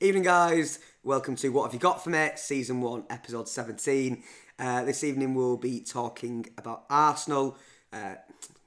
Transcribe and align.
Evening, 0.00 0.22
guys. 0.22 0.78
Welcome 1.02 1.36
to 1.36 1.48
What 1.50 1.64
Have 1.64 1.74
You 1.74 1.78
Got 1.80 2.02
For 2.02 2.10
Me, 2.10 2.30
Season 2.36 2.80
1, 2.80 3.04
Episode 3.10 3.48
17. 3.48 4.22
Uh, 4.58 4.84
this 4.84 5.04
evening, 5.04 5.34
we'll 5.34 5.56
be 5.58 5.80
talking 5.80 6.46
about 6.56 6.84
Arsenal, 6.88 7.56
uh, 7.92 8.14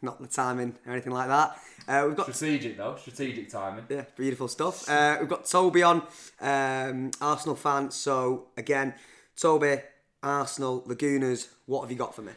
not 0.02 0.22
the 0.22 0.28
timing 0.28 0.76
or 0.86 0.92
anything 0.94 1.12
like 1.14 1.28
that. 1.28 1.58
Uh, 1.88 2.06
we've 2.08 2.16
got 2.18 2.34
Strategic 2.34 2.78
though, 2.78 2.96
strategic 3.00 3.50
timing. 3.50 3.86
yeah, 3.90 4.04
beautiful 4.16 4.48
stuff. 4.48 4.88
Uh, 4.90 5.18
we've 5.20 5.30
got 5.30 5.46
Toby 5.46 5.82
on, 5.84 6.04
um, 6.40 7.12
Arsenal 7.20 7.56
fan. 7.56 7.90
So, 7.92 8.48
again, 8.56 8.94
Toby, 9.36 9.78
Arsenal, 10.22 10.82
Lagunas, 10.84 11.48
what 11.66 11.82
have 11.82 11.92
you 11.92 11.98
got 11.98 12.16
for 12.16 12.22
me? 12.22 12.34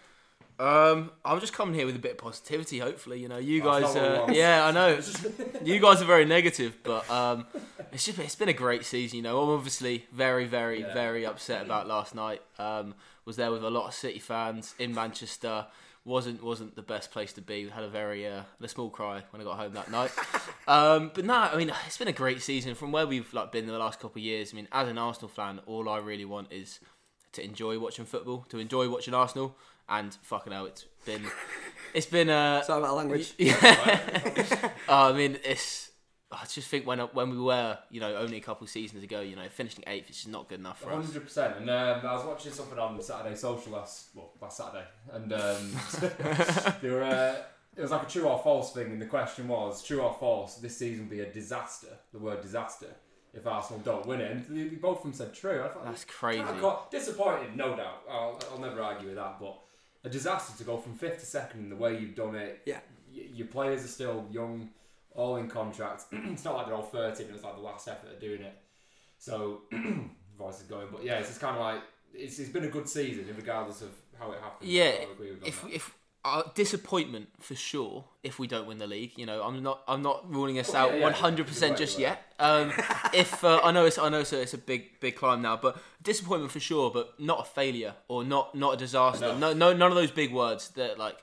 Um, 0.58 1.10
I'm 1.24 1.38
just 1.40 1.52
coming 1.52 1.74
here 1.74 1.84
with 1.86 1.96
a 1.96 1.98
bit 1.98 2.12
of 2.12 2.18
positivity. 2.18 2.78
Hopefully, 2.78 3.20
you 3.20 3.28
know, 3.28 3.36
you 3.36 3.62
That's 3.62 3.84
guys. 3.84 3.94
not 3.94 4.02
what 4.02 4.10
we 4.10 4.16
Uh, 4.16 4.20
want. 4.22 4.34
yeah, 4.36 4.66
I 4.66 4.70
know. 4.72 5.00
you 5.64 5.78
guys 5.80 6.00
are 6.00 6.06
very 6.06 6.24
negative, 6.24 6.78
but 6.82 7.08
um, 7.10 7.46
it's 7.92 8.04
just 8.06 8.18
it's 8.18 8.34
been 8.34 8.48
a 8.48 8.54
great 8.54 8.84
season. 8.84 9.18
You 9.18 9.22
know, 9.22 9.42
I'm 9.42 9.50
obviously 9.50 10.06
very, 10.12 10.46
very, 10.46 10.80
Yeah. 10.80 10.94
very 10.94 11.26
upset 11.26 11.64
about 11.66 11.86
last 11.86 12.14
night. 12.14 12.40
Um, 12.58 12.94
was 13.26 13.36
there 13.36 13.50
with 13.50 13.64
a 13.64 13.70
lot 13.70 13.86
of 13.88 13.94
City 13.94 14.18
fans 14.18 14.74
in 14.78 14.94
Manchester. 14.94 15.66
wasn't 16.06 16.40
wasn't 16.42 16.74
the 16.76 16.82
best 16.82 17.10
place 17.10 17.32
to 17.32 17.42
be. 17.42 17.68
Had 17.68 17.82
a 17.84 17.88
very 17.88 18.26
uh, 18.26 18.42
a 18.62 18.68
small 18.68 18.88
cry 18.90 19.24
when 19.30 19.42
I 19.42 19.44
got 19.44 19.58
home 19.58 19.74
that 19.74 19.90
night. 19.90 20.12
um, 20.68 21.10
but 21.12 21.24
no, 21.24 21.34
I 21.34 21.56
mean 21.56 21.72
it's 21.86 21.98
been 21.98 22.06
a 22.08 22.12
great 22.12 22.40
season 22.40 22.74
from 22.76 22.92
where 22.92 23.06
we've 23.08 23.30
like 23.34 23.50
been 23.52 23.66
the 23.66 23.76
last 23.76 23.98
couple 24.00 24.20
of 24.20 24.24
years. 24.24 24.52
I 24.52 24.56
mean, 24.56 24.68
as 24.72 24.88
an 24.88 24.96
Arsenal 24.98 25.28
fan, 25.28 25.58
all 25.66 25.88
I 25.88 25.98
really 25.98 26.24
want 26.24 26.52
is 26.52 26.78
to 27.32 27.44
enjoy 27.44 27.78
watching 27.80 28.04
football, 28.06 28.46
to 28.50 28.58
enjoy 28.60 28.88
watching 28.88 29.14
Arsenal, 29.14 29.56
and 29.88 30.14
fucking 30.22 30.52
hell, 30.52 30.66
it's 30.66 30.84
been 31.04 31.22
it's 31.94 32.06
been 32.06 32.28
uh, 32.30 32.62
Sorry 32.64 32.80
about 32.80 32.96
language. 32.96 33.34
yeah. 33.38 33.54
Uh, 34.88 35.10
I 35.10 35.12
mean, 35.12 35.38
it's. 35.44 35.90
I 36.32 36.44
just 36.44 36.68
think 36.68 36.86
when 36.86 36.98
when 36.98 37.30
we 37.30 37.38
were, 37.38 37.78
you 37.90 38.00
know, 38.00 38.16
only 38.16 38.36
a 38.36 38.40
couple 38.40 38.64
of 38.64 38.70
seasons 38.70 39.04
ago, 39.04 39.20
you 39.20 39.36
know, 39.36 39.48
finishing 39.48 39.84
eighth 39.86 40.10
is 40.10 40.16
just 40.16 40.28
not 40.28 40.48
good 40.48 40.58
enough 40.58 40.80
for 40.80 40.90
us. 40.92 41.04
Hundred 41.06 41.22
percent. 41.22 41.56
And 41.58 41.70
um, 41.70 42.00
I 42.04 42.14
was 42.14 42.26
watching 42.26 42.52
something 42.52 42.78
on 42.78 43.00
Saturday 43.00 43.36
Social 43.36 43.72
last 43.72 44.08
well 44.14 44.32
last 44.40 44.56
Saturday, 44.56 44.84
and 45.12 45.32
um, 45.32 45.72
they 46.82 46.90
were. 46.90 47.04
Uh, 47.04 47.36
it 47.76 47.82
was 47.82 47.90
like 47.90 48.04
a 48.04 48.10
true 48.10 48.22
or 48.24 48.38
false 48.42 48.72
thing, 48.72 48.86
and 48.90 49.00
the 49.02 49.06
question 49.06 49.48
was 49.48 49.84
true 49.84 50.00
or 50.00 50.16
false. 50.18 50.56
This 50.56 50.76
season 50.78 51.04
will 51.04 51.10
be 51.10 51.20
a 51.20 51.30
disaster. 51.30 51.88
The 52.12 52.18
word 52.18 52.40
disaster. 52.40 52.86
If 53.34 53.46
Arsenal 53.46 53.80
don't 53.84 54.06
win 54.06 54.22
it, 54.22 54.30
and 54.32 54.46
they- 54.48 54.76
both 54.76 54.98
of 54.98 55.02
them 55.02 55.12
said 55.12 55.34
true. 55.34 55.62
I 55.62 55.68
thought 55.68 55.84
That's 55.84 56.06
crazy. 56.06 56.42
kinda 56.42 56.58
quite 56.58 56.90
disappointed, 56.90 57.54
no 57.54 57.76
doubt. 57.76 58.00
I'll, 58.10 58.40
I'll 58.50 58.58
never 58.58 58.80
argue 58.82 59.08
with 59.08 59.16
that, 59.16 59.38
but 59.38 59.58
a 60.06 60.08
disaster 60.08 60.56
to 60.56 60.64
go 60.64 60.78
from 60.78 60.94
fifth 60.94 61.18
to 61.20 61.26
second 61.26 61.60
in 61.60 61.68
the 61.68 61.76
way 61.76 61.98
you've 61.98 62.14
done 62.14 62.34
it. 62.36 62.62
Yeah. 62.64 62.78
Y- 63.12 63.28
your 63.34 63.48
players 63.48 63.84
are 63.84 63.88
still 63.88 64.26
young, 64.30 64.70
all 65.14 65.36
in 65.36 65.48
contract. 65.48 66.04
it's 66.12 66.44
not 66.44 66.54
like 66.56 66.66
they're 66.66 66.76
all 66.76 66.82
13 66.82 67.26
and 67.26 67.34
it's 67.34 67.44
like 67.44 67.56
the 67.56 67.60
last 67.62 67.88
effort 67.88 68.10
at 68.10 68.20
doing 68.20 68.40
it. 68.42 68.56
So, 69.18 69.62
voice 70.38 70.60
is 70.60 70.66
going. 70.68 70.86
But 70.92 71.04
yeah, 71.04 71.18
it's 71.18 71.28
just 71.28 71.40
kind 71.40 71.56
of 71.56 71.62
like, 71.62 71.80
it's, 72.14 72.38
it's 72.38 72.50
been 72.50 72.64
a 72.64 72.68
good 72.68 72.88
season, 72.88 73.26
regardless 73.36 73.82
of 73.82 73.90
how 74.18 74.30
it 74.32 74.40
happened. 74.40 74.70
Yeah, 74.70 74.92
I'll 75.02 75.12
agree 75.12 75.32
with 75.32 75.46
if 75.46 75.64
if 75.70 75.94
uh, 76.26 76.42
disappointment 76.54 77.28
for 77.40 77.54
sure 77.54 78.04
if 78.24 78.38
we 78.38 78.46
don't 78.46 78.66
win 78.66 78.78
the 78.78 78.86
league. 78.86 79.12
You 79.16 79.26
know, 79.26 79.42
I'm 79.42 79.62
not 79.62 79.82
I'm 79.86 80.02
not 80.02 80.28
ruling 80.32 80.58
us 80.58 80.72
Well, 80.72 80.86
out 80.86 80.92
yeah, 80.92 80.98
yeah, 80.98 81.04
100 81.04 81.38
you're 81.38 81.46
percent 81.46 81.78
just 81.78 81.98
yet. 81.98 82.20
Um, 82.40 82.72
if 83.14 83.44
uh, 83.44 83.60
I 83.62 83.70
know 83.70 83.86
it's 83.86 83.96
I 83.98 84.08
know 84.08 84.18
a, 84.18 84.40
it's 84.40 84.54
a 84.54 84.58
big 84.58 84.98
big 85.00 85.14
climb 85.16 85.40
now, 85.42 85.56
but 85.56 85.80
disappointment 86.02 86.50
for 86.50 86.60
sure, 86.60 86.90
but 86.90 87.18
not 87.20 87.40
a 87.40 87.44
failure 87.44 87.94
or 88.08 88.24
not 88.24 88.54
not 88.54 88.74
a 88.74 88.76
disaster. 88.76 89.28
No. 89.28 89.38
No, 89.38 89.52
no, 89.52 89.72
none 89.72 89.90
of 89.90 89.96
those 89.96 90.10
big 90.10 90.32
words 90.32 90.70
that 90.70 90.98
like. 90.98 91.16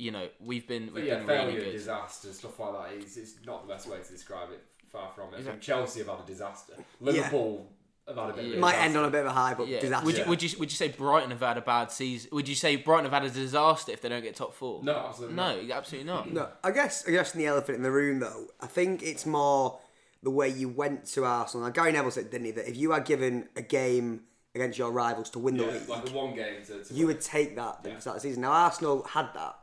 You 0.00 0.12
know, 0.12 0.28
we've 0.38 0.64
been 0.68 0.90
we've 0.94 1.06
yeah, 1.06 1.16
been 1.16 1.26
failure, 1.26 1.46
really 1.54 1.64
good. 1.64 1.72
disaster, 1.72 2.32
stuff 2.32 2.56
like 2.60 2.72
that. 2.72 3.02
It's, 3.02 3.16
it's 3.16 3.34
not 3.44 3.66
the 3.66 3.74
best 3.74 3.88
way 3.88 3.98
to 3.98 4.12
describe 4.12 4.52
it. 4.52 4.62
Far 4.92 5.10
from 5.12 5.34
it. 5.34 5.38
Exactly. 5.38 5.60
Chelsea 5.60 5.98
have 5.98 6.08
had 6.08 6.20
a 6.20 6.26
disaster. 6.26 6.74
Liverpool 7.00 7.68
have 8.08 8.16
had 8.16 8.30
a 8.30 8.32
bit 8.32 8.44
of 8.46 8.52
a 8.54 8.56
Might 8.58 8.70
disaster. 8.72 8.86
end 8.88 8.96
on 8.96 9.04
a 9.04 9.10
bit 9.10 9.20
of 9.20 9.26
a 9.26 9.32
high, 9.32 9.54
but 9.54 9.68
Yeah. 9.68 9.80
disaster. 9.80 10.04
Would 10.06 10.18
you 10.18 10.24
would 10.26 10.42
you 10.42 10.58
would 10.58 10.70
you 10.70 10.76
say 10.76 10.88
Brighton 10.88 11.30
have 11.30 11.40
had 11.40 11.58
a 11.58 11.60
bad 11.62 11.92
season? 11.92 12.30
Would 12.32 12.48
you 12.48 12.54
say 12.54 12.76
Brighton 12.76 13.04
have 13.04 13.12
had 13.12 13.30
a 13.30 13.34
disaster 13.34 13.92
if 13.92 14.00
they 14.00 14.08
don't 14.08 14.22
get 14.22 14.34
top 14.36 14.54
four? 14.54 14.82
No, 14.82 14.96
absolutely 14.96 15.36
not. 15.36 15.62
no, 15.66 15.74
absolutely 15.74 16.10
not. 16.12 16.32
No, 16.32 16.48
I 16.64 16.70
guess 16.70 17.06
I 17.06 17.10
guess 17.12 17.32
the 17.32 17.46
elephant 17.46 17.76
in 17.76 17.82
the 17.82 17.90
room 17.92 18.18
though. 18.20 18.46
I 18.60 18.66
think 18.66 19.02
it's 19.02 19.26
more 19.26 19.78
the 20.22 20.30
way 20.30 20.48
you 20.48 20.68
went 20.68 21.04
to 21.12 21.24
Arsenal. 21.24 21.66
Now 21.66 21.72
Gary 21.72 21.92
Neville 21.92 22.10
said, 22.10 22.30
didn't 22.30 22.46
he, 22.46 22.50
that 22.52 22.68
if 22.68 22.76
you 22.76 22.92
are 22.92 23.00
given 23.00 23.48
a 23.54 23.62
game 23.62 24.22
against 24.54 24.78
your 24.78 24.90
rivals 24.90 25.30
to 25.30 25.38
win 25.38 25.56
the 25.56 25.64
Yeah, 25.64 25.70
league, 25.72 25.88
like 25.88 26.08
a 26.08 26.12
one 26.12 26.34
game 26.34 26.64
to, 26.66 26.82
to 26.82 26.94
you 26.94 27.06
win. 27.06 27.14
would 27.16 27.22
take 27.22 27.54
that 27.56 27.80
at 27.84 27.94
the 27.94 28.00
start 28.00 28.16
of 28.16 28.22
the 28.22 28.28
season. 28.28 28.42
Now 28.42 28.50
Arsenal 28.52 29.04
had 29.04 29.28
that, 29.34 29.56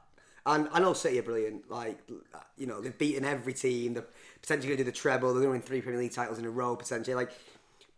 and 0.46 0.70
I 0.72 0.80
know 0.80 0.94
City 0.94 1.20
are 1.20 1.24
brilliant. 1.24 1.70
Like 1.70 1.98
you 2.58 2.68
know 2.68 2.80
they've 2.80 2.98
beaten 2.98 3.26
every 3.26 3.54
team. 3.54 3.96
They're 3.96 4.06
potentially 4.42 4.68
going 4.70 4.78
to 4.78 4.84
do 4.86 4.92
the 4.92 4.96
treble. 4.96 5.30
They're 5.34 5.42
going 5.44 5.48
to 5.48 5.60
win 5.60 5.62
three 5.62 5.82
Premier 5.82 6.00
League 6.00 6.14
titles 6.14 6.38
in 6.38 6.46
a 6.46 6.50
row 6.52 6.76
potentially. 6.76 7.16
Like, 7.16 7.32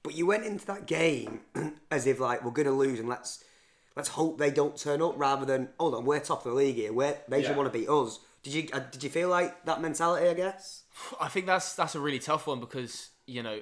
but 0.03 0.15
you 0.15 0.25
went 0.25 0.45
into 0.45 0.65
that 0.67 0.85
game 0.85 1.41
as 1.91 2.07
if 2.07 2.19
like 2.19 2.43
we're 2.43 2.51
going 2.51 2.67
to 2.67 2.71
lose 2.73 2.99
and 2.99 3.09
let's 3.09 3.43
let's 3.95 4.09
hope 4.09 4.37
they 4.37 4.51
don't 4.51 4.77
turn 4.77 5.01
up 5.01 5.13
rather 5.17 5.45
than 5.45 5.69
hold 5.79 5.95
on 5.95 6.05
we're 6.05 6.19
top 6.19 6.45
of 6.45 6.51
the 6.51 6.57
league 6.57 6.75
here. 6.75 6.93
We're, 6.93 7.17
they 7.27 7.43
should 7.43 7.57
want 7.57 7.71
to 7.71 7.77
beat 7.77 7.89
us. 7.89 8.19
Did 8.43 8.53
you 8.53 8.69
uh, 8.71 8.79
did 8.91 9.03
you 9.03 9.09
feel 9.09 9.29
like 9.29 9.65
that 9.65 9.81
mentality? 9.81 10.27
I 10.29 10.33
guess. 10.33 10.83
I 11.19 11.27
think 11.27 11.45
that's 11.45 11.73
that's 11.75 11.95
a 11.95 11.99
really 11.99 12.19
tough 12.19 12.47
one 12.47 12.59
because 12.59 13.09
you 13.25 13.43
know 13.43 13.59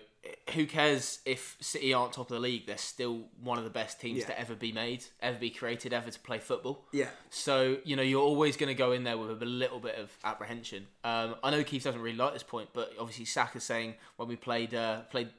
who 0.53 0.65
cares 0.65 1.19
if 1.25 1.55
City 1.59 1.93
aren't 1.93 2.13
top 2.13 2.29
of 2.29 2.35
the 2.35 2.39
league? 2.39 2.65
They're 2.65 2.77
still 2.77 3.25
one 3.41 3.57
of 3.57 3.63
the 3.63 3.69
best 3.69 4.01
teams 4.01 4.19
Yeah. 4.19 4.25
to 4.27 4.39
ever 4.39 4.55
be 4.55 4.71
made, 4.71 5.05
ever 5.21 5.37
be 5.37 5.49
created, 5.51 5.93
ever 5.93 6.09
to 6.09 6.19
play 6.19 6.39
football. 6.39 6.85
Yeah. 6.91 7.09
So 7.29 7.77
you 7.83 7.95
know 7.95 8.01
you're 8.03 8.21
always 8.21 8.57
going 8.57 8.67
to 8.67 8.75
go 8.75 8.91
in 8.91 9.03
there 9.03 9.17
with 9.17 9.41
a 9.41 9.45
little 9.45 9.79
bit 9.79 9.95
of 9.95 10.11
apprehension. 10.23 10.87
Um, 11.03 11.35
I 11.43 11.51
know 11.51 11.63
Keith 11.63 11.83
doesn't 11.83 12.01
really 12.01 12.17
like 12.17 12.33
this 12.33 12.43
point, 12.43 12.69
but 12.73 12.91
obviously 12.99 13.25
Saka's 13.25 13.63
saying 13.63 13.95
when 14.17 14.27
we 14.27 14.35
played 14.35 14.73
uh, 14.75 15.01
played 15.11 15.29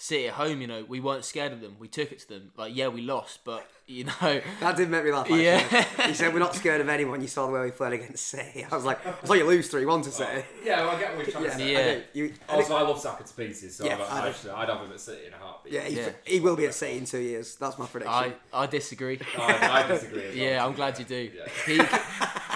City 0.00 0.28
at 0.28 0.34
home, 0.34 0.60
you 0.60 0.66
know 0.68 0.84
we 0.88 1.00
weren't 1.00 1.24
scared 1.24 1.52
of 1.52 1.60
them. 1.60 1.76
We 1.80 1.88
took 1.88 2.12
it 2.12 2.20
to 2.20 2.28
them. 2.28 2.52
Like 2.56 2.74
yeah, 2.76 2.86
we 2.88 3.02
lost, 3.02 3.40
but 3.44 3.66
you 3.86 4.04
know 4.04 4.12
That 4.60 4.76
did 4.76 4.90
make 4.90 5.04
me 5.04 5.10
laugh. 5.10 5.22
Actually. 5.26 5.44
Yeah. 5.44 6.06
he 6.06 6.14
said 6.14 6.32
we're 6.32 6.38
not 6.38 6.54
scared 6.54 6.80
of 6.80 6.88
anyone. 6.88 7.20
You 7.20 7.26
saw 7.26 7.46
the 7.46 7.52
way 7.52 7.62
we 7.62 7.70
played 7.72 7.94
against 7.94 8.26
City. 8.26 8.64
I 8.70 8.74
was 8.74 8.84
like, 8.84 9.04
I 9.04 9.14
saw 9.26 9.32
you 9.34 9.44
lose 9.44 9.68
three 9.68 9.86
one 9.86 10.02
to 10.02 10.08
oh, 10.08 10.12
City. 10.12 10.44
Yeah, 10.64 10.82
well, 10.86 10.94
I 10.96 11.00
get 11.00 11.16
what 11.16 11.26
you're 11.26 11.32
trying 11.32 11.44
Yeah, 11.44 11.50
to 11.50 11.56
say. 11.58 11.72
Yeah. 11.72 11.78
Oh, 11.78 11.90
I 11.90 11.94
do. 11.94 12.02
You, 12.20 12.34
I 12.48 12.52
Also, 12.52 12.68
think- 12.68 12.80
I 12.80 12.82
love 12.82 13.00
Saka 13.00 13.24
to 13.24 13.34
pieces, 13.34 13.76
so 13.76 13.84
Yeah, 13.86 13.96
I, 13.96 14.02
I 14.02 14.18
I, 14.18 14.22
do. 14.22 14.28
actually, 14.28 14.50
I'd 14.52 14.68
have 14.68 14.80
him 14.82 14.92
at 14.92 15.00
City 15.00 15.26
in 15.26 15.32
a 15.32 15.36
heartbeat. 15.36 15.72
yeah, 15.72 15.80
he, 15.82 15.96
Yeah. 15.96 16.08
he 16.24 16.38
will 16.40 16.54
be 16.56 16.66
at 16.66 16.74
City 16.74 16.96
in 16.98 17.04
two 17.04 17.18
years. 17.18 17.56
That's 17.56 17.76
my 17.78 17.86
prediction. 17.86 18.14
I 18.14 18.34
I 18.52 18.66
disagree. 18.66 19.18
I, 19.36 19.82
I 19.82 19.88
disagree. 19.88 20.22
As 20.26 20.34
well. 20.36 20.44
Yeah, 20.44 20.64
I'm 20.64 20.74
glad 20.74 20.96
you 21.00 21.04
do. 21.04 21.30
Yeah. 21.34 21.48
He- 21.66 21.78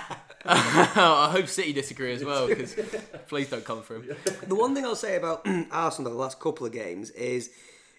I 0.44 1.28
hope 1.30 1.46
City 1.46 1.72
disagree 1.72 2.12
as 2.12 2.24
well 2.24 2.48
because 2.48 2.74
please 3.28 3.50
don't 3.50 3.64
come 3.64 3.82
for 3.82 3.96
him. 3.96 4.16
The 4.46 4.54
one 4.54 4.74
thing 4.74 4.84
I'll 4.84 4.96
say 4.96 5.16
about 5.16 5.46
Arsenal 5.70 6.12
the 6.12 6.18
last 6.18 6.40
couple 6.40 6.66
of 6.66 6.72
games 6.72 7.10
is 7.10 7.50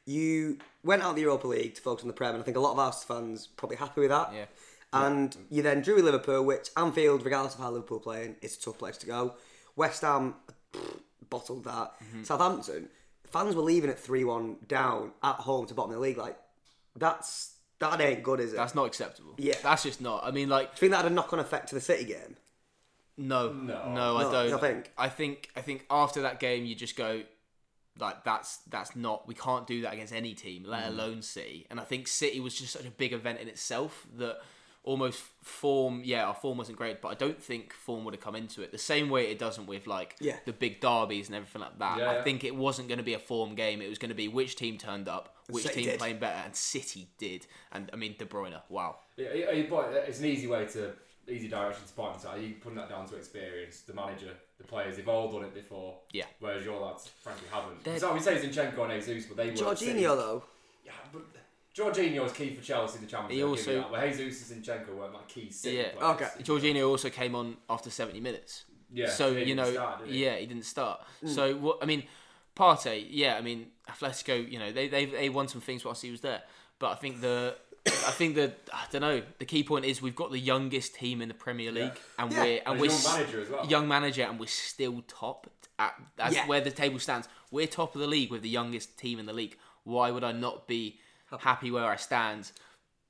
you 0.06 0.58
went 0.84 1.02
out 1.04 1.12
of 1.12 1.16
the 1.16 1.22
Europa 1.22 1.48
League 1.48 1.76
to 1.76 1.82
focus 1.82 2.04
on 2.04 2.08
the 2.08 2.14
Prem, 2.14 2.34
and 2.34 2.42
I 2.42 2.46
think 2.46 2.58
a 2.58 2.60
lot 2.60 2.74
of 2.74 2.80
Arsenal 2.80 3.22
fans 3.22 3.48
probably 3.48 3.78
happy 3.78 4.02
with 4.02 4.10
that. 4.10 4.32
Yeah. 4.34 4.46
And 4.92 5.36
you 5.50 5.64
then 5.64 5.82
drew 5.82 5.96
with 5.96 6.06
Liverpool, 6.06 6.44
which 6.44 6.70
Anfield, 6.78 7.26
regardless 7.26 7.56
of 7.56 7.62
how 7.62 7.72
Liverpool 7.72 7.98
are 7.98 8.02
playing, 8.02 8.36
it's 8.42 8.58
a 8.58 8.62
tough 8.62 8.78
place 8.78 8.98
to 8.98 9.08
go. 9.08 9.34
West 9.76 10.02
Ham 10.02 10.36
pff, 10.72 11.00
bottled 11.30 11.64
that. 11.64 11.94
Mm-hmm. 12.04 12.24
Southampton, 12.24 12.90
fans 13.26 13.56
were 13.56 13.64
leaving 13.64 13.90
at 13.90 13.98
three 14.00 14.24
one 14.24 14.58
down 14.68 15.12
at 15.24 15.36
home 15.38 15.66
to 15.66 15.74
bottom 15.74 15.92
of 15.92 15.96
the 15.96 16.02
league. 16.02 16.18
Like 16.18 16.38
that's 16.96 17.53
that 17.92 18.02
ain't 18.02 18.24
good, 18.24 18.40
is 18.40 18.54
it? 18.54 18.56
That's 18.58 18.76
not 18.76 18.86
acceptable. 18.86 19.34
Yeah. 19.38 19.56
that's 19.64 19.84
just 19.84 20.02
not. 20.02 20.24
I 20.26 20.32
mean, 20.32 20.50
like, 20.50 20.72
Do 20.72 20.76
you 20.76 20.80
think 20.80 20.92
that 20.92 21.04
had 21.04 21.12
a 21.12 21.16
knock 21.16 21.32
on 21.34 21.40
effect 21.40 21.70
to 21.70 21.76
the 21.76 21.82
City 21.82 22.06
game? 22.06 22.36
no, 23.18 23.52
No. 23.54 23.94
no, 23.94 24.18
I 24.18 24.24
No, 24.24 24.32
don't. 24.32 24.54
I 24.54 24.58
think- 24.58 24.92
I 24.98 25.10
think, 25.10 25.50
I 25.56 25.62
think 25.62 25.86
after 25.90 26.22
that 26.24 26.40
game, 26.40 26.66
you 26.66 26.74
just 26.76 26.96
go, 26.96 27.24
like, 28.00 28.24
that's 28.24 28.58
that's 28.70 28.96
not. 28.96 29.28
We 29.28 29.36
can't 29.36 29.68
do 29.68 29.82
that 29.82 29.94
against 29.94 30.14
any 30.14 30.34
team, 30.34 30.64
let 30.64 30.86
Mm. 30.86 30.88
alone 30.88 31.22
City. 31.22 31.68
And 31.70 31.80
I 31.80 31.84
think 31.84 32.08
City 32.08 32.40
was 32.40 32.56
just 32.56 32.74
such 32.74 32.86
a 32.86 32.92
big 32.92 33.14
event 33.14 33.40
in 33.40 33.48
itself 33.48 34.08
that 34.18 34.42
almost 34.84 35.22
form. 35.42 36.02
Yeah, 36.04 36.26
our 36.26 36.34
form 36.34 36.58
wasn't 36.58 36.78
great, 36.78 37.02
but 37.02 37.10
I 37.10 37.14
don't 37.16 37.42
think 37.42 37.74
form 37.74 38.04
would 38.06 38.14
have 38.14 38.22
come 38.24 38.36
into 38.36 38.62
it 38.62 38.72
the 38.72 38.78
same 38.78 39.10
way 39.10 39.32
it 39.32 39.40
doesn't 39.40 39.66
with 39.66 39.88
like 39.88 40.16
Yeah. 40.20 40.38
the 40.46 40.54
big 40.54 40.82
derbies 40.82 41.28
and 41.28 41.36
everything 41.36 41.62
like 41.62 41.80
that. 41.80 42.00
Yeah, 42.00 42.10
I 42.10 42.14
yeah. 42.16 42.24
think 42.24 42.44
it 42.44 42.56
wasn't 42.56 42.88
going 42.90 42.98
to 42.98 43.04
be 43.04 43.14
a 43.14 43.20
form 43.20 43.56
game. 43.56 43.82
It 43.82 43.90
was 43.90 43.98
going 43.98 44.10
to 44.10 44.16
be 44.16 44.28
which 44.28 44.56
team 44.56 44.78
turned 44.78 45.08
up, 45.08 45.36
which 45.50 45.64
City 45.64 45.82
team 45.82 45.90
did. 45.92 46.00
playing 46.00 46.20
better, 46.20 46.42
and 46.46 46.56
City 46.56 47.08
did. 47.18 47.46
And 47.72 47.90
I 47.94 47.96
mean, 47.96 48.16
De 48.18 48.26
Bruyne, 48.26 48.62
wow. 48.70 48.98
Yeah, 49.18 49.34
yeah, 49.34 49.52
yeah, 49.52 49.66
but 49.70 49.86
uh, 49.88 49.92
it's 50.08 50.20
an 50.20 50.26
easy 50.26 50.48
way 50.48 50.66
to 50.66 50.92
easy 51.30 51.48
direction 51.48 51.86
to 51.88 51.94
point 51.94 52.20
to. 52.20 52.40
You 52.42 52.56
putting 52.62 52.78
that 52.78 52.90
down 52.90 53.08
to 53.08 53.16
experience. 53.16 53.82
The 53.82 53.94
manager, 53.94 54.32
the 54.58 54.66
players, 54.66 54.98
they've 54.98 55.08
all 55.08 55.32
done 55.32 55.44
it 55.46 55.54
before. 55.54 55.96
Yeah. 56.12 56.26
Whereas 56.42 56.66
your 56.66 56.82
lads, 56.82 57.08
frankly, 57.22 57.48
haven't. 57.50 57.82
They're- 57.86 57.98
So 58.00 58.14
we 58.14 58.20
say 58.20 58.36
Zinchenko 58.36 58.90
and 58.92 59.02
Jesus, 59.02 59.26
but 59.28 59.38
they 59.38 59.48
were. 59.52 59.56
Jorginho 59.56 60.18
though. 60.18 60.44
Yeah, 60.86 60.92
but 61.14 61.22
Jorginho 61.76 62.24
was 62.24 62.34
key 62.34 62.54
for 62.54 62.62
Chelsea 62.64 62.98
in 63.00 63.06
the 63.06 63.10
Champions 63.10 63.34
He 63.34 63.44
League. 63.44 63.50
also- 63.50 63.78
Also, 63.82 63.92
where 63.92 64.12
Jesus 64.14 64.52
and 64.52 64.64
Zinchenko 64.64 64.96
weren't 64.96 65.14
like 65.14 65.28
key 65.28 65.50
City 65.50 65.78
Yeah. 65.78 65.90
players. 65.92 66.22
Okay. 66.22 66.44
Jorginho 66.44 66.88
also 66.88 67.10
came 67.10 67.34
on 67.36 67.58
after 67.70 67.90
70 67.90 68.20
minutes. 68.20 68.66
Yeah, 68.94 69.10
So, 69.10 69.34
he 69.34 69.46
you 69.46 69.56
know, 69.56 69.72
start, 69.72 70.06
did 70.06 70.14
he? 70.14 70.24
yeah, 70.24 70.36
he 70.38 70.46
didn't 70.46 70.66
start. 70.66 71.02
Hmm. 71.22 71.28
So, 71.28 71.56
what 71.56 71.80
I 71.82 71.86
mean, 71.86 72.04
Partey, 72.56 73.08
yeah, 73.10 73.36
I 73.36 73.42
mean, 73.42 73.72
Atletico, 73.90 74.50
you 74.52 74.60
know, 74.60 74.72
they, 74.72 74.88
they, 74.88 75.06
they 75.06 75.30
won 75.30 75.48
some 75.48 75.62
things 75.62 75.84
whilst 75.84 76.04
he 76.04 76.12
was 76.12 76.22
there. 76.22 76.44
But 76.78 76.92
I 76.92 76.96
think 76.96 77.22
the. 77.22 77.56
I 77.86 78.12
think 78.12 78.36
the 78.36 78.54
I 78.72 78.86
don't 78.92 79.02
know. 79.02 79.22
The 79.40 79.46
key 79.46 79.62
point 79.64 79.84
is 79.84 80.02
we've 80.02 80.16
got 80.16 80.32
the 80.32 80.40
youngest 80.40 80.96
team 80.96 81.22
in 81.22 81.28
the 81.28 81.34
Premier 81.34 81.70
League, 81.70 82.00
and 82.18 82.32
Yeah. 82.32 82.42
we're 82.44 82.58
and 82.60 82.62
And 82.68 82.80
we're 82.80 82.86
young 82.86 82.96
s- 82.96 83.18
manager 83.18 83.42
as 83.42 83.50
well. 83.50 83.66
young 83.66 83.88
manager, 83.90 84.24
and 84.24 84.40
we're 84.40 84.46
still 84.48 85.04
top 85.08 85.50
at 85.78 85.94
that's 86.16 86.34
Yeah. 86.36 86.48
where 86.48 86.62
the 86.62 86.72
table 86.72 87.00
stands. 87.00 87.28
we're 87.52 87.68
top 87.68 87.94
of 87.94 88.00
the 88.02 88.08
league 88.08 88.32
with 88.32 88.42
the 88.42 88.48
youngest 88.50 88.98
team 88.98 89.20
in 89.20 89.26
the 89.26 89.34
league. 89.34 89.58
Why 89.84 90.12
would 90.12 90.24
I 90.24 90.32
not 90.32 90.66
be 90.66 91.00
happy 91.42 91.72
where 91.72 91.86
I 91.86 91.96
stand? 91.96 92.52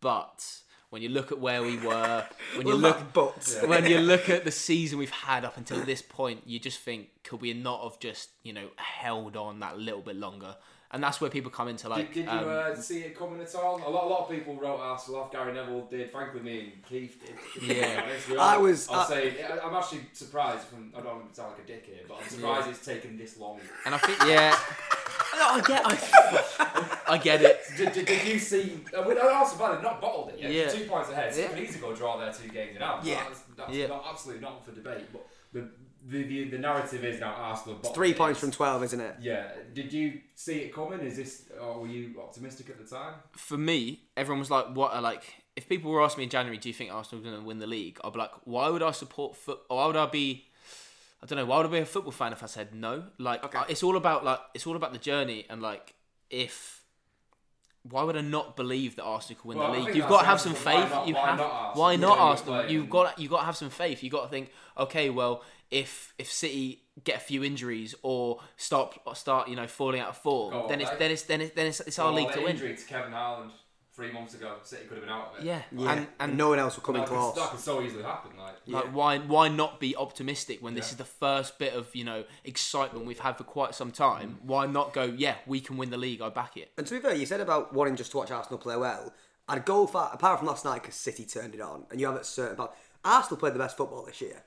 But 0.01 0.59
when 0.89 1.01
you 1.01 1.09
look 1.09 1.31
at 1.31 1.39
where 1.39 1.63
we 1.63 1.77
were, 1.77 2.25
when 2.55 2.67
you 2.67 2.75
look 2.75 3.13
but 3.13 3.61
when 3.65 3.85
you 3.85 3.99
look 3.99 4.29
at 4.29 4.45
the 4.45 4.51
season 4.51 4.99
we've 4.99 5.09
had 5.09 5.45
up 5.45 5.57
until 5.57 5.79
this 5.79 6.01
point, 6.01 6.41
you 6.45 6.59
just 6.59 6.79
think 6.79 7.09
could 7.23 7.41
we 7.41 7.53
not 7.53 7.83
have 7.83 7.99
just 7.99 8.29
you 8.43 8.53
know 8.53 8.67
held 8.75 9.35
on 9.35 9.59
that 9.59 9.77
little 9.77 10.01
bit 10.01 10.15
longer? 10.15 10.55
And 10.93 11.03
that's 11.03 11.19
where 11.19 11.29
people 11.31 11.49
come 11.49 11.67
into 11.67 11.89
like. 11.89 12.13
Did, 12.13 12.25
did 12.25 12.31
you 12.31 12.39
um, 12.39 12.47
uh, 12.47 12.75
see 12.75 12.99
it 12.99 13.17
coming 13.17 13.41
at 13.41 13.53
all? 13.55 13.77
A 13.83 13.89
lot, 13.89 14.03
a 14.03 14.07
lot 14.07 14.19
of 14.21 14.29
people 14.29 14.55
wrote 14.55 14.77
Arsenal 14.79 15.21
off. 15.21 15.31
Gary 15.31 15.51
Neville 15.51 15.87
did. 15.87 16.11
Frankly, 16.11 16.39
me 16.41 16.59
and 16.75 16.85
Keith 16.85 17.19
did. 17.19 17.67
Yeah. 17.77 18.03
honest. 18.05 18.31
I 18.39 18.57
was- 18.57 18.87
I'll 18.89 18.99
I- 18.99 19.07
say 19.07 19.43
I- 19.43 19.59
I'm 19.67 19.73
actually 19.75 20.01
surprised. 20.13 20.67
From 20.67 20.93
I 20.95 21.01
don't 21.01 21.15
want 21.15 21.29
to 21.29 21.35
sound 21.35 21.53
like 21.53 21.63
a 21.63 21.67
dick 21.67 21.85
here, 21.87 22.03
but 22.07 22.19
I'm 22.21 22.29
surprised 22.29 22.69
it's 22.69 22.85
taken 22.85 23.17
this 23.17 23.39
long. 23.39 23.59
and 23.87 23.95
I 23.95 23.97
think 23.97 24.19
yeah, 24.19 24.51
No, 25.35 25.49
I 25.49 25.61
get 25.61 25.81
I, 25.83 26.99
I 27.13 27.17
get 27.17 27.41
it. 27.41 27.59
Did, 27.75 27.93
did, 27.93 28.05
did 28.05 28.27
you 28.27 28.37
see? 28.37 28.79
Uh, 28.95 29.01
with 29.01 29.17
Arsenal, 29.17 29.59
by 29.65 29.71
the 29.71 29.77
way, 29.77 29.83
not 29.83 29.99
bottled 29.99 30.29
it 30.29 30.39
yet. 30.39 30.51
Yeah. 30.51 30.69
Two 30.69 30.85
points 30.85 31.09
ahead. 31.09 31.33
So 31.33 31.39
Yeah. 31.41 31.47
you 31.47 31.53
can 31.55 31.63
easily 31.63 31.81
go 31.81 31.95
draw 31.95 32.17
their 32.17 32.31
two 32.31 32.49
games 32.49 32.75
in 32.75 32.81
hand. 32.83 32.99
Yeah. 33.03 33.23
That's, 33.27 33.39
that's 33.57 33.71
Yeah. 33.73 33.87
not, 33.87 34.05
absolutely 34.11 34.43
not 34.43 34.63
for 34.63 34.71
debate. 34.73 35.05
But 35.11 35.25
the, 35.53 35.69
the, 36.05 36.23
the, 36.23 36.49
the 36.49 36.57
narrative 36.57 37.03
is 37.05 37.19
now 37.19 37.33
Arsenal. 37.33 37.75
bottled 37.75 37.95
three 37.95 38.11
it. 38.11 38.17
points 38.17 38.39
from 38.39 38.51
twelve, 38.51 38.83
isn't 38.83 38.99
it? 38.99 39.15
Yeah. 39.21 39.51
Did 39.73 39.91
you 39.93 40.19
see 40.35 40.59
it 40.59 40.73
coming? 40.73 40.99
Is 40.99 41.17
this? 41.17 41.43
Or 41.61 41.81
were 41.81 41.87
you 41.87 42.19
optimistic 42.21 42.69
at 42.69 42.77
the 42.77 42.95
time? 42.95 43.15
For 43.33 43.57
me, 43.57 44.01
everyone 44.17 44.39
was 44.39 44.51
like, 44.51 44.67
"What?" 44.75 44.93
Are, 44.93 45.01
like, 45.01 45.23
if 45.55 45.67
people 45.69 45.91
were 45.91 46.01
asking 46.03 46.19
me 46.21 46.23
in 46.25 46.29
January, 46.29 46.57
"Do 46.57 46.67
you 46.69 46.73
think 46.73 46.91
Arsenal 46.91 47.21
are 47.21 47.29
going 47.29 47.39
to 47.41 47.45
win 47.47 47.59
the 47.59 47.67
league?" 47.67 47.99
I'd 48.03 48.13
be 48.13 48.19
like, 48.19 48.31
"Why 48.43 48.69
would 48.69 48.83
I 48.83 48.91
support 48.91 49.35
foot? 49.35 49.59
Or 49.69 49.77
why 49.77 49.87
would 49.87 49.95
I 49.95 50.05
be?" 50.07 50.45
I 51.21 51.25
don't 51.25 51.37
know. 51.37 51.45
Why 51.45 51.57
would 51.57 51.67
I 51.67 51.69
be 51.69 51.77
a 51.79 51.85
football 51.85 52.11
fan 52.11 52.33
if 52.33 52.43
I 52.43 52.47
said 52.47 52.75
no? 52.75 53.05
Like, 53.17 53.45
Okay. 53.45 53.61
it's 53.69 53.81
all 53.81 53.95
about 53.95 54.25
like 54.25 54.39
it's 54.53 54.67
all 54.67 54.75
about 54.75 54.91
the 54.93 54.99
journey 54.99 55.45
and 55.49 55.61
like 55.61 55.93
if. 56.29 56.82
Why 57.89 58.03
would 58.03 58.15
I 58.15 58.21
not 58.21 58.55
believe 58.55 58.95
that 58.95 59.03
Arsenal 59.03 59.41
can 59.41 59.49
win 59.49 59.57
Well, 59.57 59.73
the 59.73 59.79
league? 59.79 59.95
You've 59.95 60.07
got 60.07 60.21
to 60.21 60.25
have 60.25 60.39
some 60.39 60.53
faith. 60.53 60.89
not- 60.89 61.07
you 61.07 61.15
why 61.15 61.25
have. 61.29 61.37
not 61.37 61.75
Why 61.75 61.95
not 61.97 62.17
Arsenal? 62.17 62.69
You've 62.69 62.89
got 62.89 63.19
you 63.19 63.27
got 63.29 63.39
to 63.39 63.45
have 63.45 63.57
some 63.57 63.69
faith. 63.69 64.01
You 64.03 64.09
have 64.09 64.19
got 64.19 64.23
to 64.23 64.29
think, 64.29 64.51
okay, 64.77 65.09
well, 65.09 65.43
if 65.69 66.13
if 66.17 66.31
City 66.31 66.83
get 67.03 67.17
a 67.17 67.19
few 67.19 67.43
injuries 67.43 67.93
or 68.03 68.39
start 68.57 68.97
start 69.15 69.49
you 69.49 69.55
know 69.55 69.67
falling 69.67 69.99
out 69.99 70.09
of 70.09 70.17
form, 70.17 70.67
then 70.69 70.79
it's 70.81 70.91
then 70.91 71.11
it's 71.11 71.23
then 71.23 71.41
it's 71.41 71.53
then 71.55 71.67
it's, 71.67 71.79
it's 71.81 71.99
our 71.99 72.11
league 72.11 72.31
to 72.31 72.39
win. 72.39 72.51
Injury 72.51 72.75
to 72.75 72.85
Kevin 72.85 73.11
Haaland 73.11 73.51
three 74.03 74.11
months 74.13 74.33
ago. 74.33 74.55
City 74.63 74.83
could 74.85 74.97
have 74.97 75.05
been 75.05 75.13
out 75.13 75.33
of 75.33 75.39
it. 75.39 75.45
Yeah, 75.45 75.61
Yeah, 75.71 75.91
and 75.93 76.07
and 76.19 76.37
no 76.37 76.49
one 76.49 76.59
else 76.59 76.75
will 76.75 76.83
come 76.83 76.95
in 76.97 77.03
close. 77.05 77.33
could, 77.33 77.41
that 77.43 77.49
could 77.51 77.59
so 77.59 77.81
easily 77.81 78.03
happen. 78.03 78.31
Like, 78.37 78.55
Like 78.67 78.93
why 78.95 79.19
why 79.19 79.47
not 79.47 79.79
be 79.79 79.95
optimistic 79.95 80.61
when 80.61 80.73
this 80.75 80.87
Yeah. 80.87 80.91
is 80.91 80.97
the 80.97 81.05
first 81.05 81.57
bit 81.59 81.73
of 81.73 81.95
you 81.95 82.03
know 82.03 82.23
excitement 82.43 83.05
we've 83.05 83.19
had 83.19 83.37
for 83.37 83.43
quite 83.43 83.75
some 83.75 83.91
time? 83.91 84.39
Mm. 84.41 84.45
Why 84.45 84.65
not 84.65 84.93
go? 84.93 85.03
Yeah, 85.03 85.35
we 85.45 85.59
can 85.61 85.77
win 85.77 85.89
the 85.89 85.97
league. 85.97 86.21
I 86.21 86.29
back 86.29 86.57
it. 86.57 86.71
And 86.77 86.85
to 86.87 86.93
be 86.95 86.99
fair, 86.99 87.13
you 87.15 87.25
said 87.25 87.39
about 87.41 87.73
wanting 87.73 87.95
just 87.95 88.11
to 88.11 88.17
watch 88.17 88.31
Arsenal 88.31 88.59
play 88.59 88.75
well. 88.77 89.13
I'd 89.47 89.65
go 89.65 89.87
far, 89.87 90.09
apart 90.13 90.39
from 90.39 90.47
last 90.47 90.63
night 90.63 90.81
because 90.83 90.95
City 90.95 91.25
turned 91.25 91.53
it 91.53 91.59
on, 91.61 91.85
and 91.91 91.99
you 91.99 92.07
have 92.07 92.15
a 92.15 92.23
certain 92.23 92.55
part. 92.55 92.71
Arsenal 93.03 93.37
played 93.37 93.53
the 93.53 93.59
best 93.59 93.75
football 93.75 94.03
this 94.05 94.21
year. 94.21 94.41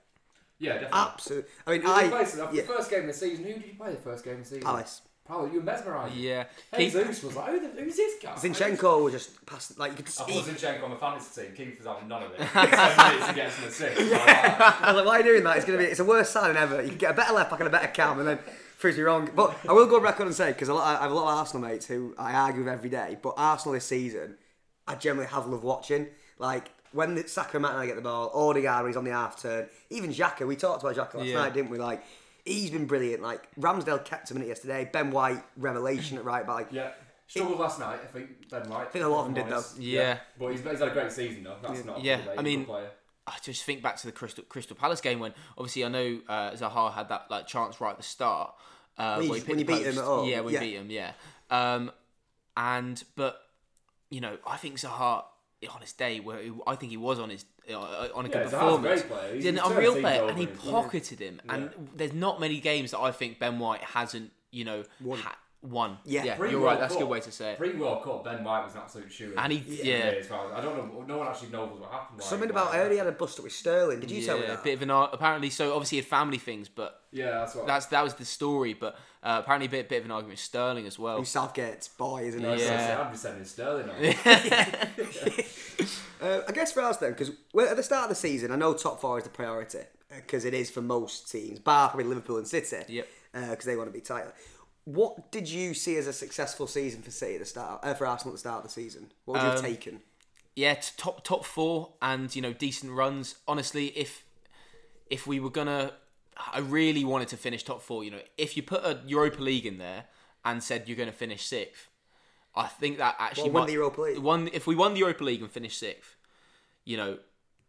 yeah, 0.59 0.73
definitely. 0.73 0.99
Absolutely. 0.99 1.51
I 1.67 1.71
mean, 1.73 1.81
Who 1.83 1.87
did 1.95 2.03
you 2.05 2.09
play? 2.11 2.21
I 2.21 2.25
So 2.25 2.51
yeah, 2.53 2.63
the 2.63 2.67
first 2.69 2.91
game 2.91 3.01
of 3.01 3.07
the 3.09 3.13
season. 3.13 3.45
Who 3.45 3.53
did 3.53 3.67
you 3.67 3.75
play 3.75 3.91
the 3.91 3.99
first 3.99 4.25
game 4.25 4.35
of 4.35 4.39
the 4.41 4.47
season? 4.47 4.63
Palace. 4.63 5.03
Palace. 5.27 5.53
You 5.53 5.59
were 5.61 5.65
mesmerised. 5.65 6.15
Yeah, 6.15 6.45
Keith, 6.77 6.93
Jesus 6.93 7.23
was 7.23 7.37
like, 7.37 7.51
Who 7.51 7.61
the, 7.61 7.83
who's 7.83 7.97
this 7.97 8.15
guy? 8.23 8.33
Zinchenko 8.33 9.03
was 9.05 9.13
just 9.15 9.45
past 9.47 9.79
like 9.79 9.93
you 9.93 9.97
could 9.99 10.07
I 10.07 10.11
see. 10.11 10.33
put 10.33 10.45
Zinchenko 10.45 10.85
on 10.85 10.91
the 10.91 10.97
fantasy 10.97 11.43
team. 11.43 11.53
Keith 11.55 11.79
was 11.79 11.87
having 11.87 12.09
none 12.09 12.23
of 12.23 12.33
it. 12.33 12.39
Ten 12.53 12.97
minutes 13.11 13.27
to 13.29 13.35
get 13.35 13.53
some 13.53 13.65
assists. 13.69 14.11
Like, 14.11 14.21
I 14.83 14.93
was 14.93 14.97
like, 14.97 15.07
why 15.07 15.17
are 15.17 15.19
you 15.19 15.25
doing 15.25 15.45
that? 15.45 15.57
It's 15.57 15.67
gonna 15.67 15.79
be 15.79 15.85
it's 15.85 15.99
the 15.99 16.05
worst 16.05 16.33
signing 16.33 16.57
ever. 16.57 16.83
You 16.83 16.91
can 16.91 16.99
get 16.99 17.11
a 17.11 17.15
better 17.15 17.33
left 17.35 17.51
back 17.51 17.61
and 17.61 17.69
a 17.69 17.71
better 17.73 17.89
cam, 17.89 18.19
and 18.19 18.29
then 18.29 18.39
proves 18.79 18.97
me 18.97 19.03
wrong. 19.05 19.31
But 19.35 19.57
I 19.69 19.73
will 19.73 19.87
go 19.87 19.99
back 20.01 20.21
on 20.21 20.27
record 20.27 20.27
and 20.27 20.35
say 20.35 20.53
because 20.53 20.69
I 20.69 21.01
have 21.01 21.11
a 21.11 21.15
lot 21.15 21.33
of 21.33 21.39
Arsenal 21.39 21.69
mates 21.69 21.87
who 21.87 22.15
I 22.19 22.33
argue 22.35 22.63
with 22.65 22.73
every 22.73 22.91
day. 22.91 23.17
But 23.23 23.35
Arsenal 23.37 23.75
this 23.75 23.87
season, 23.87 24.37
I 24.87 24.95
generally 24.95 25.29
have 25.29 25.47
loved 25.47 25.65
watching. 25.65 26.07
Like 26.39 26.71
when 26.93 27.15
the 27.15 27.27
Saka 27.27 27.57
and 27.57 27.63
Martinelli 27.63 27.89
get 27.89 27.97
the 27.97 28.03
ball, 28.03 28.31
Odegaard 28.35 28.83
when 28.85 28.91
he's 28.91 28.97
on 28.97 29.05
the 29.05 29.11
half 29.13 29.41
turn, 29.41 29.69
even 29.91 30.11
Xhaka. 30.11 30.47
We 30.47 30.57
talked 30.57 30.83
about 30.83 30.95
Xhaka 30.97 31.15
last 31.19 31.27
Yeah. 31.27 31.37
night, 31.39 31.55
didn't 31.55 31.71
we? 31.71 31.79
Like 31.79 32.03
he's 32.47 32.71
been 32.71 32.87
brilliant. 32.87 33.23
Like 33.23 33.55
Ramsdale 33.57 34.05
kept 34.05 34.31
him 34.31 34.39
in 34.39 34.45
it 34.45 34.49
yesterday. 34.49 34.89
Ben 34.91 35.11
White 35.11 35.43
revelation 35.57 36.17
at 36.17 36.25
right 36.25 36.47
back. 36.47 36.69
yeah. 36.73 36.93
Struggled 37.29 37.59
last 37.59 37.81
night, 37.81 37.99
I 38.05 38.07
think, 38.07 38.49
Ben 38.49 38.69
White. 38.71 38.83
I 38.83 38.91
think 38.91 39.05
a 39.05 39.09
lot 39.09 39.27
of 39.27 39.35
them 39.35 39.45
did, 39.45 39.53
though. 39.53 39.65
Yeah. 39.79 40.19
But 40.39 40.53
he's, 40.53 40.61
he's 40.61 40.79
had 40.79 40.89
a 40.89 40.93
great 40.93 41.11
season, 41.11 41.43
though. 41.43 41.57
That's 41.61 41.85
not 41.85 42.03
Yeah, 42.05 42.21
a. 42.37 42.39
I 42.39 42.43
mean- 42.43 42.65
player. 42.65 42.89
I 43.27 43.35
just 43.43 43.65
think 43.65 43.83
back 43.83 43.97
to 43.97 44.07
the 44.07 44.13
Crystal 44.13 44.45
Crystal 44.45 44.77
Palace 44.77 45.01
game 45.01 45.19
when 45.19 45.35
obviously 45.59 45.85
I 45.85 45.89
know 45.89 46.21
uh, 46.29 46.53
Zaha 46.53 46.93
had 46.93 47.09
that 47.09 47.27
like 47.29 47.49
chance 47.49 47.81
right 47.81 47.91
at 47.91 47.97
the 47.97 48.05
start. 48.05 48.55
Uh, 48.97 49.17
When 49.17 49.27
you- 49.27 49.35
he 49.35 49.41
when 49.41 49.59
you 49.59 49.65
beat 49.65 49.83
him 49.85 49.99
at 49.99 50.05
home, 50.05 50.29
Yeah, 50.29 50.43
we 50.43 50.53
yeah. 50.53 50.61
beat 50.61 50.75
him. 50.77 50.91
Yeah. 50.93 51.11
Um, 51.51 51.91
and 52.57 53.03
but 53.17 53.37
you 54.11 54.21
know 54.21 54.39
I 54.47 54.57
think 54.59 54.77
Zaha 54.77 55.25
on 55.75 55.81
his 55.81 55.93
day 55.93 56.21
where 56.21 56.39
I 56.69 56.77
think 56.77 56.91
he 56.91 56.97
was 56.97 57.19
on 57.19 57.31
his 57.31 57.45
on 57.75 58.27
a 58.27 58.29
Yeah, 58.29 58.35
good 58.35 58.47
Zaha's 58.47 58.53
a 58.53 58.57
performance. 58.59 59.03
great 59.03 59.11
player. 59.11 59.33
He's- 59.33 59.45
He's 59.45 59.47
an 59.47 59.55
he's 59.57 59.71
unreal 59.71 60.01
player, 60.01 60.29
and 60.29 60.39
he 60.39 60.45
and- 60.45 60.59
pocketed 60.59 61.19
him. 61.21 61.41
And 61.49 61.71
there's 61.97 62.13
not 62.15 62.41
many 62.41 62.61
games 62.61 62.91
that 62.93 63.01
I 63.01 63.13
think 63.13 63.39
Ben 63.39 63.59
White 63.59 63.83
hasn't 63.83 64.33
you 64.53 64.65
know 64.65 64.85
ha- 65.15 65.37
won. 65.63 65.99
Yeah. 66.05 66.23
yeah, 66.25 66.37
you're 66.39 66.61
World 66.61 66.65
right. 66.65 66.81
That's 66.81 66.95
a 66.95 66.99
good 66.99 67.09
way 67.09 67.19
to 67.21 67.33
say 67.33 67.53
it. 67.53 67.59
Pre 67.59 67.73
World 67.75 68.05
Cup, 68.05 68.23
Ben 68.25 68.45
White 68.45 68.65
was 68.65 68.75
an 68.75 68.83
absolute 68.83 69.11
shooter. 69.13 69.39
And 69.39 69.53
he- 69.53 69.83
yeah. 69.83 69.97
as 70.21 70.29
far 70.29 70.47
as- 70.47 70.53
I 70.53 70.61
don't 70.61 70.77
know. 70.77 71.03
No 71.03 71.19
one 71.19 71.27
actually 71.27 71.49
knows 71.49 71.79
what 71.81 71.91
happened. 71.91 72.21
why- 72.21 72.25
Something 72.25 72.49
why- 72.51 72.63
about 72.63 72.75
I 72.75 72.79
heard 72.79 72.93
he 72.93 72.99
had 72.99 73.07
a 73.09 73.13
bust 73.13 73.39
up 73.41 73.45
with 73.45 73.53
Sterling. 73.53 73.99
Did 74.01 74.11
you 74.13 74.25
tell 74.25 74.37
me 74.37 74.43
Yeah, 74.45 74.51
that? 74.55 74.63
bit 74.65 74.75
of 74.75 74.83
an 74.83 74.91
ar- 74.91 75.11
apparently. 75.13 75.51
So 75.51 75.73
obviously 75.75 75.97
he 75.97 76.03
had 76.03 76.09
family 76.09 76.39
things, 76.39 76.69
but 76.69 77.01
Yeah, 77.11 77.31
that's 77.33 77.55
what. 77.57 77.67
that's 77.67 77.87
that 77.87 78.05
was 78.05 78.15
the 78.15 78.25
story. 78.25 78.75
But 78.75 78.95
uh, 79.25 79.41
apparently 79.43 79.67
a 79.67 79.71
bit 79.71 79.89
bit 79.89 79.99
of 79.99 80.05
an 80.05 80.13
argument 80.13 80.35
with 80.35 80.41
Sterling 80.41 80.87
as 80.87 80.99
well. 81.01 81.19
Who's 81.19 81.31
Southgate's 81.31 81.89
boy, 81.89 82.23
isn't 82.27 82.45
I 82.45 82.49
he? 82.49 82.53
was 82.55 82.63
gonna 82.63 82.77
Yeah. 82.77 83.01
I'd 83.03 83.11
be 83.11 83.17
sending 83.19 83.45
Sterling 83.45 83.91
on. 83.91 83.97
Uh, 86.21 86.41
I 86.49 86.53
guess 86.53 86.73
for 86.73 86.83
us 86.83 86.97
then, 86.97 87.13
because 87.13 87.31
at 87.31 87.77
the 87.77 87.83
start 87.83 88.05
of 88.05 88.09
the 88.11 88.15
season, 88.15 88.51
I 88.51 88.57
know 88.57 88.73
top 88.75 89.01
four 89.01 89.19
is 89.19 89.25
the 89.25 89.31
priority 89.31 89.81
because 90.15 90.45
it 90.45 90.55
is 90.55 90.71
for 90.71 90.81
most 90.83 91.31
teams, 91.31 91.59
bar 91.59 91.89
probably 91.91 92.05
Liverpool 92.07 92.39
and 92.39 92.47
City. 92.49 92.85
Yep. 92.89 93.09
Because 93.33 93.65
they 93.67 93.77
want 93.77 93.89
to 93.89 93.93
be 93.93 94.01
tighter. 94.01 94.33
What 94.85 95.31
did 95.31 95.49
you 95.49 95.75
see 95.75 95.97
as 95.97 96.07
a 96.07 96.13
successful 96.13 96.67
season 96.67 97.03
for 97.03 97.11
City 97.11 97.35
at 97.35 97.41
the 97.41 97.47
start, 97.47 97.81
uh, 97.83 97.93
for 97.95 98.07
Arsenal 98.07 98.33
at 98.33 98.37
the 98.37 98.39
start 98.39 98.59
of 98.59 98.63
the 98.65 98.71
season? 98.71 99.13
What 99.25 99.35
would 99.35 99.43
you 99.43 99.49
have 99.51 99.59
Um, 99.59 99.65
taken? 99.65 100.01
yeah, 100.55 100.75
top 100.97 101.23
top 101.25 101.45
four 101.45 101.95
and 102.01 102.35
you 102.35 102.41
know 102.41 102.53
decent 102.55 102.93
runs. 102.93 103.35
Honestly, 103.47 103.89
if 103.89 104.25
if 105.11 105.27
we 105.27 105.39
were 105.39 105.51
gonna, 105.51 105.93
I 106.53 106.61
really 106.61 107.05
wanted 107.05 107.29
to 107.29 107.37
finish 107.37 107.63
top 107.63 107.83
four. 107.83 108.05
You 108.05 108.13
know, 108.13 108.21
if 108.39 108.57
you 108.57 108.63
put 108.63 108.85
a 108.85 109.03
Europa 109.07 109.43
League 109.43 109.67
in 109.67 109.77
there 109.79 110.05
and 110.45 110.63
said 110.63 110.85
you're 110.89 110.97
going 110.97 111.11
to 111.11 111.15
finish 111.15 111.45
sixth, 111.45 111.89
I 112.57 112.67
think 112.67 112.99
that 112.99 113.17
actually 113.19 113.45
Well, 113.51 113.53
win 113.53 113.61
might- 113.63 113.67
the 113.67 113.73
Europa 113.75 114.01
League. 114.01 114.19
Won, 114.19 114.49
if 114.53 114.67
we 114.67 114.75
won 114.75 114.95
the 114.95 115.01
Europa 115.01 115.25
League 115.25 115.43
and 115.43 115.51
finished 115.51 115.79
sixth, 115.79 116.17
you 116.85 116.97
know, 116.97 117.19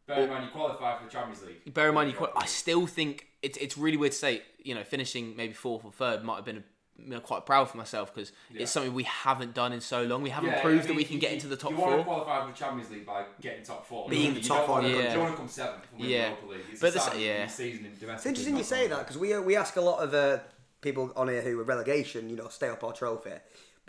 Bear 0.06 0.24
in 0.24 0.30
mind, 0.30 0.46
you 0.46 0.52
qualify 0.52 0.98
for 0.98 1.04
the 1.04 1.12
Champions 1.12 1.44
League. 1.44 1.74
bear 1.74 1.90
in 1.90 1.96
mind, 1.96 2.10
you 2.10 2.16
quite, 2.16 2.32
I 2.36 2.46
still 2.46 2.88
think 2.88 3.28
it's 3.42 3.58
it's 3.58 3.78
really 3.78 3.98
weird 3.98 4.14
to 4.14 4.18
say. 4.18 4.42
You 4.64 4.76
know, 4.76 4.84
finishing 4.86 5.36
maybe 5.36 5.54
fourth 5.54 5.84
or 5.86 5.92
third 5.92 6.24
might 6.24 6.38
have 6.38 6.46
been. 6.46 6.64
You 7.00 7.12
know, 7.12 7.20
quite 7.20 7.46
proud 7.46 7.70
for 7.70 7.78
myself 7.78 8.12
because 8.12 8.32
Yeah. 8.50 8.64
it's 8.64 8.72
something 8.72 8.92
we 8.92 9.04
haven't 9.04 9.54
done 9.54 9.72
in 9.72 9.82
so 9.82 10.02
long. 10.02 10.24
We 10.24 10.32
haven't 10.32 10.50
Yeah, 10.50 10.62
proved 10.64 10.86
I 10.86 10.88
that 10.88 10.96
we 10.96 11.04
can 11.04 11.16
you- 11.16 11.20
get 11.22 11.32
into 11.34 11.46
the 11.48 11.56
top 11.56 11.70
you 11.70 11.78
four. 11.78 11.88
want 11.90 12.00
to 12.00 12.04
qualify 12.06 12.42
for 12.44 12.52
the 12.52 12.58
Champions 12.58 12.90
League 12.90 13.06
by 13.06 13.24
getting 13.40 13.64
top 13.64 13.86
four. 13.86 14.10
Being 14.10 14.34
You 14.34 14.42
the 14.42 14.48
don't 14.48 14.58
top 14.58 14.68
want 14.70 14.84
four 14.84 14.92
to- 14.92 14.98
in 14.98 15.06
the 15.06 15.12
You 15.14 15.20
want 15.20 15.32
to 15.34 15.38
come 15.38 15.48
seventh 15.48 15.86
and 15.92 16.02
win 16.02 16.10
Yeah. 16.10 16.22
the 16.22 16.30
Europa 16.30 16.46
League. 16.54 16.66
It's 16.72 16.82
But 16.82 16.88
a 16.88 16.92
this- 16.94 17.16
yeah. 17.20 17.46
season 17.48 17.86
in 17.86 18.00
domestic 18.00 18.16
It's 18.16 18.26
interesting 18.26 18.58
you 18.58 18.64
say 18.64 18.88
that 18.88 18.98
because 19.00 19.16
we, 19.20 19.38
we 19.38 19.56
ask 19.56 19.76
a 19.76 19.82
lot 19.82 20.00
of 20.00 20.12
uh, 20.16 20.40
people 20.82 21.14
on 21.16 21.28
here 21.28 21.42
who 21.44 21.60
are 21.60 21.64
relegation, 21.64 22.32
you 22.32 22.36
know, 22.36 22.48
stay 22.48 22.68
up 22.70 22.84
our 22.84 22.94
trophy. 22.94 23.30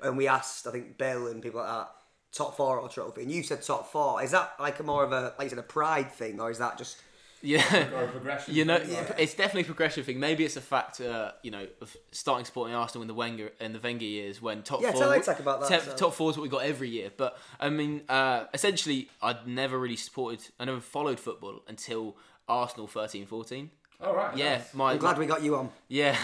And 0.03 0.17
we 0.17 0.29
asked, 0.29 0.67
I 0.67 0.71
think, 0.71 0.99
Bill 0.99 1.27
and 1.29 1.43
people 1.43 1.61
like 1.61 1.69
that, 1.71 1.91
top 2.33 2.57
four 2.57 2.79
or 2.79 2.89
trophy. 2.89 3.23
And 3.23 3.31
you 3.33 3.43
said 3.43 3.63
top 3.63 3.91
four. 3.91 4.23
Is 4.23 4.31
that 4.33 4.53
like 4.61 4.79
a 4.81 4.83
more 4.83 5.05
of 5.05 5.13
a, 5.13 5.35
like 5.39 5.45
you 5.47 5.49
said, 5.51 5.59
a 5.59 5.63
pride 5.63 6.13
thing? 6.13 6.41
Or 6.41 6.51
is 6.51 6.59
that 6.59 6.79
just. 6.79 6.97
Yeah, 7.41 7.63
Or 7.95 8.03
a 8.03 8.09
progression. 8.09 8.53
You 8.53 8.65
know, 8.65 8.79
thing, 8.81 8.97
like- 8.97 9.15
it's 9.21 9.35
definitely 9.35 9.61
a 9.63 9.65
progression 9.67 10.03
thing. 10.03 10.19
Maybe 10.19 10.45
it's 10.45 10.57
a 10.57 10.61
fact, 10.61 11.01
uh, 11.01 11.31
you 11.45 11.53
know, 11.53 11.69
of 11.81 11.97
starting 12.11 12.45
supporting 12.45 12.75
Arsenal 12.75 13.03
in 13.03 13.07
the 13.09 13.15
Wenger 13.15 13.53
in 13.61 13.73
the 13.73 13.79
Wenger 13.79 14.05
years 14.05 14.43
when 14.43 14.63
top 14.65 14.83
Yeah, 14.83 14.91
four. 14.91 15.03
tell 15.03 15.13
Isaac 15.13 15.39
about 15.39 15.61
that, 15.61 15.69
Top, 15.71 15.83
so. 15.83 15.95
top 15.97 16.15
four 16.15 16.31
is 16.33 16.37
what 16.37 16.43
we 16.43 16.49
got 16.49 16.65
every 16.65 16.89
year. 16.89 17.13
But 17.17 17.39
I 17.61 17.69
mean, 17.71 18.03
uh, 18.09 18.47
essentially, 18.53 19.09
I'd 19.23 19.47
never 19.47 19.79
really 19.79 19.95
supported. 19.95 20.41
I 20.59 20.65
never 20.65 20.81
followed 20.81 21.21
football 21.21 21.63
until 21.69 22.17
Arsenal 22.49 22.89
13, 22.89 23.25
14. 23.27 23.71
All 24.01 24.15
right. 24.15 24.37
Yeah, 24.37 24.59
nice. 24.59 24.75
my, 24.75 24.93
I'm 24.93 24.99
glad 24.99 25.19
we 25.19 25.27
got 25.27 25.43
you 25.43 25.57
on. 25.57 25.71
yeah, 25.89 26.13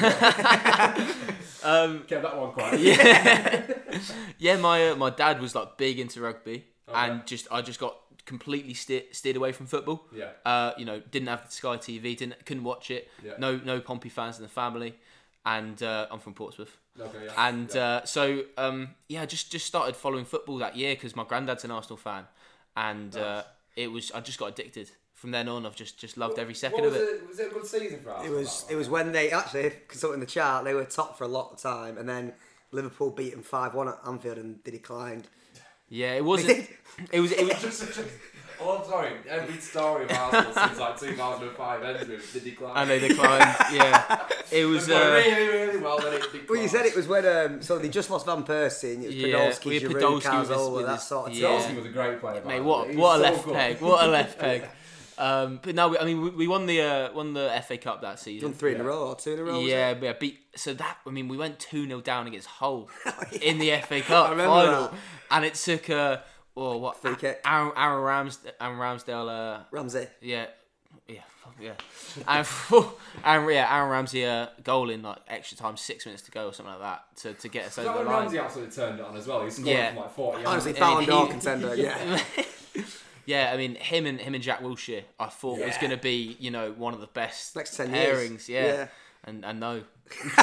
Kept 2.07 2.23
that 2.23 2.37
one 2.37 2.53
quiet. 2.53 2.81
yeah, 2.81 3.67
yeah. 4.39 4.57
My 4.59 4.91
uh, 4.91 4.97
my 4.97 5.11
dad 5.11 5.41
was 5.41 5.55
like 5.55 5.77
big 5.77 5.99
into 5.99 6.21
rugby, 6.21 6.65
Okay. 6.89 6.99
and 7.11 7.27
just 7.27 7.49
I 7.51 7.63
just 7.63 7.81
got 7.81 7.97
completely 8.27 8.75
steer, 8.75 9.03
steered 9.11 9.37
away 9.37 9.53
from 9.53 9.67
football. 9.67 10.07
Yeah. 10.15 10.31
Uh, 10.45 10.73
you 10.79 10.85
know, 10.85 11.01
didn't 11.11 11.29
have 11.29 11.47
Sky 11.51 11.77
TV, 11.77 12.17
didn't 12.17 12.45
couldn't 12.47 12.65
watch 12.65 12.91
it. 12.93 13.11
Yeah. 13.25 13.33
No 13.39 13.57
no 13.65 13.81
Pompey 13.81 14.09
fans 14.09 14.37
in 14.37 14.45
the 14.45 14.49
family, 14.49 14.95
and 15.45 15.83
uh, 15.83 16.07
I'm 16.13 16.21
from 16.21 16.35
Portsmouth. 16.35 16.77
Okay. 17.01 17.25
Yeah. 17.25 17.49
And 17.49 17.75
yeah. 17.75 17.83
uh, 17.83 18.05
so 18.05 18.43
um, 18.57 18.91
yeah, 19.09 19.27
just 19.27 19.51
just 19.51 19.67
started 19.67 19.97
following 19.97 20.25
football 20.27 20.59
that 20.59 20.77
year 20.77 20.95
because 20.95 21.17
my 21.17 21.25
granddad's 21.25 21.65
an 21.65 21.73
Arsenal 21.73 21.97
fan, 21.97 22.25
and 22.77 23.17
uh, 23.17 23.43
it 23.75 23.91
was 23.91 24.13
I 24.13 24.21
just 24.21 24.39
got 24.39 24.47
addicted 24.51 24.93
from 25.25 25.31
then 25.31 25.49
on, 25.49 25.65
I've 25.65 25.75
just 25.75 25.97
just 25.99 26.19
loved 26.19 26.39
every 26.39 26.53
second 26.53 26.81
What 26.81 26.89
of 26.89 26.97
it. 26.97 27.01
it? 27.01 27.27
Was 27.27 27.39
it 27.41 27.51
a 27.51 27.55
good 27.55 27.65
season 27.67 28.01
for 28.01 28.23
It 28.23 28.31
was 28.31 28.67
it 28.69 28.77
was 28.77 28.91
when 28.91 29.13
they 29.13 29.31
actually 29.31 29.73
consulting 29.89 30.21
the 30.21 30.27
chart 30.27 30.65
they 30.67 30.75
were 30.75 30.85
top 30.85 31.17
for 31.17 31.25
a 31.25 31.29
lot 31.29 31.51
of 31.53 31.59
time 31.63 31.97
and 31.97 32.07
then 32.07 32.35
Liverpool 32.73 33.09
beat 33.11 33.31
them 33.31 33.43
five 33.43 33.73
one 33.73 33.89
at 33.89 33.99
Anfield 34.07 34.37
and 34.37 34.59
they 34.65 34.71
declined. 34.73 35.29
Yeah, 35.89 36.13
it 36.13 36.25
wasn't. 36.27 36.69
It 37.11 37.21
was. 37.21 37.33
It 37.33 37.45
was 37.47 37.63
Just, 37.63 37.87
just, 37.95 38.01
oh, 38.61 38.79
I'm 38.79 38.85
sorry. 38.85 39.13
Every 39.29 39.59
story 39.61 40.05
of 40.05 40.11
Arsenal 40.13 40.53
since 40.53 40.79
like 40.79 40.99
2005 41.01 41.83
ends 41.85 42.09
with 42.09 42.33
the 42.33 42.41
decline. 42.51 42.77
and 42.77 42.91
they 42.91 43.09
declined. 43.09 43.55
Yeah, 43.73 44.27
it 44.53 44.65
was. 44.67 44.91
Uh, 44.91 45.23
really, 45.25 45.47
really 45.49 45.79
well. 45.79 45.99
Then 46.01 46.15
it 46.15 46.23
declined. 46.23 46.49
Well, 46.51 46.61
you 46.63 46.69
said 46.69 46.85
it 46.87 46.97
was 46.97 47.07
when 47.07 47.25
um, 47.27 47.63
so 47.63 47.79
they 47.79 47.89
just 47.89 48.11
lost 48.11 48.27
Van 48.27 48.43
Persie 48.45 48.95
and 48.95 49.05
it 49.05 49.07
was 49.09 49.15
Yeah, 49.17 49.27
Podolski, 49.37 49.81
Giroud, 49.81 49.93
Podolski 49.93 50.39
with 50.41 50.49
his- 50.49 50.59
Cazorla, 50.59 50.87
that 50.87 51.03
sort 51.03 51.29
of 51.31 51.35
yeah. 51.35 51.49
team. 51.49 51.59
Chelsea 51.59 51.75
was 51.77 51.87
a 51.87 51.89
great 51.91 52.21
player. 52.21 52.43
Mate, 52.45 52.61
what 52.61 52.89
way. 52.89 52.97
what 52.97 53.21
a 53.21 53.29
He's 53.29 53.29
so 53.29 53.33
left 53.33 53.45
good. 53.45 53.55
peg! 53.55 53.81
What 53.81 54.05
a 54.05 54.09
left 54.09 54.39
peg! 54.45 54.69
Um, 55.19 55.61
but 55.63 55.75
no, 55.75 55.89
we- 55.89 55.99
I 55.99 56.05
mean, 56.05 56.21
we, 56.23 56.31
we 56.31 56.49
won 56.49 56.67
the 56.67 56.81
uh, 56.83 57.13
won 57.13 57.35
the 57.35 57.63
FA 57.67 57.79
Cup 57.79 58.01
that 58.03 58.19
season. 58.19 58.51
Done 58.51 58.59
three 58.59 58.75
in 58.75 58.81
a 58.81 58.85
row 58.85 59.09
or 59.09 59.17
two 59.17 59.33
in 59.35 59.39
a 59.39 59.45
row. 59.45 59.59
was 59.61 59.67
Yeah, 59.69 59.91
it? 59.91 60.03
yeah, 60.03 60.13
beat. 60.15 60.41
So 60.57 60.75
that 60.75 60.99
I 61.07 61.11
mean, 61.11 61.29
we 61.29 61.37
went 61.37 61.59
two 61.59 61.87
0 61.87 62.01
down 62.01 62.27
against 62.27 62.49
Hull 62.49 62.89
in 63.43 63.59
the 63.59 63.71
FA 63.83 64.01
Cup 64.09 64.29
I 64.29 64.31
remember 64.31 64.53
final, 64.67 64.83
that. 64.89 64.93
and 65.31 65.45
it 65.45 65.55
took 65.55 65.89
uh, 65.91 66.19
oh 66.57 66.79
what 66.79 67.01
Free 67.01 67.17
kick. 67.17 67.41
Aaron, 67.45 67.73
Aaron 67.77 68.03
Rams 68.03 68.39
Aaron 68.61 68.79
Ramsdale 68.79 69.29
uh, 69.59 69.63
Ramsey. 69.71 70.07
yeah 70.21 70.47
yeah 71.09 71.21
yeah 71.61 71.73
and 72.29 72.47
Aaron 73.25 73.55
yeah 73.55 73.73
Aaron 73.77 73.91
Ramsey 73.91 74.25
uh, 74.25 74.47
goal 74.65 74.91
in 74.91 75.03
like 75.03 75.19
extra 75.29 75.57
time 75.57 75.77
six 75.77 76.07
minutes 76.07 76.23
to 76.25 76.31
go 76.31 76.49
or 76.49 76.53
something 76.53 76.73
like 76.75 76.83
that 76.83 77.17
to, 77.19 77.35
to 77.35 77.49
get 77.49 77.67
us 77.67 77.79
Is 77.79 77.85
that 77.85 77.89
over 77.95 78.05
the 78.05 78.11
line. 78.11 78.23
Ramsey 78.23 78.39
absolutely 78.39 78.75
turned 78.75 78.99
it 78.99 79.05
on 79.05 79.17
as 79.17 79.27
well? 79.27 79.45
He 79.45 79.51
scored 79.51 79.69
Yeah. 79.69 79.89
from 79.93 79.97
like 80.03 80.11
40 80.13 80.43
yards. 80.43 80.51
Honestly, 80.51 80.71
And 80.73 80.81
Ballon 80.81 81.01
he- 81.05 81.11
d'Or 81.11 81.27
contender. 81.29 81.75
Yeah. 81.77 82.21
Yeah, 83.27 83.51
I 83.53 83.57
mean 83.57 83.75
him 83.77 84.07
and 84.07 84.21
him 84.21 84.35
and 84.35 84.43
Jack 84.43 84.61
Wilshere, 84.61 85.05
I 85.19 85.27
thought 85.27 85.59
was 85.59 85.79
going 85.79 85.91
to 85.91 85.97
be 85.97 86.37
you 86.39 86.51
know 86.51 86.73
one 86.73 86.95
of 86.95 87.01
the 87.01 87.07
best 87.09 87.57
Next 87.57 87.77
10 87.77 87.91
pairings. 87.91 88.31
years. 88.31 88.49
Yeah. 88.49 88.65
Yeah. 88.67 88.87
and 89.25 89.45
and 89.45 89.61
no. 89.61 89.83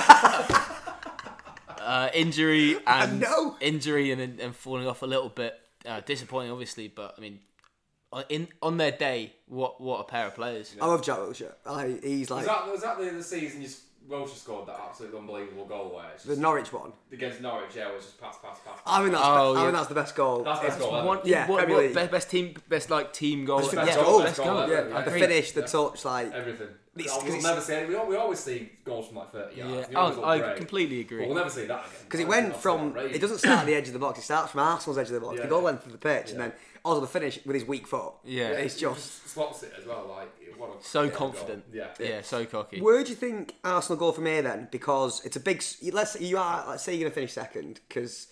uh, 1.80 2.10
injury 2.14 2.78
and 2.86 3.20
know. 3.20 3.56
injury 3.60 4.12
and 4.12 4.40
and 4.40 4.56
falling 4.56 4.88
off 4.88 5.02
a 5.02 5.06
little 5.08 5.30
bit. 5.30 5.58
Uh, 5.86 6.00
disappointing, 6.02 6.52
obviously, 6.52 6.88
but 6.88 7.16
I 7.18 7.22
mean, 7.22 7.40
on- 8.14 8.24
in 8.30 8.48
on 8.62 8.78
their 8.78 8.92
day, 8.92 9.34
what 9.48 9.82
what 9.82 10.00
a 10.00 10.04
pair 10.04 10.28
of 10.28 10.36
players. 10.36 10.76
I 10.80 10.86
love 10.86 11.02
Jack 11.04 11.18
Wilshere. 11.18 11.54
I, 11.66 11.98
he's 12.04 12.30
like 12.30 12.46
Was 12.46 12.48
that, 12.48 12.72
was 12.72 12.82
that 12.82 13.00
the, 13.00 13.06
the 13.18 13.24
season 13.24 13.62
you 13.64 13.70
s- 14.14 14.30
Wilshere 14.32 14.36
scored 14.38 14.68
that 14.68 14.80
absolutely 14.90 15.20
unbelievable 15.20 15.66
goal 15.66 15.96
where 15.96 16.12
it's 16.14 16.24
the 16.24 16.30
just, 16.32 16.42
Norwich 16.42 16.72
one. 16.74 16.92
against 17.12 17.42
Norwich? 17.42 17.72
Yeah, 17.76 17.90
it 17.90 17.96
was 17.96 18.06
just 18.06 18.20
pass, 18.22 18.38
pass, 18.42 18.60
pass. 18.66 18.80
I 18.86 19.02
mean 19.04 19.12
that's 19.14 19.24
Oh, 19.26 19.54
I 19.54 19.58
yeah. 19.58 19.62
think 19.66 19.74
that's 19.76 19.88
the 19.88 19.96
best 19.96 20.16
goal. 20.16 20.44
That's 20.44 20.60
the 20.60 20.68
best 20.68 20.80
goal 20.80 20.96
ever. 20.96 21.08
One, 21.08 21.20
Yeah, 21.24 21.48
what, 21.48 21.58
Premier 21.60 21.76
what, 21.78 21.86
League. 21.86 21.96
best, 21.96 22.12
best 22.12 22.30
team, 22.30 22.56
best 22.70 22.90
like 22.90 23.14
team 23.14 23.46
goal. 23.46 23.60
Best 23.60 23.74
yeah, 23.74 23.96
goal, 23.96 24.20
best 24.20 24.26
best 24.26 24.38
goal. 24.38 24.48
goal 24.48 24.58
ever. 24.72 24.90
yeah, 24.90 24.98
I 24.98 25.02
the 25.04 25.12
finish, 25.12 25.52
the 25.54 25.62
Yeah. 25.62 25.66
touch, 25.68 26.06
like 26.06 26.32
Everything. 26.34 26.68
It's- 26.98 27.08
we'll 27.16 27.22
'cause 27.22 27.30
it's- 27.36 27.44
never 27.44 27.62
see. 27.62 27.86
We, 27.86 27.96
al- 27.96 28.06
we 28.06 28.16
always 28.18 28.40
see 28.40 28.70
goals 28.84 29.08
from 29.08 29.18
like 29.18 29.32
30 29.32 29.56
yards. 29.56 29.74
Yeah, 29.74 29.86
They 29.88 29.96
always 29.96 30.18
I, 30.18 30.22
oh, 30.22 30.26
I 30.26 30.40
great. 30.40 30.58
completely 30.58 31.04
But 31.04 31.14
agree. 31.14 31.26
we'll 31.26 31.36
never 31.36 31.50
see 31.50 31.66
that 31.66 31.80
again. 31.86 32.00
because 32.04 32.20
it 32.20 32.28
went 32.28 32.56
from 32.58 32.98
it 32.98 33.20
doesn't 33.22 33.38
start 33.40 33.60
at 33.62 33.66
the 33.66 33.76
edge 33.76 33.88
of 33.88 33.94
the 33.94 34.00
box. 34.00 34.20
It 34.20 34.24
starts 34.24 34.52
from 34.52 34.60
Arsenal's 34.62 34.98
edge 34.98 35.08
of 35.08 35.14
the 35.14 35.22
box. 35.22 35.38
Yeah. 35.38 35.44
The 35.44 35.48
goal 35.50 35.62
length 35.62 35.86
of 35.86 35.94
the 35.94 35.98
pitch, 35.98 36.32
and 36.32 36.40
then 36.40 36.52
also 36.84 37.00
the 37.00 37.08
finish 37.08 37.40
with 37.46 37.54
his 37.54 37.64
weak 37.66 37.88
foot. 37.88 38.14
Yeah. 38.26 38.50
it's 38.50 38.76
He 38.76 38.82
just. 38.82 39.28
slots 39.30 39.64
it 39.64 39.72
as 39.80 39.86
well. 39.86 40.06
Like 40.10 40.30
what 40.58 40.70
a 40.80 40.84
So 40.84 41.04
great 41.04 41.18
goal. 41.18 41.30
confident. 41.32 41.64
Yeah. 41.72 41.88
Yeah, 41.98 42.22
so 42.24 42.46
cocky. 42.46 42.82
Where 42.82 43.02
do 43.04 43.10
you 43.10 43.16
think 43.16 43.56
Arsenal 43.64 43.98
go 43.98 44.12
from 44.12 44.26
here 44.26 44.42
then? 44.42 44.68
Because 44.70 45.24
it's 45.26 45.38
a 45.38 45.40
big. 45.40 45.64
Let's 45.94 46.20
you 46.20 46.38
are. 46.38 46.66
Let's 46.68 46.84
say 46.84 46.94
you're 46.94 47.02
going 47.10 47.12
to 47.12 47.16
finish 47.16 47.32
second. 47.34 47.80
Because 47.88 48.28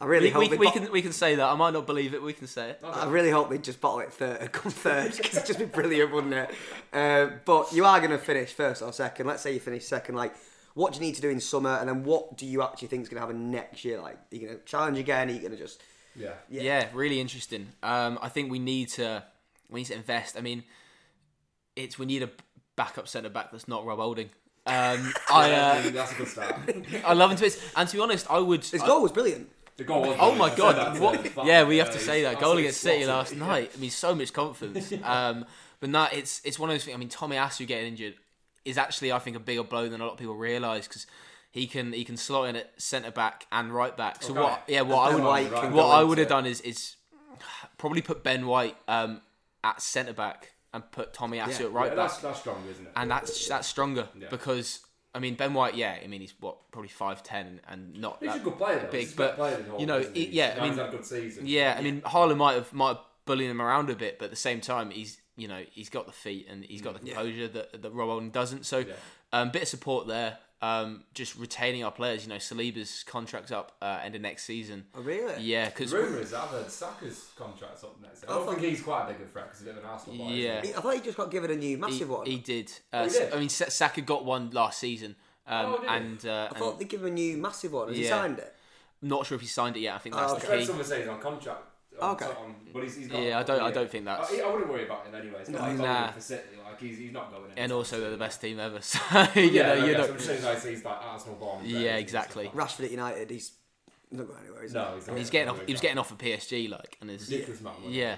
I 0.00 0.04
really 0.04 0.26
We, 0.26 0.30
hope 0.30 0.50
we, 0.52 0.56
we 0.58 0.66
bo- 0.66 0.72
can 0.72 0.92
we 0.92 1.02
can 1.02 1.12
say 1.12 1.34
that. 1.34 1.44
I 1.48 1.54
might 1.56 1.72
not 1.72 1.84
believe 1.86 2.14
it. 2.14 2.22
We 2.22 2.32
can 2.32 2.46
say 2.46 2.70
it. 2.70 2.80
I 2.84 3.06
really 3.08 3.30
hope 3.30 3.50
they 3.50 3.58
just 3.58 3.80
bottle 3.80 4.00
it 4.00 4.12
third, 4.12 4.52
come 4.52 4.70
third, 4.70 5.16
because 5.16 5.36
it'd 5.36 5.46
just 5.46 5.58
be 5.58 5.64
brilliant, 5.64 6.12
wouldn't 6.12 6.34
it? 6.34 6.50
Uh, 6.92 7.30
but 7.44 7.72
you 7.72 7.84
are 7.84 7.98
going 7.98 8.12
to 8.12 8.18
finish 8.18 8.52
first 8.52 8.80
or 8.80 8.92
second. 8.92 9.26
Let's 9.26 9.42
say 9.42 9.52
you 9.54 9.60
finish 9.60 9.84
second. 9.86 10.14
Like, 10.14 10.34
what 10.74 10.92
do 10.92 11.00
you 11.00 11.06
need 11.06 11.16
to 11.16 11.20
do 11.20 11.28
in 11.30 11.40
summer, 11.40 11.76
and 11.80 11.88
then 11.88 12.04
what 12.04 12.36
do 12.36 12.46
you 12.46 12.62
actually 12.62 12.86
think 12.88 13.02
is 13.02 13.08
going 13.08 13.16
to 13.16 13.26
happen 13.26 13.50
next 13.50 13.84
year? 13.84 14.00
Like, 14.00 14.14
are 14.14 14.36
you 14.36 14.46
going 14.46 14.58
to 14.58 14.64
challenge 14.64 14.98
again? 14.98 15.28
Are 15.28 15.32
you 15.32 15.40
going 15.40 15.50
to 15.52 15.58
just? 15.58 15.82
Yeah. 16.14 16.34
Yeah. 16.48 16.62
Yeah. 16.62 16.86
really 16.94 17.20
interesting. 17.20 17.68
Um, 17.82 18.18
I 18.22 18.28
think 18.28 18.52
we 18.52 18.60
need 18.60 18.90
to 18.90 19.24
we 19.68 19.80
need 19.80 19.86
to 19.86 19.94
invest. 19.94 20.36
I 20.38 20.42
mean, 20.42 20.62
it's 21.74 21.98
we 21.98 22.06
need 22.06 22.22
a 22.22 22.30
backup 22.76 23.08
centre 23.08 23.28
back 23.30 23.50
that's 23.50 23.66
not 23.66 23.84
Rob 23.84 23.98
Holding. 23.98 24.30
Um, 24.66 25.12
I 25.30 25.50
uh, 25.52 25.90
that's 25.90 26.12
a 26.12 26.16
good 26.16 26.28
start. 26.28 26.56
I 27.04 27.14
love 27.14 27.30
him 27.30 27.36
to 27.38 27.42
bits. 27.42 27.58
And 27.76 27.88
to 27.88 27.96
be 27.96 28.02
honest, 28.02 28.30
I 28.30 28.38
would. 28.38 28.64
His 28.64 28.82
I- 28.82 28.86
goal 28.86 29.02
was 29.02 29.12
brilliant. 29.12 29.48
The 29.78 29.84
goal 29.84 30.02
was. 30.02 30.16
Oh 30.20 30.34
my 30.34 30.54
god! 30.54 30.98
What, 30.98 31.46
yeah, 31.46 31.64
we 31.64 31.78
have 31.78 31.92
to 31.92 31.98
say 32.00 32.22
that 32.24 32.38
goal 32.40 32.58
against 32.58 32.80
City 32.80 33.06
last 33.06 33.32
it. 33.32 33.38
night. 33.38 33.70
I 33.74 33.78
mean, 33.80 33.90
so 33.90 34.14
much 34.14 34.32
confidence. 34.32 34.92
Um, 35.04 35.46
but 35.80 35.88
no, 35.90 36.08
it's 36.12 36.42
it's 36.44 36.58
one 36.58 36.68
of 36.68 36.74
those 36.74 36.84
things. 36.84 36.94
I 36.96 36.98
mean, 36.98 37.08
Tomiyasu 37.08 37.64
getting 37.66 37.86
injured 37.88 38.14
is 38.64 38.76
actually, 38.76 39.12
I 39.12 39.20
think, 39.20 39.36
a 39.36 39.40
bigger 39.40 39.62
blow 39.62 39.88
than 39.88 40.00
a 40.00 40.04
lot 40.04 40.12
of 40.14 40.18
people 40.18 40.34
realise 40.34 40.88
because 40.88 41.06
he 41.52 41.68
can 41.68 41.92
he 41.92 42.04
can 42.04 42.16
slot 42.16 42.48
in 42.48 42.56
at 42.56 42.70
centre 42.82 43.12
back 43.12 43.46
and 43.52 43.72
right 43.72 43.96
back. 43.96 44.20
So 44.22 44.32
Okay. 44.32 44.42
what? 44.42 44.62
Yeah, 44.66 44.80
what 44.82 45.10
I 45.10 45.14
would 45.14 45.22
like, 45.24 45.52
what 45.72 45.86
I 45.86 46.02
would 46.02 46.18
have 46.18 46.28
done 46.28 46.44
is 46.46 46.60
is 46.62 46.96
probably 47.78 48.02
put 48.02 48.24
Ben 48.24 48.46
White 48.48 48.76
um, 48.88 49.20
at 49.62 49.80
centre 49.80 50.12
back 50.12 50.52
and 50.74 50.90
put 50.90 51.14
Tomiyasu 51.14 51.60
Yeah. 51.60 51.66
at 51.66 51.72
right 51.72 51.84
Yeah, 51.84 51.94
back, 51.94 52.08
that's 52.10 52.18
that's 52.18 52.40
strong, 52.40 52.64
isn't 52.68 52.84
it? 52.84 52.92
and 52.96 53.08
that's 53.08 53.46
that's 53.46 53.68
stronger 53.68 54.08
Yeah. 54.18 54.26
because. 54.30 54.80
I 55.14 55.20
mean 55.20 55.34
Ben 55.34 55.54
White, 55.54 55.74
yeah. 55.74 55.96
I 56.02 56.06
mean 56.06 56.20
he's 56.20 56.34
what 56.40 56.70
probably 56.70 56.88
five 56.88 57.22
ten 57.22 57.60
and 57.68 57.94
not 58.00 58.18
He's 58.20 58.28
that 58.32 58.40
a 58.40 58.44
good 58.44 58.58
player, 58.58 58.78
though. 58.80 58.90
big, 58.90 59.00
He's 59.02 59.14
but 59.14 59.36
player 59.36 59.64
you 59.78 59.86
know, 59.86 60.00
he- 60.00 60.26
yeah, 60.26 60.54
I 60.56 60.60
mean, 60.62 60.70
he's 60.72 60.78
had 60.78 60.88
a 60.88 60.90
good 60.92 61.04
season. 61.06 61.46
yeah, 61.46 61.74
I 61.78 61.82
mean, 61.82 62.00
Haaland 62.02 62.36
might 62.36 62.54
have 62.54 62.72
might 62.72 62.88
have 62.88 63.00
bullied 63.24 63.50
him 63.50 63.60
around 63.62 63.90
a 63.90 63.94
bit, 63.94 64.18
but 64.18 64.26
at 64.26 64.30
the 64.30 64.36
same 64.36 64.60
time, 64.60 64.90
he's 64.90 65.18
you 65.36 65.48
know 65.48 65.62
he's 65.72 65.88
got 65.88 66.06
the 66.06 66.12
feet 66.12 66.46
and 66.50 66.64
he's 66.64 66.82
got 66.82 66.94
the 66.94 67.00
composure 67.00 67.48
that 67.48 67.82
that 67.82 67.90
Rob 67.90 68.08
Holding 68.08 68.30
doesn't. 68.30 68.66
So, 68.66 68.78
Yeah. 68.78 68.94
um, 69.32 69.50
bit 69.50 69.62
of 69.62 69.68
support 69.68 70.06
there. 70.06 70.38
Um, 70.60 71.04
just 71.14 71.36
retaining 71.36 71.84
our 71.84 71.92
players. 71.92 72.24
You 72.24 72.30
know, 72.30 72.36
Saliba's 72.36 73.04
contract's 73.04 73.52
up 73.52 73.76
uh, 73.80 74.00
end 74.02 74.16
of 74.16 74.22
next 74.22 74.42
season. 74.44 74.86
Oh, 74.92 75.02
really? 75.02 75.40
Yeah, 75.40 75.66
because 75.66 75.92
rumours 75.92 76.32
rumour 76.32 76.42
I've 76.44 76.50
heard 76.50 76.70
Saka's 76.70 77.30
contract's 77.36 77.84
up 77.84 77.96
next. 78.02 78.24
I 78.26 78.32
I 78.32 78.34
don't 78.34 78.48
think 78.48 78.62
he's 78.62 78.82
quite 78.82 79.04
a 79.04 79.12
big 79.12 79.20
a 79.20 79.26
threat 79.26 79.44
because 79.46 79.60
he's 79.60 79.68
a 79.68 79.72
bit 79.72 79.78
of 79.78 79.84
an 79.84 79.90
Arsenal 79.90 80.18
boy. 80.18 80.32
Yeah. 80.32 80.62
He- 80.62 80.74
I 80.74 80.80
thought 80.80 80.94
he 80.94 81.00
just 81.00 81.16
got 81.16 81.30
given 81.30 81.52
a 81.52 81.56
new 81.56 81.76
he, 81.76 81.76
massive 81.76 82.08
one. 82.08 82.26
he 82.26 82.38
did. 82.38 82.72
Uh, 82.92 82.96
Oh, 82.96 83.04
he 83.04 83.10
did? 83.10 83.32
I 83.34 83.38
mean, 83.38 83.48
Saka 83.48 84.00
got 84.00 84.24
one 84.24 84.50
last 84.50 84.80
season, 84.80 85.14
um, 85.46 85.66
Oh, 85.66 85.78
did 85.80 85.90
and, 85.90 86.26
uh, 86.26 86.48
I 86.50 86.58
thought 86.58 86.72
and 86.72 86.80
they 86.80 86.84
give 86.86 87.02
him 87.02 87.06
a 87.06 87.10
new 87.10 87.36
massive 87.36 87.72
one. 87.72 87.88
Has 87.88 87.96
he 87.96 88.04
signed 88.04 88.38
it? 88.40 88.54
not 89.00 89.26
sure 89.26 89.36
if 89.36 89.42
he 89.42 89.46
signed 89.46 89.76
it 89.76 89.80
yet. 89.80 89.94
I 89.94 89.98
think 89.98 90.16
Oh, 90.16 90.18
that's 90.18 90.32
he? 90.32 90.38
okay. 90.48 90.56
The 90.56 90.60
key. 90.62 90.66
someone 90.66 90.84
say 90.84 90.98
he's 91.00 91.08
on 91.08 91.20
contract. 91.20 91.62
On, 92.00 92.10
Okay. 92.12 92.24
on, 92.26 92.54
but 92.72 92.82
he's, 92.84 92.96
he's 92.96 93.08
got 93.08 93.22
Yeah, 93.22 93.38
I 93.38 93.42
don't. 93.42 93.60
I 93.62 93.70
don't 93.70 93.90
think 93.90 94.04
that's. 94.04 94.32
I, 94.32 94.40
I 94.40 94.50
wouldn't 94.50 94.70
worry 94.70 94.84
about 94.84 95.06
him 95.06 95.14
anyway. 95.14 95.38
It's 95.40 95.50
not 95.50 95.62
like 95.62 95.76
Nah. 95.78 95.84
nah. 95.84 96.10
for 96.12 96.20
City. 96.20 96.42
Like 96.64 96.80
he's, 96.80 96.98
he's 96.98 97.12
not 97.12 97.30
going. 97.30 97.42
Anywhere. 97.42 97.50
And 97.52 97.58
anytime 97.58 97.76
also, 97.76 98.00
they're 98.00 98.10
the 98.10 98.16
best 98.16 98.40
team 98.40 98.58
ever. 98.60 98.80
So 98.82 98.98
Yeah, 99.12 99.38
you 99.40 99.62
know, 99.62 99.72
I 99.72 99.74
you 99.74 99.86
guess. 99.94 100.06
know. 100.08 100.14
I'm 100.14 100.20
sure 100.20 100.34
he's, 100.54 100.64
he's 100.64 100.84
like 100.84 100.98
Arsenal 101.02 101.36
born. 101.36 101.60
and 101.60 101.68
Yeah, 101.70 101.96
exactly. 101.96 102.44
stuff 102.44 102.54
like 102.56 102.68
Rashford 102.68 102.84
at 102.84 102.90
United. 102.90 103.30
He's 103.30 103.52
not 104.10 104.26
going 104.26 104.38
anywhere. 104.44 104.64
Is 104.64 104.74
No, 104.74 104.92
he's 104.94 105.06
not. 105.06 105.18
He's 105.18 105.30
getting 105.30 105.48
off. 105.48 105.60
He 105.66 105.72
was 105.72 105.80
getting 105.80 105.98
off 105.98 106.10
of 106.10 106.18
PSG, 106.18 106.68
like, 106.70 106.96
and 107.00 107.10
it's 107.10 107.28
ridiculous 107.30 107.60
amount. 107.60 107.76
Yeah. 107.88 108.16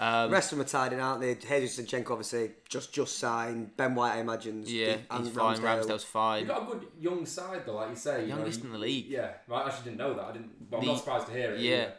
Um, 0.00 0.28
rest 0.32 0.50
of 0.50 0.58
them 0.58 0.66
are 0.66 0.68
tied 0.68 0.92
in, 0.92 0.98
aren't 0.98 1.20
they? 1.20 1.36
Jesus 1.36 1.78
Zinchenko 1.78 2.10
obviously 2.10 2.50
just 2.68 2.92
just 2.92 3.16
signed. 3.16 3.76
Ben 3.76 3.94
White, 3.94 4.14
I 4.16 4.18
imagine. 4.18 4.64
yeah, 4.66 4.96
and 5.08 5.24
he's 5.24 5.32
fine. 5.36 5.56
Ramsdale. 5.58 5.84
Ramsdale's 5.84 6.02
fine. 6.02 6.40
You've 6.40 6.48
got 6.48 6.62
a 6.62 6.66
good 6.66 6.86
young 6.98 7.24
side 7.24 7.62
though, 7.64 7.76
like 7.76 7.90
you 7.90 7.94
say. 7.96 8.22
you 8.22 8.28
know, 8.30 8.36
Youngest 8.38 8.58
you- 8.60 8.66
in 8.66 8.72
the 8.72 8.78
league. 8.78 9.06
Yeah, 9.06 9.30
well, 9.46 9.60
I 9.62 9.68
actually 9.68 9.84
didn't 9.84 9.98
know 9.98 10.14
that. 10.14 10.24
I 10.24 10.32
didn't. 10.32 10.68
But 10.68 10.78
I'm 10.78 10.82
The- 10.82 10.90
not 10.90 10.98
surprised 10.98 11.26
to 11.28 11.32
hear 11.32 11.52
it. 11.52 11.60
yeah. 11.60 11.74
either. 11.82 11.92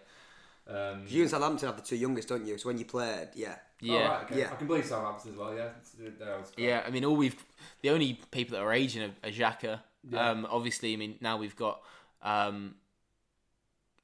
Um, 0.68 1.06
You 1.08 1.22
and 1.22 1.30
Southampton 1.30 1.68
have 1.68 1.78
the 1.78 1.84
two 1.84 1.96
youngest, 1.96 2.28
don't 2.30 2.46
you? 2.46 2.58
So 2.58 2.70
when 2.70 2.78
you 2.78 2.86
played, 2.86 3.30
yeah. 3.36 3.56
Yeah, 3.82 3.94
oh, 3.94 4.00
right, 4.10 4.24
okay. 4.26 4.40
Yeah. 4.40 4.52
I 4.52 4.56
can 4.56 4.68
believe 4.68 4.86
Southampton 4.86 5.32
as 5.32 5.38
well. 5.38 5.54
Yeah. 5.56 5.66
It's- 5.66 5.96
they're 6.18 6.34
always- 6.34 6.52
yeah. 6.58 6.84
I 6.86 6.90
mean, 6.90 7.06
all 7.06 7.16
we've 7.16 7.36
the 7.82 7.90
only 7.92 8.20
people 8.32 8.58
that 8.58 8.64
are 8.64 8.74
aging 8.74 9.04
are, 9.04 9.28
are 9.28 9.32
Xhaka. 9.32 9.82
Yeah. 10.10 10.30
Um, 10.30 10.48
obviously, 10.50 10.94
I 10.94 10.96
mean, 10.98 11.18
now 11.22 11.38
we've 11.38 11.56
got. 11.56 11.82
Um, 12.22 12.76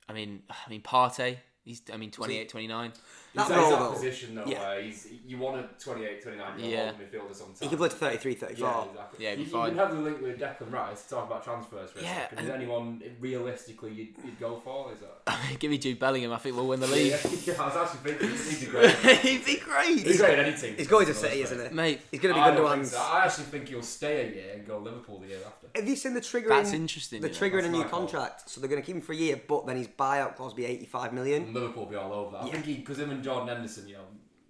I 0.10 0.14
mean, 0.14 0.44
I 0.50 0.70
mean, 0.70 0.82
Partey. 0.82 1.38
He's, 1.64 1.82
I 1.94 1.98
mean, 1.98 2.12
28, 2.12 2.50
29. 2.50 2.92
That 3.34 3.48
He's, 3.48 3.56
role, 3.56 3.60
he's 3.66 3.70
that 3.72 3.80
though, 3.80 3.92
position 3.94 4.36
though, 4.36 4.44
yeah. 4.46 4.60
where 4.60 4.82
he's 4.82 5.08
you 5.26 5.38
want 5.38 5.58
a 5.66 5.70
28, 5.84 6.22
29 6.22 6.60
year 6.60 6.70
Yeah. 6.70 6.86
old 6.92 6.96
midfielder 7.00 7.34
sometimes. 7.36 7.60
He 7.62 7.68
can 7.70 7.78
play 7.78 7.88
to 7.90 7.96
33, 7.96 8.34
34. 8.36 8.68
Yeah, 8.68 8.84
exactly. 8.92 9.24
Yeah, 9.26 9.30
he'd 9.32 9.36
be 9.38 9.42
you, 9.44 9.48
fine. 9.50 9.64
You 9.64 9.70
can 9.70 9.78
have 9.78 9.96
the 9.96 10.02
link 10.02 10.22
with 10.22 10.40
Declan 10.40 10.72
Rice 10.72 11.04
to 11.04 11.10
talk 11.16 11.28
about 11.28 11.44
transfers 11.44 11.92
for 11.92 12.00
a 12.00 12.04
Yeah, 12.04 12.14
second. 12.24 12.40
Is 12.40 12.46
and- 12.50 12.54
anyone 12.62 13.02
realistically 13.22 13.92
you'd, 13.92 14.08
you'd 14.26 14.40
go 14.40 14.58
for? 14.58 14.92
Is 14.92 15.00
that? 15.00 15.38
Give 15.60 15.72
me 15.72 15.78
Jude 15.78 15.98
Bellingham. 16.00 16.34
I 16.34 16.38
think 16.38 16.56
we'll 16.58 16.68
win 16.68 16.80
the 16.82 16.88
league. 16.88 17.12
Yeah, 17.12 17.18
yeah, 17.46 17.62
I 17.62 17.68
was 17.68 17.76
actually 17.78 18.12
thinking 18.12 18.38
he'd 18.38 18.60
be 18.66 18.66
great. 18.72 19.18
He'd 19.20 19.46
be 19.46 19.56
great. 19.64 20.00
He's 20.08 20.18
great 20.20 20.40
at 20.40 20.46
any 20.48 20.58
team. 20.58 20.76
He's 20.78 20.88
going 20.88 21.06
to 21.06 21.14
City, 21.14 21.42
isn't 21.44 21.70
he? 21.70 21.74
Mate, 21.74 22.02
He's 22.12 22.20
going 22.20 22.34
to 22.36 22.40
be 22.40 22.44
I, 22.44 22.50
good 22.52 22.58
to 22.58 22.62
don't 22.64 22.68
think 22.72 22.78
hands. 22.80 22.92
so. 22.92 23.00
I 23.02 23.24
actually 23.26 23.44
think 23.46 23.70
he'll 23.70 23.82
stay 23.82 24.28
a 24.30 24.36
year 24.36 24.54
and 24.56 24.68
go 24.68 24.78
Liverpool 24.80 25.20
the 25.20 25.28
year 25.28 25.40
after. 25.46 25.68
Have 25.74 25.88
you 25.88 25.96
seen 25.96 26.14
the 26.14 26.20
triggering? 26.22 26.50
That's 26.50 26.74
interesting, 26.74 27.22
The 27.22 27.30
you 27.30 27.34
know, 27.34 27.40
triggering 27.40 27.66
a 27.66 27.70
new 27.70 27.84
contract, 27.86 28.50
so 28.50 28.60
they're 28.60 28.70
going 28.70 28.82
to 28.82 28.86
keep 28.86 28.96
him 28.96 29.02
for 29.02 29.14
a 29.14 29.16
year, 29.16 29.40
but 29.48 29.66
then 29.66 29.78
his 29.78 29.88
buyout 29.88 30.36
clause 30.36 30.54
be 30.54 30.66
85 30.66 31.14
million. 31.14 31.44
And 31.44 31.54
Liverpool 31.54 31.84
will 31.86 31.90
be 31.92 31.96
all 31.96 32.12
over 32.12 32.32
that. 32.38 32.44
I 32.44 32.50
think 32.50 32.66
he, 32.66 32.74
because 32.76 33.00
him 33.00 33.10
and 33.12 33.21
Jordan 33.24 33.48
Henderson, 33.50 33.88
you 33.88 33.96
know, 33.96 34.02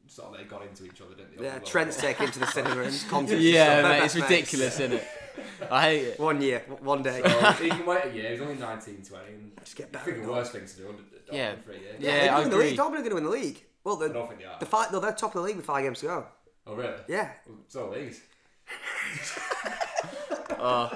sort 0.08 0.32
of 0.34 0.38
they 0.38 0.44
got 0.46 0.64
into 0.66 0.86
each 0.86 1.00
other, 1.02 1.16
didn't 1.16 1.38
they? 1.38 1.44
Yeah, 1.46 1.56
over 1.56 1.66
Trent's 1.66 1.98
taken 1.98 2.26
him 2.28 2.32
to 2.34 2.40
the 2.40 2.48
cinema 2.58 2.82
and 2.82 3.06
concerts. 3.10 3.32
and 3.34 3.42
yeah, 3.42 3.80
stuff. 3.80 3.92
Mate, 3.92 4.04
it's 4.06 4.16
ridiculous, 4.16 4.80
isn't 4.80 4.94
it? 4.94 5.08
I 5.72 5.82
hate 5.84 6.04
it. 6.08 6.20
One 6.20 6.42
year, 6.42 6.60
one 6.82 7.02
day. 7.04 7.22
So 7.24 7.52
he 7.64 7.70
can 7.70 7.86
wait 7.86 8.06
a 8.06 8.10
year. 8.14 8.32
He's 8.32 8.42
only 8.42 8.56
19, 8.56 9.02
20. 9.04 9.26
And 9.34 9.52
Just 9.64 9.76
get 9.78 9.88
I 9.88 9.90
better. 9.92 10.12
think 10.12 10.26
the 10.26 10.32
worst 10.32 10.52
thing 10.52 10.66
to 10.66 10.76
do 10.78 10.90
under 10.90 11.04
Yeah. 11.32 11.56
for 11.56 11.72
a 11.72 11.76
year. 11.80 11.96
Yeah, 12.00 12.12
they're 12.20 12.32
I 12.34 12.38
doing 12.40 12.50
the 12.50 12.58
league. 12.58 12.74
agree. 12.74 12.78
Dortmund 12.78 12.90
are 12.92 12.98
going 12.98 13.10
to 13.10 13.16
win 13.16 13.24
the 13.24 13.30
league. 13.30 13.64
Well, 13.84 14.04
I 14.04 14.08
don't 14.10 14.28
think 14.28 14.40
they 14.42 14.46
are. 14.46 14.60
the 14.60 14.66
fight, 14.66 14.92
no, 14.92 15.00
they're 15.00 15.12
top 15.14 15.34
of 15.36 15.42
the 15.42 15.48
league 15.48 15.56
with 15.56 15.66
five 15.66 15.84
games 15.84 16.00
to 16.02 16.06
go. 16.08 16.26
Oh 16.68 16.76
really? 16.76 16.94
Yeah. 17.08 17.32
So 17.68 17.92
these. 17.96 18.22
Oh 20.64 20.92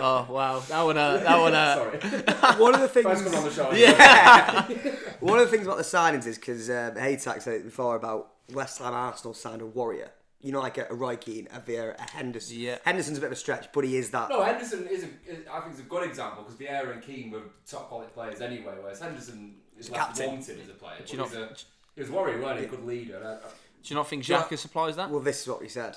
wow, 0.00 0.60
that 0.68 0.82
one, 0.82 0.96
uh, 0.98 1.16
that 1.18 1.38
one, 1.38 1.54
uh, 1.54 1.74
Sorry. 1.76 1.98
One 2.62 2.74
of 2.74 2.80
the 2.80 2.88
things. 2.88 3.06
First 3.06 3.24
come 3.24 3.34
on 3.34 3.44
the 3.44 3.50
show. 3.50 3.72
yeah. 3.72 4.66
One 5.20 5.38
of 5.38 5.44
the 5.44 5.50
things 5.50 5.66
about 5.66 5.76
the 5.78 5.82
signings 5.84 6.26
is 6.26 6.36
because 6.38 6.68
um, 6.70 6.94
Haytak 6.94 7.42
said 7.42 7.54
it 7.54 7.64
before 7.64 7.96
about 7.96 8.32
West 8.52 8.78
Ham 8.78 8.94
Arsenal 8.94 9.34
signed 9.34 9.62
a 9.62 9.66
warrior. 9.66 10.10
You 10.42 10.52
know, 10.52 10.60
like 10.60 10.78
a, 10.78 10.86
a 10.88 10.94
Roy 10.94 11.16
Keane, 11.16 11.48
a 11.52 11.60
Vieira, 11.60 11.94
a 11.98 12.10
Henderson. 12.10 12.58
Yeah. 12.58 12.78
Henderson's 12.84 13.18
a 13.18 13.20
bit 13.20 13.26
of 13.26 13.32
a 13.32 13.36
stretch, 13.36 13.68
but 13.74 13.84
he 13.84 13.96
is 13.98 14.10
that. 14.10 14.30
No, 14.30 14.42
Henderson 14.42 14.86
is, 14.88 15.04
a, 15.04 15.06
is 15.30 15.46
I 15.52 15.60
think, 15.60 15.74
is 15.74 15.80
a 15.80 15.82
good 15.84 16.08
example 16.08 16.44
because 16.44 16.58
Vieira 16.58 16.92
and 16.92 17.02
Keane 17.02 17.30
were 17.30 17.42
top 17.68 17.88
quality 17.90 18.10
players 18.14 18.40
anyway, 18.40 18.72
whereas 18.80 19.00
Henderson 19.00 19.56
is 19.78 19.90
left 19.90 20.16
captain. 20.16 20.28
wanted 20.28 20.60
as 20.60 20.68
a 20.70 20.72
player. 20.72 20.94
But 20.98 21.12
you 21.12 21.22
he's 21.22 21.32
not- 21.34 21.42
a, 21.42 21.54
he 21.94 22.00
was 22.00 22.10
worried, 22.10 22.42
weren't 22.42 22.60
he? 22.60 22.64
A 22.64 22.68
good 22.68 22.86
leader. 22.86 23.16
And 23.18 23.26
I, 23.26 23.32
I, 23.32 23.36
Do 23.36 23.44
you 23.84 23.96
not 23.96 24.08
think 24.08 24.24
Xhaka 24.24 24.56
supplies 24.56 24.96
that? 24.96 25.10
Well, 25.10 25.20
this 25.20 25.42
is 25.42 25.48
what 25.48 25.60
we 25.60 25.68
said. 25.68 25.96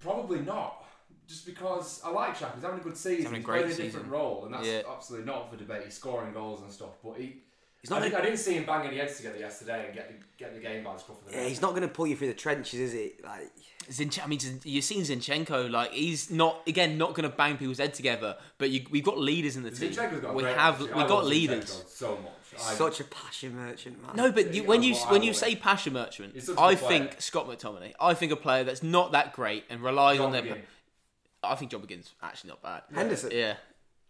probably 0.00 0.40
not. 0.40 0.84
Just 1.28 1.44
because 1.46 2.00
I 2.04 2.10
like 2.10 2.36
Shaq, 2.38 2.54
he's 2.54 2.62
having 2.62 2.80
a 2.80 2.82
good 2.82 2.96
season. 2.96 3.16
He's, 3.16 3.24
having 3.26 3.42
a 3.42 3.44
playing 3.44 3.62
great 3.64 3.72
a 3.72 3.76
different 3.76 3.92
season. 3.94 4.10
role, 4.10 4.44
and 4.44 4.54
that's 4.54 4.66
Yeah. 4.66 4.82
absolutely 4.88 5.26
not 5.26 5.50
for 5.50 5.56
debate. 5.56 5.82
He's 5.84 5.94
scoring 5.94 6.32
goals 6.32 6.62
and 6.62 6.70
stuff, 6.72 6.90
but 7.04 7.14
he. 7.18 7.42
He's 7.82 7.90
not 7.90 8.02
I, 8.02 8.08
gonna- 8.08 8.22
I 8.22 8.24
didn't 8.26 8.38
see 8.38 8.54
him 8.54 8.64
bang 8.66 8.86
any 8.86 8.96
heads 8.98 9.16
together 9.16 9.38
yesterday 9.38 9.86
and 9.86 9.94
get 9.94 10.08
the, 10.08 10.24
get 10.38 10.54
the 10.54 10.60
game 10.60 10.82
by 10.82 10.94
the 10.94 10.98
scruff 10.98 11.18
of 11.24 11.30
the 11.30 11.36
Yeah, 11.38 11.44
he's 11.44 11.60
not 11.60 11.70
going 11.70 11.82
to 11.82 11.88
pull 11.88 12.06
you 12.08 12.16
through 12.16 12.28
the 12.28 12.34
trenches, 12.34 12.80
is 12.80 12.92
he? 12.92 13.12
Like, 13.22 13.50
Zinch- 13.90 14.20
I 14.22 14.26
mean, 14.26 14.40
you've 14.64 14.82
seen 14.84 15.02
Zinchenko. 15.02 15.70
Like 15.70 15.92
he's 15.92 16.28
not 16.30 16.62
again 16.66 16.98
not 16.98 17.14
going 17.14 17.28
to 17.30 17.36
bang 17.36 17.56
people's 17.56 17.78
head 17.78 17.94
together. 17.94 18.36
But 18.58 18.70
you, 18.70 18.84
we've 18.90 19.04
got 19.04 19.18
leaders 19.18 19.54
in 19.56 19.62
the 19.62 19.70
team. 19.70 19.92
Got 19.94 20.12
a 20.12 20.32
we 20.32 20.42
great 20.42 20.56
have 20.56 20.80
we 20.80 20.90
I 20.90 21.06
got 21.06 21.18
love 21.18 21.26
leaders. 21.26 21.70
Zinchenko 21.70 21.88
so 21.88 22.10
much. 22.16 22.32
I, 22.66 22.74
such 22.74 22.98
a 23.00 23.04
passion 23.04 23.54
merchant, 23.54 24.02
man. 24.02 24.16
No, 24.16 24.32
but 24.32 24.52
you, 24.54 24.64
when 24.64 24.82
you 24.82 24.94
when 24.96 25.22
you 25.22 25.32
say 25.34 25.54
passion 25.54 25.92
merchant, 25.92 26.32
I 26.34 26.40
such 26.40 26.56
a 26.56 26.60
I 26.60 26.74
good 26.74 26.78
player. 26.82 26.98
think 27.06 27.20
Scott 27.20 27.46
McTominay. 27.48 27.92
I 28.00 28.14
think 28.14 28.32
a 28.32 28.36
player 28.36 28.64
that's 28.64 28.82
not 28.82 29.12
that 29.12 29.32
great 29.34 29.64
and 29.70 29.80
relies 29.80 30.16
John 30.16 30.26
on 30.26 30.32
their. 30.32 30.42
McGinn. 30.42 30.62
I 31.42 31.54
think 31.54 31.70
John 31.70 31.82
McGinn's 31.82 32.14
actually 32.22 32.48
not 32.50 32.62
bad. 32.62 32.82
Henderson. 32.94 33.30
Yeah. 33.32 33.54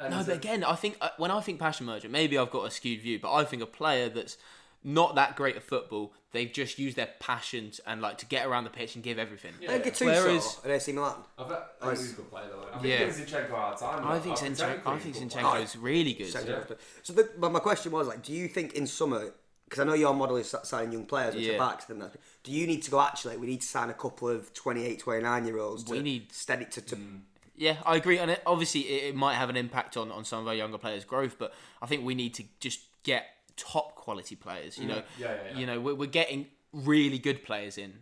No, 0.01 0.23
but 0.27 0.35
again, 0.37 0.63
I 0.63 0.75
think 0.75 0.97
uh, 1.01 1.09
when 1.17 1.31
I 1.31 1.41
think 1.41 1.59
passion 1.59 1.87
merchant, 1.87 2.13
maybe 2.13 2.37
I've 2.37 2.51
got 2.51 2.67
a 2.67 2.71
skewed 2.71 3.01
view, 3.01 3.19
but 3.19 3.33
I 3.33 3.45
think 3.45 3.63
a 3.63 3.67
player 3.67 4.09
that's 4.11 4.37
not 4.85 5.15
that 5.15 5.37
great 5.37 5.57
at 5.57 5.63
football, 5.63 6.13
they've 6.33 6.53
just 6.53 6.79
used 6.79 6.97
their 6.97 7.09
passions 7.19 7.81
and 7.87 8.01
like 8.03 8.19
to 8.19 8.27
get 8.27 8.47
around 8.47 8.65
the 8.65 8.71
pitch 8.71 8.95
and 8.95 9.03
give 9.03 9.19
everything. 9.19 9.53
Yeah. 9.61 9.73
And 9.73 9.83
Gattuso 9.83 10.05
Whereas- 10.07 10.61
at 10.65 10.71
AC 10.71 10.93
Milan. 10.93 11.17
I 11.39 11.49
bet 11.49 11.63
I 11.81 11.87
think 11.87 11.99
he's 11.99 12.13
a 12.13 12.17
good 12.17 12.31
player 12.31 12.45
though. 12.51 12.69
I 12.73 12.79
think 12.79 12.85
Yeah. 12.85 13.01
yeah. 13.01 13.09
Zinchenko 13.09 13.53
out 13.55 13.79
time. 13.81 14.07
I 14.07 14.19
think 14.19 14.37
I 14.43 14.47
Zinchenko, 14.47 14.87
I 14.87 14.99
think 14.99 15.17
a 15.17 15.21
good 15.21 15.31
player. 15.31 15.45
Zinchenko's 15.65 15.77
really 15.77 16.13
good. 16.13 16.29
Second. 16.29 16.77
So 17.03 17.13
the, 17.15 17.31
but 17.39 17.51
my 17.53 17.59
question 17.61 17.91
was 17.91 18.07
like, 18.07 18.23
do 18.23 18.33
you 18.35 18.49
think 18.49 18.75
in 18.75 18.87
summer, 18.87 19.33
because 19.65 19.81
I 19.81 19.85
know 19.85 19.95
your 19.95 20.15
model 20.15 20.37
is 20.37 20.55
signing 20.65 20.93
young 20.93 21.07
players, 21.07 21.35
which 21.35 21.45
Yeah. 21.47 21.55
are 21.55 21.59
backs, 21.71 21.87
then 21.87 21.99
that's, 22.01 22.17
do 22.47 22.53
you 22.53 22.67
need 22.67 22.83
to 22.85 22.91
go 22.93 23.01
actually? 23.01 23.37
We 23.37 23.49
need 23.49 23.61
to 23.61 23.67
sign 23.67 23.91
a 23.91 23.95
couple 23.95 24.29
of 24.29 24.55
28, 24.55 25.01
29 25.01 25.47
year 25.47 25.59
olds. 25.59 25.85
We 25.85 25.99
to 25.99 26.03
need- 26.03 26.33
steady 26.33 26.65
to. 26.67 26.81
to 26.81 26.97
mm. 26.97 27.21
Yeah, 27.57 27.77
I 27.85 27.97
agree. 27.97 28.19
And 28.19 28.31
it, 28.31 28.43
obviously, 28.47 28.83
it, 28.83 29.05
it 29.09 29.17
might 29.17 29.35
have 29.35 29.51
an 29.51 29.57
impact 29.57 29.97
on, 29.97 30.13
on 30.13 30.25
some 30.25 30.41
of 30.41 30.47
our 30.47 30.55
younger 30.55 30.79
players' 30.79 31.05
growth, 31.05 31.37
but 31.39 31.55
I 31.83 31.87
think 31.87 32.05
we 32.05 32.15
need 32.15 32.35
to 32.35 32.45
just 32.61 32.81
get 33.03 33.27
top 33.57 33.95
quality 33.97 34.37
players. 34.37 34.79
You 34.79 34.85
mm. 34.85 34.89
know, 34.89 35.03
Yeah, 35.19 35.27
yeah, 35.27 35.37
yeah. 35.51 35.59
you 35.59 35.67
know, 35.67 35.81
we're, 35.81 35.95
we're 35.95 36.07
getting 36.07 36.47
really 36.73 37.19
good 37.19 37.43
players 37.43 37.79
in, 37.79 37.95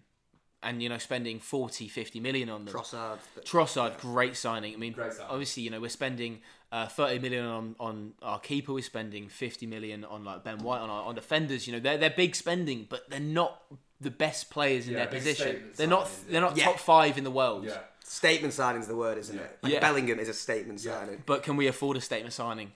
and 0.62 0.82
you 0.82 0.88
know, 0.88 0.98
spending 0.98 1.38
40, 1.38 1.88
50 1.88 2.20
million 2.20 2.50
on 2.50 2.64
them. 2.64 2.74
Trossard. 2.74 3.18
Trossard, 3.44 3.98
great 3.98 4.36
signing. 4.36 4.74
I 4.74 4.76
mean, 4.76 4.92
Great 4.92 5.12
signing. 5.12 5.30
obviously, 5.30 5.62
you 5.62 5.70
know, 5.70 5.80
we're 5.80 5.88
spending 5.88 6.40
uh, 6.74 6.88
30 6.88 7.20
million 7.20 7.44
on, 7.46 7.76
on 7.78 8.12
our 8.20 8.40
keeper. 8.40 8.72
We're 8.72 8.82
spending 8.82 9.28
50 9.28 9.66
million 9.66 10.04
on 10.04 10.24
like 10.24 10.42
Ben 10.42 10.58
White 10.58 10.80
on 10.80 10.90
our 10.90 11.04
on 11.04 11.14
defenders. 11.14 11.66
You 11.66 11.74
know, 11.74 11.80
they're 11.80 11.96
they're 11.98 12.10
big 12.10 12.34
spending, 12.34 12.86
but 12.90 13.08
they're 13.08 13.20
not 13.20 13.62
the 14.00 14.10
best 14.10 14.50
players 14.50 14.86
in 14.88 14.94
Yeah, 14.94 14.98
their 15.06 15.06
position. 15.06 15.70
They're 15.76 15.86
not 15.86 16.08
signing, 16.08 16.32
they're 16.32 16.40
not 16.40 16.56
yeah. 16.56 16.64
top 16.64 16.78
five 16.78 17.16
in 17.16 17.24
the 17.24 17.30
world. 17.30 17.64
Yeah. 17.64 17.78
Statement 18.02 18.52
signing 18.52 18.82
is 18.82 18.88
the 18.88 18.96
word, 18.96 19.18
isn't 19.18 19.38
it? 19.38 19.58
Like 19.62 19.72
Yeah. 19.72 19.80
Bellingham 19.80 20.18
is 20.18 20.28
a 20.28 20.34
statement 20.34 20.80
signing. 20.80 21.22
But 21.24 21.42
can 21.44 21.56
we 21.56 21.68
afford 21.68 21.96
a 21.96 22.00
statement 22.00 22.34
signing? 22.34 22.72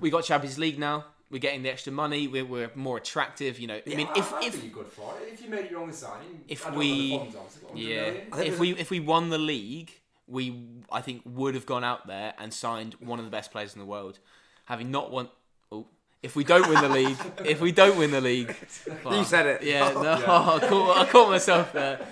We 0.00 0.10
got 0.10 0.24
Champions 0.24 0.58
League 0.58 0.78
now. 0.78 1.04
We're 1.30 1.38
getting 1.38 1.62
the 1.62 1.70
extra 1.70 1.92
money. 1.92 2.28
We're, 2.28 2.44
we're 2.44 2.70
more 2.74 2.98
attractive. 2.98 3.58
You 3.58 3.66
know, 3.68 3.80
I 3.86 3.94
mean, 3.94 4.06
I, 4.08 4.18
if 4.18 4.32
I 4.34 4.44
if 4.44 4.52
think 4.52 4.64
you're 4.64 4.82
good 4.82 4.92
for 4.92 5.14
it. 5.22 5.32
If 5.32 5.42
you 5.42 5.48
made 5.48 5.70
your 5.70 5.80
only 5.80 5.94
signing, 5.94 6.42
If 6.48 6.70
we- 6.74 7.12
know 7.12 7.18
what 7.18 7.24
the 7.26 7.32
funds 7.32 7.36
are, 7.36 7.44
was 7.44 7.56
it 7.56 7.64
100 7.64 8.36
yeah, 8.36 8.42
if 8.44 8.58
we 8.58 8.72
if 8.72 8.90
we 8.90 9.00
won 9.00 9.30
the 9.30 9.38
league, 9.38 9.92
we 10.28 10.64
I 10.90 11.00
think 11.00 11.22
would 11.24 11.54
have 11.54 11.66
gone 11.66 11.84
out 11.84 12.06
there 12.06 12.34
and 12.38 12.52
signed 12.52 12.94
one 13.00 13.18
of 13.18 13.24
the 13.24 13.30
best 13.30 13.50
players 13.50 13.74
in 13.74 13.80
the 13.80 13.86
world. 13.86 14.18
Having 14.66 14.90
not 14.90 15.10
won, 15.10 15.28
oh, 15.72 15.86
if 16.22 16.36
we 16.36 16.44
don't 16.44 16.68
win 16.68 16.80
the 16.80 16.88
league, 16.88 17.18
if 17.44 17.60
we 17.60 17.72
don't 17.72 17.98
win 17.98 18.10
the 18.12 18.20
league, 18.20 18.54
You 19.10 19.24
said 19.24 19.46
it. 19.46 19.62
Yeah, 19.62 19.90
no, 19.92 20.00
I, 20.12 20.58
caught, 20.68 20.98
I 20.98 21.04
caught 21.06 21.30
myself 21.30 21.72
there. 21.72 22.06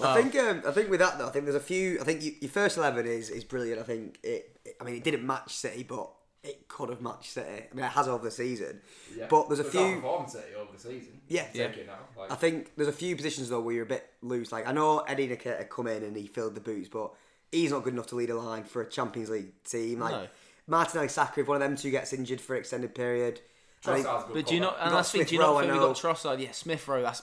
I 0.00 0.14
think 0.22 0.36
um, 0.36 0.62
I 0.66 0.70
think 0.70 0.90
with 0.90 1.00
that 1.00 1.18
though, 1.18 1.26
I 1.26 1.30
think 1.30 1.44
there's 1.44 1.56
a 1.56 1.60
few. 1.60 2.00
I 2.00 2.04
think 2.04 2.22
you, 2.22 2.32
your 2.40 2.50
first 2.50 2.76
eleven 2.78 3.04
is 3.06 3.30
is 3.30 3.42
brilliant. 3.44 3.80
I 3.80 3.84
think 3.84 4.18
it. 4.22 4.58
it- 4.64 4.76
I 4.80 4.84
mean, 4.84 4.94
it 4.94 5.02
didn't 5.02 5.26
match 5.26 5.52
City, 5.56 5.82
but 5.82 6.08
it 6.44 6.68
could 6.68 6.88
have 6.90 7.00
matched 7.00 7.32
City. 7.32 7.64
I 7.72 7.74
mean, 7.74 7.84
it 7.84 7.90
has 7.90 8.06
over 8.06 8.22
the 8.22 8.30
season. 8.30 8.80
Yeah. 9.16 9.26
But 9.28 9.48
there's 9.48 9.58
a 9.58 9.62
It's 9.62 9.72
few- 9.72 9.80
outperformed 9.80 10.30
City 10.30 10.54
over 10.56 10.70
the 10.72 10.78
season. 10.78 11.20
Yeah. 11.26 11.46
Take 11.52 11.78
it 11.78 11.86
now. 11.88 11.98
Like, 12.16 12.30
I 12.30 12.36
think 12.36 12.76
there's 12.76 12.88
a 12.88 12.92
few 12.92 13.16
positions 13.16 13.48
though 13.48 13.58
where 13.60 13.74
you're 13.74 13.82
a 13.82 13.88
bit 13.88 14.08
loose. 14.22 14.52
Like 14.52 14.68
I 14.68 14.72
know 14.72 15.00
Eddie 15.00 15.26
Nketiah 15.30 15.68
come 15.68 15.88
in 15.88 16.04
and 16.04 16.16
he 16.16 16.28
filled 16.28 16.54
the 16.54 16.60
boots, 16.60 16.88
but 16.88 17.10
he's 17.52 17.70
not 17.70 17.82
good 17.84 17.92
enough 17.94 18.06
to 18.08 18.14
lead 18.16 18.30
a 18.30 18.34
line 18.36 18.64
for 18.64 18.82
a 18.82 18.88
Champions 18.88 19.30
League 19.30 19.62
team. 19.64 20.00
Like 20.00 20.12
No. 20.12 20.28
Martinelli, 20.66 21.08
Saka, 21.08 21.40
if 21.40 21.48
one 21.48 21.60
of 21.62 21.68
them 21.68 21.76
two 21.76 21.90
gets 21.90 22.12
injured 22.12 22.40
for 22.40 22.54
an 22.54 22.60
extended 22.60 22.94
period. 22.94 23.40
I 23.86 23.94
think- 23.94 24.06
good 24.06 24.34
But 24.34 24.46
do 24.46 24.54
you 24.54 24.60
call 24.60 24.70
not? 24.70 24.76
back. 24.76 24.82
And 24.86 24.90
got 24.90 24.96
that's 24.96 25.12
the 25.12 25.18
thing. 25.18 25.26
Do 25.28 25.34
you 25.34 25.38
Smith 25.40 25.46
not 25.46 25.52
Rowe, 25.54 25.60
think 25.60 25.72
we 25.72 25.78
know. 25.78 25.86
got 25.88 25.96
Trossard? 25.96 26.40
Yeah, 26.42 26.52
Smith 26.52 26.88
Rowe. 26.88 27.02
That's. 27.02 27.22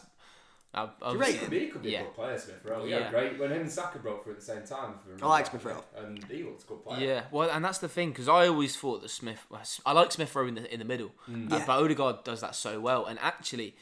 Uh, 0.73 0.87
rate 0.87 0.89
obviously- 1.03 1.33
him? 1.33 1.39
Could 1.39 1.49
be, 1.51 1.59
he 1.59 1.67
could 1.67 1.81
be 1.83 1.89
Yeah. 1.91 1.99
a 2.01 2.03
good 2.03 2.15
player, 2.15 2.37
Smith 2.39 2.61
Rowe. 2.65 2.83
Yeah. 2.83 2.99
Yeah, 2.99 3.09
great. 3.09 3.39
When 3.39 3.51
him 3.51 3.61
and 3.61 3.71
Saka 3.71 3.99
broke 3.99 4.23
through 4.23 4.33
at 4.33 4.39
the 4.39 4.45
same 4.45 4.63
time. 4.65 4.95
I 5.21 5.25
like. 5.27 5.45
Smith 5.45 5.63
Rowe. 5.63 5.83
And 5.95 6.21
he 6.25 6.43
looks 6.43 6.63
a 6.65 6.67
good 6.67 6.83
player. 6.83 7.07
Yeah, 7.07 7.23
well, 7.31 7.49
and 7.49 7.63
that's 7.63 7.77
the 7.77 7.87
thing 7.87 8.09
because 8.09 8.27
I 8.27 8.47
always 8.47 8.75
thought 8.75 9.01
that 9.01 9.09
Smith. 9.09 9.45
I 9.85 9.91
like 9.93 10.11
Smith 10.11 10.35
Rowe 10.35 10.47
in 10.47 10.55
the 10.55 10.73
in 10.73 10.79
the 10.79 10.85
middle, 10.85 11.11
Mm. 11.29 11.51
uh, 11.51 11.57
Yeah. 11.57 11.65
but 11.65 11.81
Odegaard 11.81 12.23
does 12.25 12.41
that 12.41 12.55
so 12.55 12.79
well, 12.81 13.05
and 13.05 13.17
actually, 13.19 13.75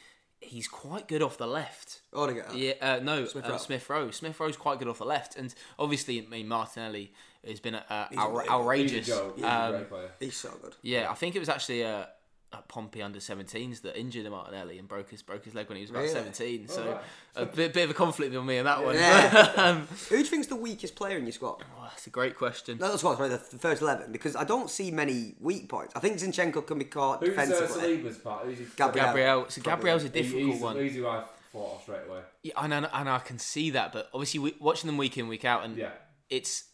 he's 0.44 0.68
quite 0.68 1.08
good 1.08 1.22
off 1.22 1.36
the 1.38 1.46
left. 1.46 2.00
Odegaard. 2.12 2.54
Yeah, 2.54 2.72
uh, 2.80 3.00
no, 3.02 3.24
Smith 3.24 3.44
Smith, 3.44 3.48
Rowe. 3.48 3.56
Smith 3.58 3.90
Rowe. 3.90 4.10
Smith 4.10 4.40
Rowe's 4.40 4.56
quite 4.56 4.78
good 4.78 4.88
off 4.88 4.98
the 4.98 5.04
left, 5.04 5.36
and 5.36 5.54
obviously, 5.78 6.22
I 6.24 6.28
mean, 6.28 6.48
Martinelli 6.48 7.12
has 7.46 7.60
been 7.60 7.74
uh, 7.74 8.08
outra- 8.12 8.46
a 8.46 8.50
outrageous. 8.50 9.06
He's 9.06 9.44
a 9.44 9.48
Um, 9.50 9.72
great 9.72 9.88
player. 9.90 10.10
He's 10.20 10.36
so 10.36 10.50
good. 10.62 10.74
yeah, 10.82 11.10
I 11.10 11.14
think 11.14 11.36
it 11.36 11.40
was 11.40 11.48
actually 11.48 11.84
uh, 11.84 12.06
at 12.54 12.68
Pompey 12.68 13.02
under 13.02 13.18
17s 13.18 13.82
that 13.82 13.98
injured 13.98 14.30
Martinelli 14.30 14.78
and 14.78 14.88
broke 14.88 15.10
his 15.10 15.22
broke 15.22 15.44
his 15.44 15.54
leg 15.54 15.68
when 15.68 15.76
he 15.76 15.82
was 15.82 15.90
about 15.90 16.02
Really? 16.02 16.12
17. 16.14 16.68
So 16.68 16.92
right. 16.92 17.00
a 17.36 17.46
bit, 17.46 17.72
bit 17.74 17.84
of 17.84 17.90
a 17.90 17.94
conflict 17.94 18.32
with 18.34 18.44
me 18.44 18.58
on 18.58 18.64
that 18.64 18.84
one. 18.84 18.94
Yeah. 18.94 19.52
um, 19.56 19.86
Who 20.08 20.16
do 20.16 20.18
you 20.18 20.24
think's 20.24 20.46
the 20.46 20.56
weakest 20.56 20.94
player 20.94 21.18
in 21.18 21.24
your 21.24 21.32
squad? 21.32 21.62
oh, 21.78 21.82
that's 21.82 22.06
a 22.06 22.10
great 22.10 22.36
question. 22.36 22.78
No, 22.78 22.88
that's 22.90 23.02
what 23.02 23.16
sorry, 23.18 23.28
the, 23.28 23.36
the 23.50 23.58
first 23.58 23.82
eleven 23.82 24.12
because 24.12 24.36
I 24.36 24.44
don't 24.44 24.70
see 24.70 24.90
many 24.90 25.34
weak 25.40 25.68
points. 25.68 25.92
I 25.96 26.00
think 26.00 26.16
Zinchenko 26.18 26.66
can 26.66 26.78
be 26.78 26.84
caught 26.86 27.20
Who's 27.20 27.36
uh, 27.36 27.44
defensively. 27.44 27.98
Saliba's 27.98 28.18
part? 28.18 28.44
Who's 28.46 28.58
he? 28.58 28.66
Gabriel. 28.76 29.06
Gabriel. 29.06 29.44
So 29.48 29.62
Gabriel's 29.62 30.02
a 30.04 30.06
He- 30.06 30.12
difficult 30.12 30.52
he's, 30.52 30.60
one. 30.60 30.76
He's 30.76 30.94
who 30.94 31.06
I 31.06 31.22
thought 31.52 31.76
of 31.76 31.82
straight 31.82 32.08
away. 32.08 32.20
Yeah, 32.42 32.52
and, 32.56 32.74
and, 32.74 32.88
and 32.92 33.08
I 33.08 33.18
can 33.18 33.38
see 33.38 33.70
that, 33.70 33.92
but 33.92 34.08
obviously 34.14 34.40
we, 34.40 34.54
watching 34.60 34.88
them 34.88 34.96
week 34.96 35.16
in 35.18 35.28
week 35.28 35.44
out, 35.44 35.64
and 35.64 35.76
Yeah. 35.76 35.90
it's. 36.30 36.64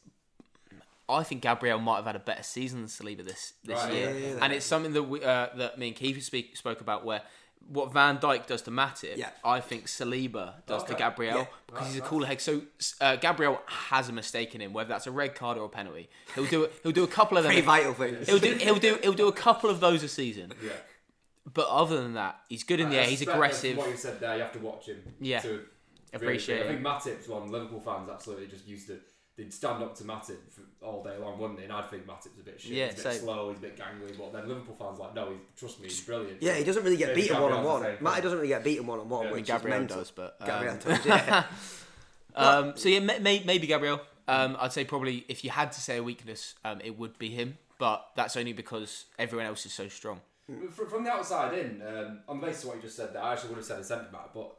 I 1.11 1.23
think 1.23 1.43
Gabriel 1.43 1.79
might 1.79 1.97
have 1.97 2.07
had 2.07 2.17
a 2.17 2.21
better 2.21 2.43
season 2.43 2.81
than 2.81 2.89
Saliba 2.89 3.25
this 3.25 3.55
this 3.65 3.77
Right, 3.77 3.93
year, 3.93 4.11
yeah, 4.11 4.27
yeah, 4.35 4.39
and 4.45 4.53
it's 4.53 4.67
something 4.67 4.93
that 4.93 5.03
we, 5.05 5.23
uh, 5.25 5.49
that 5.57 5.79
me 5.79 5.89
and 5.89 5.97
Keith 5.97 6.23
speak, 6.23 6.57
spoke 6.57 6.81
about 6.81 7.05
where 7.05 7.23
what 7.69 7.93
Van 7.93 8.19
Dijk 8.19 8.47
does 8.47 8.63
to 8.63 8.71
Matip, 8.71 9.17
Yeah. 9.19 9.29
I 9.45 9.61
think 9.61 9.87
Saliba 9.87 10.55
does 10.67 10.83
to 10.85 10.95
Gabriel 10.95 11.39
Yeah. 11.41 11.47
because 11.67 11.87
he's 11.89 11.99
a 12.01 12.05
Right, 12.17 12.25
head. 12.27 12.41
So 12.41 12.63
uh, 13.01 13.17
Gabriel 13.17 13.61
has 13.67 14.09
a 14.09 14.13
mistake 14.13 14.55
in 14.55 14.61
him, 14.63 14.73
whether 14.73 14.89
that's 14.89 15.07
a 15.07 15.11
red 15.11 15.35
card 15.35 15.59
or 15.59 15.67
a 15.67 15.69
penalty. 15.69 16.09
He'll 16.35 16.47
do. 16.47 16.69
He'll 16.83 16.91
do 16.93 17.05
a 17.05 17.09
couple 17.09 17.37
of 17.37 17.45
them. 17.45 17.53
Pretty 17.53 17.67
vital 17.67 17.93
things. 17.93 18.27
He'll 18.27 18.39
do. 18.39 18.55
He'll 18.55 18.77
do. 18.77 18.99
He'll 19.03 19.13
do 19.13 19.29
a 19.29 19.33
couple 19.33 19.69
of 19.71 19.79
those 19.81 20.03
a 20.03 20.09
season. 20.09 20.53
Yeah. 20.65 20.73
But 21.53 21.69
other 21.69 22.01
than 22.03 22.15
that, 22.15 22.41
he's 22.49 22.65
good 22.65 22.81
in 22.81 22.89
the 22.91 22.97
air. 22.97 23.05
He's 23.05 23.23
aggressive. 23.23 23.77
What 23.77 23.91
you 23.91 23.97
said 23.97 24.21
there. 24.21 24.37
You 24.37 24.43
have 24.43 24.53
to 24.53 24.59
watch 24.61 24.87
him. 24.87 25.03
Yeah. 25.21 25.41
To 25.41 25.49
really 25.49 25.65
Appreciate 26.15 26.67
think- 26.67 26.71
I 26.71 26.75
think 26.75 27.17
Matip's 27.19 27.29
one. 27.29 27.53
Liverpool 27.53 27.81
fans 27.81 28.09
absolutely 28.09 28.47
just 28.49 28.67
used 28.67 28.87
to. 28.89 28.99
They'd 29.41 29.55
stand 29.55 29.83
up 29.83 29.97
to 29.97 30.05
Matip 30.05 30.37
for 30.51 30.85
all 30.85 31.03
day 31.03 31.17
long, 31.19 31.39
wouldn't 31.39 31.59
they? 31.59 31.65
And 31.65 31.73
I'd 31.73 31.89
think 31.89 32.07
Matip's 32.07 32.39
a 32.39 32.45
bit 32.45 32.61
shit. 32.61 32.73
Yeah, 32.73 32.85
he's 32.91 32.93
a 32.93 32.97
bit 33.05 33.13
same. 33.15 33.23
slow. 33.23 33.49
He's 33.49 33.57
a 33.59 33.63
bit 33.63 33.79
gangly. 33.79 34.19
But 34.19 34.35
then 34.35 34.47
Liverpool 34.47 34.75
fans 34.75 34.99
like, 34.99 35.15
no, 35.15 35.31
he's, 35.31 35.39
trust 35.57 35.81
me, 35.81 35.89
he's 35.89 36.01
brilliant. 36.03 36.43
Yeah, 36.43 36.57
he 36.57 36.65
doesn't 36.65 36.85
really 36.85 36.99
get 36.99 37.09
Maybe 37.09 37.23
beaten 37.23 37.41
one 37.41 37.53
on 37.53 37.65
one. 37.65 37.83
the 37.83 37.97
Matty 38.03 38.21
doesn't 38.21 38.37
really 38.37 38.49
get 38.49 38.63
beaten 38.63 38.87
one 38.87 39.01
on 39.01 39.09
one, 39.09 39.25
Yeah, 39.27 39.33
which 39.33 39.47
Gabriel 39.47 39.87
does, 39.87 40.11
but 40.11 40.37
um, 40.41 40.47
Gabriel 40.47 40.77
does, 40.77 41.07
yeah. 41.07 41.45
Um, 42.37 42.75
so 42.77 42.89
yeah, 42.89 43.01
may, 43.01 43.19
may, 43.19 43.43
maybe 43.45 43.67
Gabriel. 43.67 44.01
Um, 44.29 44.57
I'd 44.61 44.73
say 44.73 44.85
probably 44.85 45.25
if 45.29 45.43
you 45.43 45.51
had 45.51 45.73
to 45.73 45.81
say 45.81 45.97
a 45.97 46.03
weakness, 46.03 46.55
um, 46.65 46.81
it 46.85 46.99
would 46.99 47.19
be 47.19 47.31
him. 47.31 47.57
But 47.79 48.07
that's 48.15 48.37
only 48.37 48.53
because 48.53 49.07
everyone 49.19 49.47
else 49.47 49.65
is 49.65 49.73
so 49.73 49.89
strong. 49.89 50.21
From, 50.71 50.87
from 50.89 51.05
the 51.05 51.11
outside 51.11 51.57
in, 51.59 51.81
um, 51.83 52.19
on 52.29 52.41
the 52.41 52.47
basis 52.47 52.65
of 52.65 52.69
what 52.69 52.77
you 52.77 52.83
just 52.83 52.97
said 52.97 53.15
there, 53.15 53.23
I 53.23 53.33
actually 53.33 53.49
would 53.51 53.57
have 53.59 53.65
said 53.65 53.81
a 53.81 53.85
centre 53.85 54.09
back, 54.13 54.35
but 54.35 54.55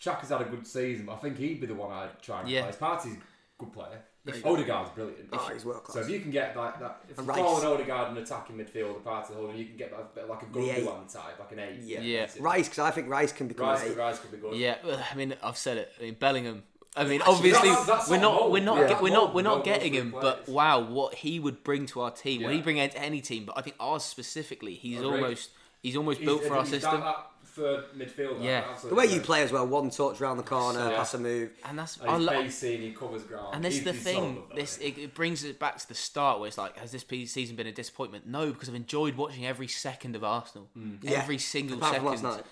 Xhaka's 0.00 0.28
had 0.28 0.42
a 0.42 0.44
good 0.44 0.66
season. 0.66 1.06
But 1.06 1.14
I 1.14 1.16
think 1.16 1.38
he'd 1.38 1.60
be 1.60 1.66
the 1.66 1.74
one 1.74 1.90
I'd 1.90 2.20
try 2.22 2.40
and 2.40 2.48
Yeah. 2.50 2.60
replace. 2.60 2.76
Partey's 2.76 3.14
a 3.14 3.18
good 3.58 3.72
player. 3.72 4.02
Odegaard's 4.44 4.90
brilliant. 4.90 5.28
Oh, 5.32 5.50
he's 5.52 5.64
world 5.64 5.82
So 5.88 6.00
if 6.00 6.10
you 6.10 6.20
can 6.20 6.30
get 6.30 6.54
like 6.56 6.78
that, 6.80 7.00
if 7.04 7.16
you 7.16 7.20
And 7.20 7.28
Rice. 7.28 7.38
call 7.38 7.60
an 7.60 7.66
Odegaard 7.66 8.10
an 8.12 8.18
attacking 8.18 8.56
midfielder, 8.56 9.00
Partey 9.02 9.34
holding, 9.34 9.56
you 9.56 9.64
can 9.66 9.76
get 9.76 9.90
that 9.90 10.14
bit 10.14 10.28
like 10.28 10.42
a 10.42 10.46
The 10.52 10.70
eight. 10.70 10.84
Gundogan 10.84 11.12
type, 11.12 11.38
like 11.38 11.52
an 11.52 11.58
eight. 11.60 11.80
Yeah. 11.80 12.00
Yeah. 12.00 12.26
Rice, 12.40 12.68
because 12.68 12.80
I 12.80 12.90
think 12.90 13.08
Rice 13.08 13.32
can 13.32 13.48
become 13.48 13.68
Rice, 13.68 13.84
eight. 13.84 13.96
Rice 13.96 14.18
could 14.18 14.32
be 14.32 14.36
good. 14.38 14.54
Yeah, 14.56 14.76
I 15.10 15.14
mean, 15.14 15.34
I've 15.42 15.56
said 15.56 15.78
it. 15.78 15.92
I 15.98 16.02
mean, 16.02 16.14
Bellingham 16.14 16.62
I 16.96 17.04
mean, 17.04 17.20
Actually, 17.20 17.34
obviously, 17.36 17.68
that's- 17.68 17.86
that's 17.86 18.10
we're 18.10 18.16
not 18.18 18.32
not, 18.40 18.50
we're 18.50 18.62
not, 18.62 18.78
Yeah. 18.78 18.88
get, 18.88 19.02
we're 19.02 19.10
not, 19.12 19.22
Mold, 19.26 19.34
we're 19.34 19.42
not 19.42 19.62
getting 19.64 19.92
him. 19.94 20.10
three 20.10 20.20
But 20.20 20.48
wow, 20.48 20.80
what 20.80 21.14
he 21.14 21.38
would 21.38 21.62
bring 21.62 21.86
to 21.86 22.00
our 22.00 22.10
team, 22.10 22.42
what 22.42 22.52
he 22.52 22.60
bring 22.60 22.76
to 22.76 22.98
any 22.98 23.20
team. 23.20 23.44
But 23.44 23.56
I 23.56 23.62
think 23.62 23.76
ours 23.78 24.02
specifically, 24.04 24.74
he's 24.74 24.98
Agreed. 24.98 25.06
almost, 25.22 25.50
he's 25.80 25.96
almost 25.96 26.18
He's- 26.18 26.26
built 26.26 26.42
for 26.44 26.56
our 26.56 26.62
he's 26.62 26.72
that- 26.72 26.80
system, 26.80 27.00
That, 27.02 27.30
third 27.58 27.84
midfielder. 27.96 28.42
Yeah. 28.42 28.64
The 28.82 28.94
way 28.94 29.06
you 29.06 29.20
play 29.20 29.42
as 29.42 29.52
well, 29.52 29.66
one 29.66 29.90
touch 29.90 30.20
round 30.20 30.38
the 30.38 30.42
corner, 30.44 30.90
Yeah. 30.90 30.96
pass 30.96 31.14
a 31.14 31.18
move. 31.18 31.50
and 31.64 31.78
that's 31.78 32.00
I 32.00 32.06
And 32.14 32.16
he's 32.22 32.26
lo- 32.30 32.42
pacey 32.42 32.74
and 32.76 32.84
he 32.84 32.92
covers 32.92 33.22
ground. 33.24 33.54
And 33.54 33.64
this 33.64 33.78
is 33.78 33.84
the 33.84 33.92
thing. 33.92 34.42
This 34.54 34.78
it, 34.78 34.96
it 34.98 35.14
brings 35.14 35.44
it 35.44 35.58
back 35.58 35.78
to 35.78 35.88
the 35.88 35.94
start 35.94 36.38
where 36.38 36.48
it's 36.48 36.58
like, 36.58 36.76
has 36.78 36.92
this 36.92 37.04
season 37.30 37.56
been 37.56 37.66
a 37.66 37.72
disappointment? 37.72 38.26
No, 38.26 38.52
because 38.52 38.68
I've 38.68 38.74
enjoyed 38.74 39.16
watching 39.16 39.44
every 39.46 39.68
second 39.68 40.16
of 40.16 40.22
Arsenal. 40.24 40.68
Mm. 40.78 40.98
Yeah. 41.02 41.18
Every 41.22 41.38
single 41.38 41.76
Apart 41.78 41.96
from 41.96 42.04
second. 42.06 42.22
last 42.24 42.36
night. 42.38 42.46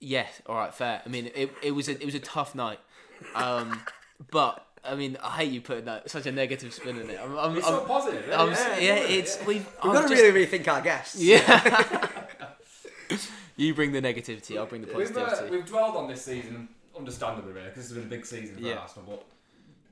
Yes, 0.00 0.42
all 0.46 0.56
right, 0.56 0.72
fair. 0.74 1.02
I 1.04 1.08
mean, 1.08 1.30
it, 1.34 1.50
it 1.62 1.70
was 1.72 1.88
a 1.88 1.92
it 2.00 2.04
was 2.04 2.14
a 2.14 2.20
tough 2.20 2.54
night, 2.54 2.78
um, 3.34 3.82
but 4.30 4.64
I 4.84 4.94
mean, 4.94 5.16
I 5.20 5.30
hate 5.38 5.50
you 5.50 5.60
putting 5.60 5.86
that 5.86 6.08
such 6.08 6.26
a 6.26 6.30
negative 6.32 6.72
spin 6.72 7.00
on 7.02 7.10
it. 7.10 7.18
I'm, 7.20 7.36
I'm, 7.36 7.56
It's 7.56 7.66
I'm- 7.66 7.80
so 7.80 7.84
positive. 7.84 8.22
isn't 8.28 8.32
I'm 8.40 8.50
Yeah, 8.52 8.78
yeah, 8.78 8.80
yeah, 8.80 8.94
it's 9.18 9.38
yeah. 9.40 9.46
we've. 9.46 9.56
We've 9.82 9.92
I've 9.92 9.92
got 10.02 10.08
to 10.08 10.14
really 10.14 10.46
rethink 10.46 10.68
our 10.68 10.80
guests. 10.80 11.20
Yeah. 11.20 12.08
you 13.58 13.74
bring 13.74 13.92
the 13.92 14.00
negativity. 14.00 14.56
I'll 14.56 14.66
bring 14.66 14.80
the 14.82 14.94
We've, 14.96 15.14
uh, 15.16 15.24
positivity. 15.24 15.56
we've 15.56 15.66
dwelled 15.66 15.96
on 15.96 16.08
this 16.08 16.24
season, 16.24 16.68
understandably, 16.96 17.52
really, 17.52 17.68
because 17.68 17.84
it's 17.84 17.92
been 17.92 18.04
a 18.04 18.06
big 18.06 18.24
season 18.24 18.56
for 18.56 18.62
Yeah. 18.62 18.76
Arsenal. 18.78 19.04
But 19.10 19.26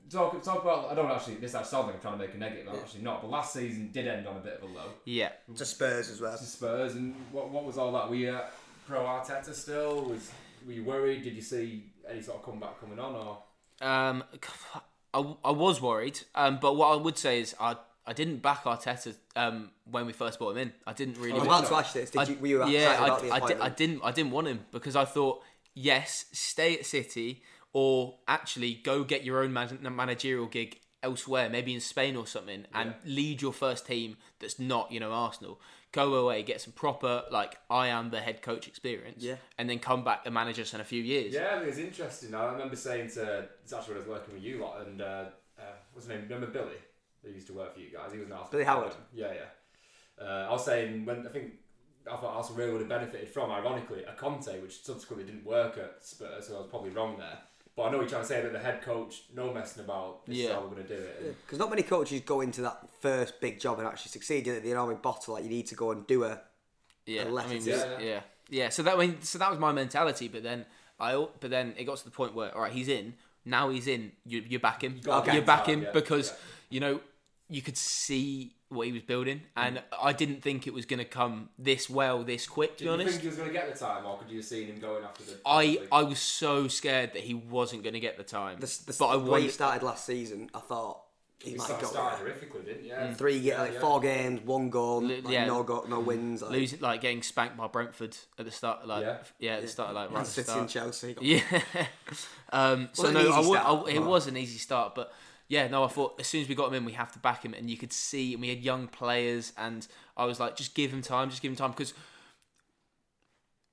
talk, 0.09 0.41
talk 0.43 0.61
about, 0.63 0.91
I 0.91 0.95
don't 0.95 1.11
actually, 1.11 1.35
this 1.35 1.53
actually 1.53 1.69
sounds 1.69 1.85
like 1.87 1.95
I'm 1.95 2.01
trying 2.01 2.13
to 2.19 2.25
make 2.25 2.33
a 2.33 2.37
negative, 2.37 2.67
I'm 2.69 2.75
actually 2.79 3.01
not. 3.03 3.21
But 3.21 3.29
last 3.29 3.53
season 3.53 3.91
did 3.91 4.07
end 4.07 4.25
on 4.27 4.37
a 4.37 4.39
bit 4.39 4.55
of 4.61 4.63
a 4.63 4.73
low. 4.73 4.89
yeah. 5.05 5.29
To 5.55 5.65
Spurs 5.65 6.09
as 6.09 6.19
well. 6.21 6.37
To 6.37 6.43
Spurs, 6.43 6.95
and 6.95 7.13
what, 7.31 7.49
what 7.49 7.63
was 7.65 7.77
all 7.77 7.91
that? 7.93 8.09
Were 8.09 8.15
you 8.15 8.31
uh, 8.31 8.47
pro 8.87 9.01
Arteta 9.01 9.53
still? 9.53 10.03
Was 10.05 10.31
Were 10.65 10.73
you 10.73 10.83
worried? 10.83 11.23
Did 11.23 11.35
you 11.35 11.41
see 11.41 11.91
any 12.09 12.21
sort 12.21 12.37
of 12.37 12.43
comeback 12.43 12.79
coming 12.79 12.99
on? 12.99 13.15
or 13.15 13.37
Um, 13.85 14.23
I, 15.13 15.35
I 15.43 15.51
was 15.51 15.81
worried, 15.81 16.19
um, 16.35 16.59
but 16.61 16.75
what 16.75 16.87
I 16.93 16.95
would 16.95 17.17
say 17.17 17.39
is 17.41 17.55
I 17.59 17.75
I 18.07 18.13
didn't 18.13 18.37
back 18.41 18.63
Arteta 18.63 19.15
um, 19.35 19.69
when 19.91 20.05
we 20.05 20.13
first 20.13 20.39
brought 20.39 20.51
him 20.51 20.59
in. 20.59 20.73
I 20.87 20.93
didn't 20.93 21.17
really. 21.17 21.33
I 21.33 21.43
was 21.43 21.43
Oh, 21.43 21.51
about 21.51 21.65
to 21.67 21.75
ask 21.75 21.93
this. 21.93 22.09
Did 22.11 22.19
I- 22.19 22.23
you, 22.23 22.37
were 22.39 22.47
you 22.47 22.57
excited 22.63 22.79
yeah, 22.79 23.03
about 23.05 23.19
I, 23.19 23.27
the 23.27 23.33
I, 23.33 23.39
di- 23.53 23.61
I 23.61 23.69
didn't. 23.69 24.01
I 24.03 24.11
didn't 24.11 24.31
want 24.31 24.47
him 24.47 24.59
because 24.71 24.95
I 24.95 25.05
thought, 25.05 25.43
yes, 25.73 26.25
stay 26.31 26.77
at 26.77 26.85
City 26.85 27.43
or 27.73 28.15
actually 28.27 28.73
go 28.75 29.03
get 29.03 29.23
your 29.23 29.43
own 29.43 29.51
man- 29.53 29.77
managerial 29.95 30.47
gig 30.47 30.79
elsewhere, 31.03 31.49
maybe 31.49 31.73
in 31.73 31.79
Spain 31.81 32.15
or 32.15 32.25
something, 32.25 32.65
and 32.73 32.95
lead 33.05 33.41
your 33.41 33.53
first 33.53 33.85
team 33.85 34.17
that's 34.39 34.57
not, 34.57 34.91
you 34.91 34.99
know, 34.99 35.11
Arsenal. 35.11 35.59
Go 35.91 36.15
away, 36.15 36.43
get 36.43 36.59
some 36.59 36.73
proper 36.73 37.23
like 37.31 37.57
I 37.69 37.87
am 37.87 38.09
the 38.09 38.19
head 38.19 38.41
coach 38.41 38.67
experience, 38.67 39.23
Yeah. 39.23 39.35
and 39.57 39.69
then 39.69 39.79
come 39.79 40.03
back 40.03 40.21
and 40.25 40.33
manage 40.33 40.59
us 40.59 40.73
in 40.73 40.81
a 40.81 40.83
few 40.83 41.01
years. 41.03 41.33
Yeah, 41.33 41.55
I 41.55 41.59
mean, 41.59 41.69
it's 41.69 41.77
interesting. 41.77 42.33
I 42.35 42.51
remember 42.51 42.75
saying 42.75 43.09
to, 43.11 43.47
it's 43.63 43.71
actually 43.73 43.95
when 43.95 44.03
I 44.03 44.07
was 44.07 44.19
working 44.19 44.33
with 44.33 44.43
you 44.43 44.59
lot, 44.61 44.85
and 44.85 45.01
uh, 45.01 45.05
uh, 45.05 45.61
what's 45.93 46.07
his 46.07 46.15
name? 46.15 46.23
Remember 46.23 46.47
Billy? 46.47 46.75
Who 47.23 47.31
used 47.31 47.47
to 47.47 47.53
work 47.53 47.73
for 47.73 47.79
you 47.79 47.89
guys? 47.91 48.11
He 48.11 48.19
was 48.19 48.27
an 48.27 48.33
Arsenal. 48.33 48.51
Billy 48.51 48.63
Howard? 48.63 48.93
Yeah, 49.13 49.33
yeah. 49.33 50.23
Uh, 50.25 50.47
I 50.49 50.51
was 50.51 50.65
saying, 50.65 51.05
when 51.05 51.25
I 51.27 51.29
think 51.29 51.53
I 52.11 52.15
thought 52.15 52.35
Arsenal 52.35 52.57
really 52.59 52.71
would 52.73 52.81
have 52.81 52.89
benefited 52.89 53.29
from, 53.29 53.51
ironically, 53.51 54.03
a 54.03 54.13
Conte, 54.13 54.59
which 54.61 54.83
subsequently 54.83 55.25
didn't 55.29 55.45
work 55.45 55.77
at 55.77 56.03
Spurs, 56.03 56.47
so 56.47 56.55
I 56.55 56.59
was 56.59 56.67
probably 56.69 56.89
wrong 56.91 57.17
there. 57.17 57.37
But 57.75 57.83
I 57.83 57.91
know 57.91 57.99
you're 57.99 58.09
trying 58.09 58.23
to 58.23 58.27
say 58.27 58.41
that 58.41 58.51
the 58.53 58.59
head 58.59 58.81
coach, 58.81 59.23
no 59.35 59.53
messing 59.53 59.83
about, 59.83 60.25
this 60.25 60.37
is 60.37 60.43
Yeah. 60.45 60.53
how 60.53 60.61
we're 60.61 60.69
going 60.75 60.87
to 60.87 60.97
do 60.97 61.01
it. 61.03 61.17
And 61.21 61.35
Because 61.45 61.59
not 61.59 61.69
many 61.69 61.83
coaches 61.83 62.21
go 62.25 62.41
into 62.41 62.61
that 62.61 62.87
first 63.01 63.39
big 63.39 63.59
job 63.59 63.77
and 63.77 63.87
actually 63.87 64.09
succeed. 64.09 64.45
do 64.45 64.53
they? 64.53 64.59
The 64.61 64.69
economic 64.69 65.01
bottle, 65.03 65.35
like 65.35 65.43
you 65.43 65.49
need 65.49 65.67
to 65.67 65.75
go 65.75 65.91
and 65.91 66.07
do 66.07 66.23
a. 66.23 66.41
Yeah, 67.05 67.25
a 67.25 67.29
letter 67.29 67.49
I 67.49 67.53
mean, 67.53 67.61
to- 67.63 67.69
yeah, 67.69 67.99
yeah, 67.99 68.19
yeah. 68.49 68.69
So 68.69 68.81
that 68.83 68.95
I 68.95 68.97
mean, 69.05 69.21
so 69.21 69.37
that 69.37 69.49
was 69.49 69.59
my 69.59 69.71
mentality. 69.71 70.27
But 70.27 70.43
then 70.43 70.65
I, 70.99 71.13
but 71.39 71.49
then 71.51 71.73
it 71.77 71.85
got 71.85 71.97
to 71.99 72.03
the 72.05 72.11
point 72.11 72.33
where, 72.33 72.53
all 72.55 72.61
right, 72.63 72.71
he's 72.71 72.87
in. 72.89 73.13
Now 73.45 73.69
he's 73.69 73.87
in. 73.87 74.11
You, 74.25 74.43
you 74.45 74.59
back 74.59 74.83
him. 74.83 74.99
got 75.01 75.23
to 75.25 75.33
You 75.33 75.39
back 75.41 75.59
back 75.59 75.65
him, 75.67 75.79
him 75.79 75.85
yeah, 75.85 75.91
because 75.93 76.29
yeah. 76.31 76.35
You 76.69 76.79
know 76.79 76.99
you 77.49 77.61
could 77.61 77.77
see 77.77 78.53
what 78.69 78.85
he 78.87 78.91
was 78.91 79.01
building, 79.03 79.41
and 79.55 79.81
I 80.01 80.11
didn't 80.11 80.41
think 80.43 80.67
it 80.67 80.73
was 80.73 80.85
going 80.85 80.99
to 80.99 81.05
come 81.05 81.49
this 81.57 81.89
well, 81.89 82.23
this 82.25 82.45
quick. 82.45 82.77
To 82.77 82.77
Did 82.77 82.83
be 82.83 82.85
you 82.85 82.91
honest, 82.91 83.09
think 83.11 83.21
he 83.21 83.27
was 83.29 83.37
going 83.37 83.47
to 83.47 83.53
get 83.53 83.73
the 83.73 83.79
time, 83.79 84.05
or 84.05 84.17
could 84.17 84.29
you 84.29 84.37
have 84.37 84.45
seen 84.45 84.67
him 84.67 84.79
going 84.79 85.03
after 85.05 85.23
the? 85.23 85.37
I 85.45 85.79
I 85.91 86.03
was 86.03 86.19
so 86.19 86.67
scared 86.67 87.13
that 87.13 87.23
he 87.23 87.33
wasn't 87.33 87.83
going 87.83 87.93
to 87.93 88.01
get 88.01 88.17
the 88.17 88.23
time. 88.23 88.59
The, 88.59 88.65
the, 88.85 88.95
but 88.99 89.07
I 89.07 89.13
the 89.13 89.19
way 89.19 89.25
he 89.25 89.31
wondered. 89.31 89.51
started 89.51 89.83
last 89.85 90.05
season, 90.05 90.49
I 90.53 90.59
thought 90.59 91.03
he 91.41 91.51
He 91.51 91.55
might 91.55 91.63
started, 91.67 91.83
go 91.85 91.89
started 91.91 92.25
there. 92.25 92.33
horrifically, 92.33 92.65
didn't 92.65 92.83
he? 92.83 92.89
Yeah. 92.89 93.13
Three, 93.13 93.37
yeah, 93.37 93.61
like 93.61 93.73
yeah. 93.75 93.79
four 93.79 94.01
games, 94.01 94.41
one 94.41 94.69
goal, 94.69 95.01
Li- 95.01 95.21
like 95.21 95.33
yeah. 95.33 95.45
no 95.45 95.63
go, 95.63 95.85
no 95.87 96.01
wins. 96.01 96.41
Like, 96.41 96.51
Losing, 96.51 96.79
like 96.81 96.99
getting 96.99 97.21
spanked 97.23 97.55
by 97.55 97.67
Brentford 97.67 98.17
at 98.37 98.43
the 98.43 98.51
start, 98.51 98.85
like 98.85 99.03
Yeah. 99.03 99.17
yeah, 99.39 99.51
at 99.55 99.61
the 99.61 99.67
start, 99.69 99.93
like 99.93 100.07
right 100.09 100.13
Man 100.13 100.21
at 100.23 100.25
the 100.27 100.31
City 100.33 100.43
start. 100.45 100.59
and 100.59 100.69
Chelsea. 100.69 101.13
got- 101.13 101.23
Yeah. 101.23 101.39
um, 102.51 102.89
so 102.91 103.03
Wasn't 103.03 103.17
an 103.19 103.23
no, 103.23 103.31
I 103.31 103.39
easy 103.39 103.51
start, 103.53 103.87
I, 103.87 103.91
it 103.91 104.03
was 104.03 104.27
an 104.27 104.35
easy 104.37 104.57
start, 104.57 104.95
but 104.95 105.13
yeah, 105.47 105.67
no, 105.67 105.83
I 105.83 105.87
thought 105.87 106.19
as 106.19 106.27
soon 106.27 106.41
as 106.41 106.49
we 106.49 106.55
got 106.55 106.67
him 106.67 106.73
in, 106.75 106.85
we 106.85 106.93
have 106.93 107.11
to 107.13 107.19
back 107.19 107.43
him, 107.43 107.53
and 107.53 107.69
you 107.69 107.77
could 107.77 107.93
see, 107.93 108.33
and 108.33 108.41
we 108.41 108.49
had 108.49 108.59
young 108.59 108.87
players, 108.87 109.53
and 109.57 109.87
I 110.15 110.25
was 110.25 110.39
like, 110.39 110.55
just 110.55 110.75
give 110.75 110.91
him 110.91 111.01
time, 111.01 111.29
just 111.29 111.41
give 111.41 111.51
him 111.51 111.55
time, 111.55 111.71
because 111.71 111.93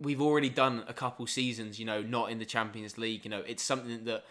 we've 0.00 0.20
already 0.20 0.48
done 0.48 0.84
a 0.88 0.92
couple 0.92 1.26
seasons, 1.26 1.78
you 1.78 1.86
know, 1.86 2.02
not 2.02 2.30
in 2.30 2.38
the 2.38 2.44
Champions 2.44 2.98
League. 2.98 3.24
You 3.24 3.30
know, 3.30 3.42
it's 3.46 3.62
something 3.62 4.04
that 4.04 4.24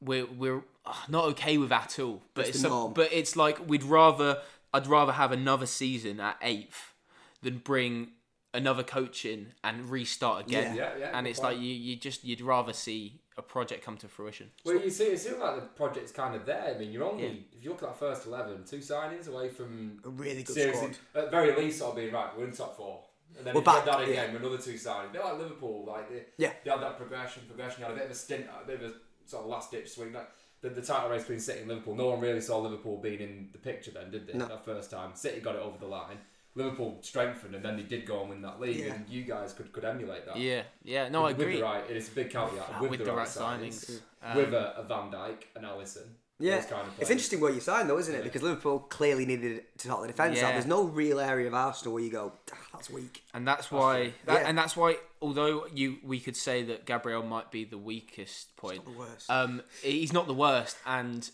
we're 0.00 0.26
we're 0.26 0.62
uh, 0.84 0.94
not 1.08 1.24
okay 1.26 1.58
with 1.58 1.72
at 1.72 1.98
all. 1.98 2.22
But 2.34 2.48
It's 2.48 2.50
it's 2.50 2.60
some- 2.60 2.92
but 2.92 3.12
it's 3.12 3.36
like 3.36 3.66
we'd 3.66 3.84
rather 3.84 4.38
I'd 4.72 4.86
rather 4.86 5.12
have 5.12 5.32
another 5.32 5.66
season 5.66 6.20
at 6.20 6.36
eighth 6.42 6.94
than 7.42 7.58
bring 7.58 8.08
another 8.52 8.82
coach 8.82 9.24
in 9.24 9.52
and 9.62 9.90
restart 9.90 10.46
again. 10.46 10.76
Yeah, 10.76 10.90
yeah, 10.98 11.10
and 11.12 11.26
it's 11.26 11.40
point. 11.40 11.54
like 11.56 11.64
you 11.64 11.72
you 11.72 11.96
just 11.96 12.24
you'd 12.24 12.40
rather 12.40 12.72
see 12.72 13.20
a 13.36 13.42
project 13.42 13.84
come 13.84 13.96
to 13.98 14.08
fruition. 14.08 14.50
Well, 14.64 14.76
you 14.80 14.90
see, 14.90 15.04
it 15.06 15.18
seems 15.18 15.38
like 15.38 15.56
the 15.56 15.62
project's 15.62 16.12
kind 16.12 16.34
of 16.34 16.46
there. 16.46 16.72
I 16.74 16.78
mean, 16.78 16.92
you're 16.92 17.04
only, 17.04 17.24
Yeah. 17.24 17.30
if 17.56 17.64
you 17.64 17.70
look 17.70 17.82
at 17.82 17.88
that 17.90 17.98
first 17.98 18.26
11, 18.26 18.64
two 18.64 18.78
signings 18.78 19.28
away 19.28 19.48
from 19.48 20.00
A 20.04 20.08
really 20.08 20.42
good 20.44 20.54
seriously, 20.54 20.92
squad. 20.94 21.24
at 21.24 21.30
very 21.30 21.54
least, 21.56 21.82
I'll 21.82 21.94
be 21.94 22.08
right, 22.10 22.36
we're 22.36 22.44
in 22.44 22.52
top 22.52 22.76
four. 22.76 23.04
And 23.36 23.44
then 23.44 23.54
We're 23.54 23.62
back, 23.62 23.84
that 23.86 24.00
again 24.02 24.32
with 24.32 24.42
another 24.42 24.58
two 24.58 24.74
signings, 24.74 25.12
they're 25.12 25.22
like 25.24 25.38
Liverpool, 25.38 25.84
like 25.86 26.08
they, 26.08 26.24
Yeah. 26.36 26.52
they 26.64 26.70
had 26.70 26.80
that 26.80 26.96
progression, 26.96 27.42
progression, 27.48 27.80
they 27.80 27.86
had 27.88 27.92
a 27.94 27.96
bit 27.96 28.04
of 28.06 28.10
a 28.12 28.14
stint, 28.14 28.46
a 28.62 28.64
bit 28.66 28.80
of 28.80 28.90
a 28.90 28.94
sort 29.26 29.42
of 29.44 29.50
last 29.50 29.70
ditch 29.72 29.90
swing. 29.90 30.12
Like, 30.12 30.30
the, 30.60 30.70
the 30.70 30.80
title 30.82 31.10
race 31.10 31.22
between 31.22 31.40
City 31.40 31.58
and 31.60 31.68
Liverpool, 31.68 31.94
no 31.96 32.08
one 32.10 32.20
really 32.20 32.40
saw 32.40 32.58
Liverpool 32.58 32.96
being 32.98 33.20
in 33.20 33.48
the 33.52 33.58
picture 33.58 33.90
then, 33.90 34.10
did 34.10 34.26
they? 34.28 34.32
No. 34.38 34.46
That 34.46 34.64
first 34.64 34.90
time. 34.90 35.10
City 35.14 35.40
got 35.40 35.56
it 35.56 35.60
over 35.60 35.76
the 35.76 35.86
line. 35.86 36.18
Liverpool 36.56 36.98
strengthened, 37.02 37.54
and 37.54 37.64
then 37.64 37.76
they 37.76 37.82
did 37.82 38.06
go 38.06 38.20
and 38.20 38.30
win 38.30 38.42
that 38.42 38.60
league, 38.60 38.76
Yeah. 38.76 38.94
and 38.94 39.08
you 39.08 39.22
guys 39.24 39.52
could, 39.52 39.72
could 39.72 39.84
emulate 39.84 40.24
that. 40.26 40.36
Yeah, 40.36 40.62
yeah, 40.84 41.08
no, 41.08 41.24
I 41.26 41.30
agree. 41.30 41.46
With 41.46 41.56
the 41.56 41.62
right, 41.62 41.84
it's 41.90 42.08
a 42.08 42.12
big 42.12 42.30
caveat. 42.30 42.80
With, 42.80 42.90
With 42.90 42.98
the, 43.00 43.06
the 43.06 43.12
right, 43.12 43.18
right 43.18 43.28
signings, 43.28 43.90
signings. 43.90 44.00
Um, 44.22 44.36
with 44.36 44.54
a, 44.54 44.78
a 44.78 44.82
Van 44.84 45.10
Dijk, 45.10 45.36
an 45.56 45.64
Alisson. 45.64 46.06
Yeah, 46.40 46.56
those 46.56 46.66
kind 46.66 46.86
of 46.88 46.92
it's 47.00 47.10
interesting 47.10 47.38
where 47.40 47.52
you 47.52 47.60
signed 47.60 47.88
though, 47.88 47.98
isn't 47.98 48.12
it? 48.12 48.18
Yeah. 48.18 48.24
Because 48.24 48.42
Liverpool 48.42 48.80
clearly 48.80 49.24
needed 49.24 49.62
to 49.78 49.88
sort 49.88 50.00
the 50.02 50.08
defence 50.08 50.42
out. 50.42 50.52
There's 50.52 50.66
no 50.66 50.82
real 50.82 51.20
area 51.20 51.46
of 51.46 51.54
Arsenal 51.54 51.94
where 51.94 52.02
you 52.02 52.10
go, 52.10 52.32
"Ah, 52.52 52.56
that's 52.72 52.90
weak. 52.90 53.22
and 53.34 53.46
that's 53.46 53.70
why 53.70 54.14
that, 54.26 54.42
Yeah. 54.42 54.48
and 54.48 54.58
that's 54.58 54.76
why 54.76 54.96
although 55.22 55.66
you 55.72 55.98
we 56.02 56.18
could 56.18 56.36
say 56.36 56.64
that 56.64 56.86
Gabriel 56.86 57.22
might 57.22 57.52
be 57.52 57.64
the 57.64 57.78
weakest 57.78 58.56
point 58.56 58.84
the 58.84 58.90
worst. 58.90 59.30
um 59.30 59.62
he's 59.80 60.12
not 60.12 60.26
the 60.26 60.34
worst 60.34 60.76
and 60.84 61.30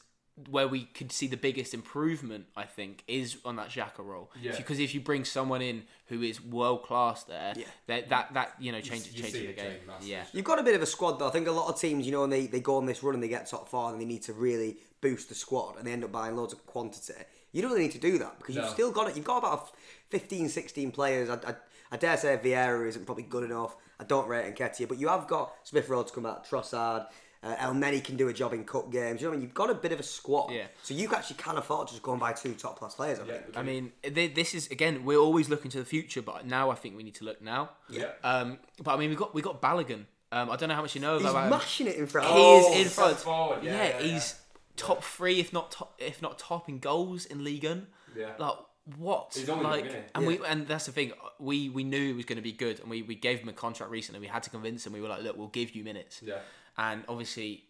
where 0.48 0.68
we 0.68 0.84
could 0.84 1.10
see 1.12 1.26
the 1.26 1.36
biggest 1.36 1.74
improvement 1.74 2.46
I 2.56 2.64
think 2.64 3.02
is 3.08 3.36
on 3.44 3.56
that 3.56 3.68
Xhaka 3.70 3.98
role 4.04 4.30
Yeah. 4.40 4.56
because 4.56 4.78
if 4.78 4.94
you 4.94 5.00
bring 5.00 5.24
someone 5.24 5.60
in 5.62 5.82
who 6.06 6.22
is 6.22 6.40
world 6.42 6.82
class 6.84 7.24
there 7.24 7.52
Yeah. 7.56 7.64
that, 7.88 8.08
that 8.10 8.34
that 8.34 8.52
you 8.60 8.72
know 8.72 8.80
changes 8.80 9.12
you 9.14 9.22
changes 9.22 9.40
the 9.46 9.52
game 9.52 9.76
yeah 10.02 10.24
You've 10.32 10.44
got 10.44 10.58
a 10.58 10.62
bit 10.62 10.74
of 10.74 10.82
a 10.82 10.86
squad 10.86 11.18
though. 11.18 11.28
I 11.28 11.30
think 11.30 11.48
a 11.48 11.52
lot 11.52 11.68
of 11.72 11.80
teams, 11.80 12.06
you 12.06 12.12
know, 12.12 12.24
and 12.24 12.32
they, 12.32 12.46
they 12.46 12.60
go 12.60 12.76
on 12.76 12.86
this 12.86 13.02
run 13.02 13.14
and 13.14 13.22
they 13.22 13.28
get 13.28 13.48
top 13.48 13.68
four 13.68 13.90
and 13.92 14.00
they 14.00 14.04
need 14.04 14.22
to 14.22 14.32
really 14.32 14.76
boost 15.00 15.28
the 15.28 15.34
squad 15.34 15.76
and 15.78 15.86
they 15.86 15.92
end 15.92 16.04
up 16.04 16.12
buying 16.12 16.36
loads 16.36 16.52
of 16.52 16.64
quantity. 16.66 17.14
You 17.52 17.62
don't 17.62 17.72
really 17.72 17.84
need 17.84 17.92
to 17.92 17.98
do 17.98 18.18
that 18.18 18.38
because 18.38 18.54
No. 18.56 18.62
you've 18.62 18.70
still 18.72 18.92
got 18.92 19.08
it. 19.10 19.16
You've 19.16 19.24
got 19.24 19.38
about 19.38 19.70
15, 20.10 20.48
16 20.48 20.92
players. 20.92 21.28
I, 21.28 21.34
I, 21.34 21.54
I 21.92 21.96
dare 21.96 22.16
say 22.16 22.38
Vieira 22.42 22.86
isn't 22.86 23.06
probably 23.06 23.24
good 23.24 23.42
enough. 23.44 23.74
I 23.98 24.04
don't 24.04 24.28
rate 24.28 24.54
Nketiah, 24.54 24.86
but 24.88 24.98
you 24.98 25.08
have 25.08 25.26
got 25.26 25.52
Smith 25.64 25.88
Rowe 25.88 26.02
to 26.04 26.12
come 26.12 26.24
out, 26.26 26.46
Trossard. 26.48 27.06
Uh, 27.42 27.56
Elneny 27.56 28.04
can 28.04 28.16
do 28.18 28.28
a 28.28 28.32
job 28.34 28.52
in 28.52 28.64
cup 28.64 28.92
games. 28.92 29.20
You 29.22 29.26
know 29.26 29.30
what 29.30 29.36
I 29.36 29.38
mean? 29.38 29.42
You've 29.46 29.54
got 29.54 29.70
a 29.70 29.74
bit 29.74 29.92
of 29.92 30.00
a 30.00 30.02
squad. 30.02 30.52
Yeah. 30.52 30.66
So 30.82 30.92
you 30.92 31.10
actually 31.14 31.36
can 31.36 31.56
afford 31.56 31.86
to 31.88 31.94
just 31.94 32.02
go 32.02 32.10
and 32.12 32.20
buy 32.20 32.32
two 32.34 32.52
top 32.54 32.78
class 32.78 32.94
players, 32.96 33.18
I 33.18 33.24
Yeah, 33.24 33.32
think. 33.38 33.56
I 33.56 33.62
mean 33.62 33.92
th- 34.02 34.34
this 34.34 34.54
is 34.54 34.70
again 34.70 35.04
we're 35.06 35.16
always 35.18 35.48
looking 35.48 35.70
to 35.70 35.78
the 35.78 35.86
future 35.86 36.20
but 36.20 36.46
now 36.46 36.70
I 36.70 36.74
think 36.74 36.96
we 36.98 37.02
need 37.02 37.14
to 37.14 37.24
look 37.24 37.40
now 37.40 37.70
yeah. 37.88 38.10
um 38.22 38.58
but 38.82 38.92
I 38.92 38.96
mean 38.98 39.08
we 39.08 39.16
got 39.16 39.34
we 39.34 39.40
got 39.40 39.62
Balogun 39.62 40.04
um 40.32 40.50
I 40.50 40.56
don't 40.56 40.68
know 40.68 40.74
how 40.74 40.82
much 40.82 40.94
you 40.94 41.00
know 41.00 41.16
He's 41.18 41.30
about 41.30 41.44
him. 41.44 41.50
mashing 41.50 41.86
it 41.86 41.96
in 41.96 42.06
front. 42.06 42.26
He 42.28 42.32
Oh, 42.36 42.72
is 42.74 42.80
in 42.86 42.88
front. 42.92 43.16
forward, 43.16 43.64
yeah, 43.64 43.72
yeah, 43.72 43.84
yeah, 43.88 44.00
yeah. 44.00 44.12
he's 44.12 44.34
top 44.76 45.02
three, 45.02 45.40
if 45.40 45.50
not 45.52 45.70
top, 45.70 45.94
if 45.98 46.20
not 46.20 46.38
top 46.38 46.68
in 46.68 46.78
goals 46.78 47.24
in 47.24 47.42
Ligue 47.42 47.64
1. 47.64 47.86
Yeah. 48.18 48.32
Like 48.38 48.56
what? 48.96 49.32
He's 49.34 49.48
only 49.48 49.64
like, 49.64 49.84
young, 49.84 49.88
isn't 49.94 50.04
and 50.14 50.26
we 50.26 50.40
and 50.46 50.66
that's 50.66 50.86
the 50.86 50.92
thing. 50.92 51.12
We 51.38 51.70
we 51.70 51.84
knew 51.84 52.08
he 52.08 52.12
was 52.12 52.24
going 52.26 52.36
to 52.36 52.42
be 52.42 52.52
good, 52.52 52.80
and 52.80 52.90
we, 52.90 53.02
we 53.02 53.14
gave 53.14 53.38
him 53.40 53.48
a 53.48 53.52
contract 53.52 53.90
recently. 53.92 54.20
We 54.20 54.26
had 54.26 54.42
to 54.42 54.50
convince 54.50 54.86
him. 54.86 54.92
We 54.92 55.00
were 55.00 55.08
like, 55.08 55.22
look, 55.22 55.36
we'll 55.36 55.48
give 55.48 55.74
you 55.76 55.84
minutes. 55.84 56.20
Yeah. 56.24 56.38
And 56.78 57.04
obviously, 57.08 57.64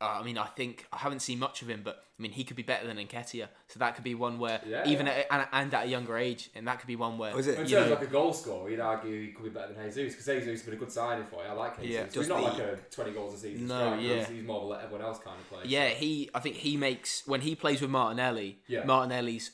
uh, 0.00 0.18
I 0.20 0.22
mean, 0.22 0.36
I 0.38 0.46
think 0.46 0.86
I 0.92 0.98
haven't 0.98 1.20
seen 1.20 1.38
much 1.38 1.62
of 1.62 1.68
him, 1.70 1.82
but 1.84 2.04
I 2.18 2.22
mean, 2.22 2.32
he 2.32 2.44
could 2.44 2.56
be 2.56 2.62
better 2.62 2.86
than 2.86 2.96
Nketiah. 2.98 3.48
So 3.68 3.78
that 3.78 3.94
could 3.94 4.04
be 4.04 4.14
one 4.14 4.38
where, 4.38 4.60
Yeah, 4.66 4.86
even 4.86 5.06
yeah. 5.06 5.22
At, 5.30 5.40
and, 5.40 5.48
and 5.52 5.74
at 5.74 5.86
a 5.86 5.88
younger 5.88 6.16
age, 6.18 6.50
and 6.54 6.66
that 6.68 6.78
could 6.78 6.86
be 6.86 6.96
one 6.96 7.18
where. 7.18 7.32
Oh, 7.34 7.38
is 7.38 7.46
it? 7.46 7.58
In 7.58 7.66
you 7.66 7.76
terms 7.76 7.88
know- 7.88 7.94
like 7.94 8.02
a 8.04 8.10
goal 8.10 8.32
scorer, 8.32 8.70
you'd 8.70 8.80
argue 8.80 9.26
he 9.26 9.32
could 9.32 9.44
be 9.44 9.50
better 9.50 9.72
than 9.72 9.84
Jesus 9.90 10.14
because 10.14 10.26
Jesus 10.26 10.60
has 10.60 10.62
been 10.62 10.74
a 10.74 10.76
good 10.76 10.92
signing 10.92 11.24
for 11.26 11.42
you. 11.42 11.48
I 11.48 11.52
like 11.52 11.80
Jesus. 11.80 11.90
Yeah. 11.94 12.02
But 12.04 12.14
he's 12.14 12.28
not 12.28 12.36
the- 12.36 12.42
like 12.42 12.58
a 12.58 12.78
20 12.90 13.10
goals 13.12 13.34
a 13.34 13.38
season. 13.38 13.66
No, 13.66 13.78
striker. 13.78 14.02
yeah. 14.02 14.14
He's, 14.18 14.28
he's 14.28 14.44
more 14.44 14.56
of 14.58 14.62
a 14.64 14.66
let 14.66 14.84
everyone 14.84 15.06
else 15.06 15.18
kind 15.18 15.36
of 15.40 15.48
player. 15.48 15.62
Yeah, 15.64 15.88
so- 15.90 15.94
he. 15.96 16.30
I 16.34 16.40
think 16.40 16.56
he 16.56 16.76
makes 16.76 17.26
when 17.26 17.40
he 17.40 17.54
plays 17.54 17.80
with 17.80 17.90
Martinelli. 17.90 18.58
Yeah. 18.68 18.84
Martinelli's 18.84 19.50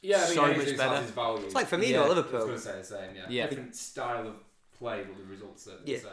Yeah, 0.00 0.16
I 0.16 0.20
mean, 0.20 0.26
so 0.28 0.46
Jesus 0.46 0.56
much 0.56 0.68
has 0.68 0.76
better. 0.78 1.02
his 1.02 1.10
value. 1.10 1.44
It's 1.44 1.54
like 1.54 1.68
Firmino 1.68 1.88
Yeah. 1.90 1.96
at 1.98 2.04
I 2.04 2.08
was 2.08 2.16
Liverpool. 2.16 2.40
going 2.46 2.52
to 2.54 2.58
say 2.60 2.78
the 2.78 2.84
same, 2.84 3.14
yeah. 3.16 3.26
Yeah. 3.28 3.46
Different 3.48 3.74
style 3.76 4.26
of 4.28 4.34
play, 4.78 5.04
but 5.06 5.16
the 5.18 5.24
results 5.24 5.66
are 5.66 5.78
the 5.84 5.90
Yeah. 5.92 5.98
same. 5.98 6.10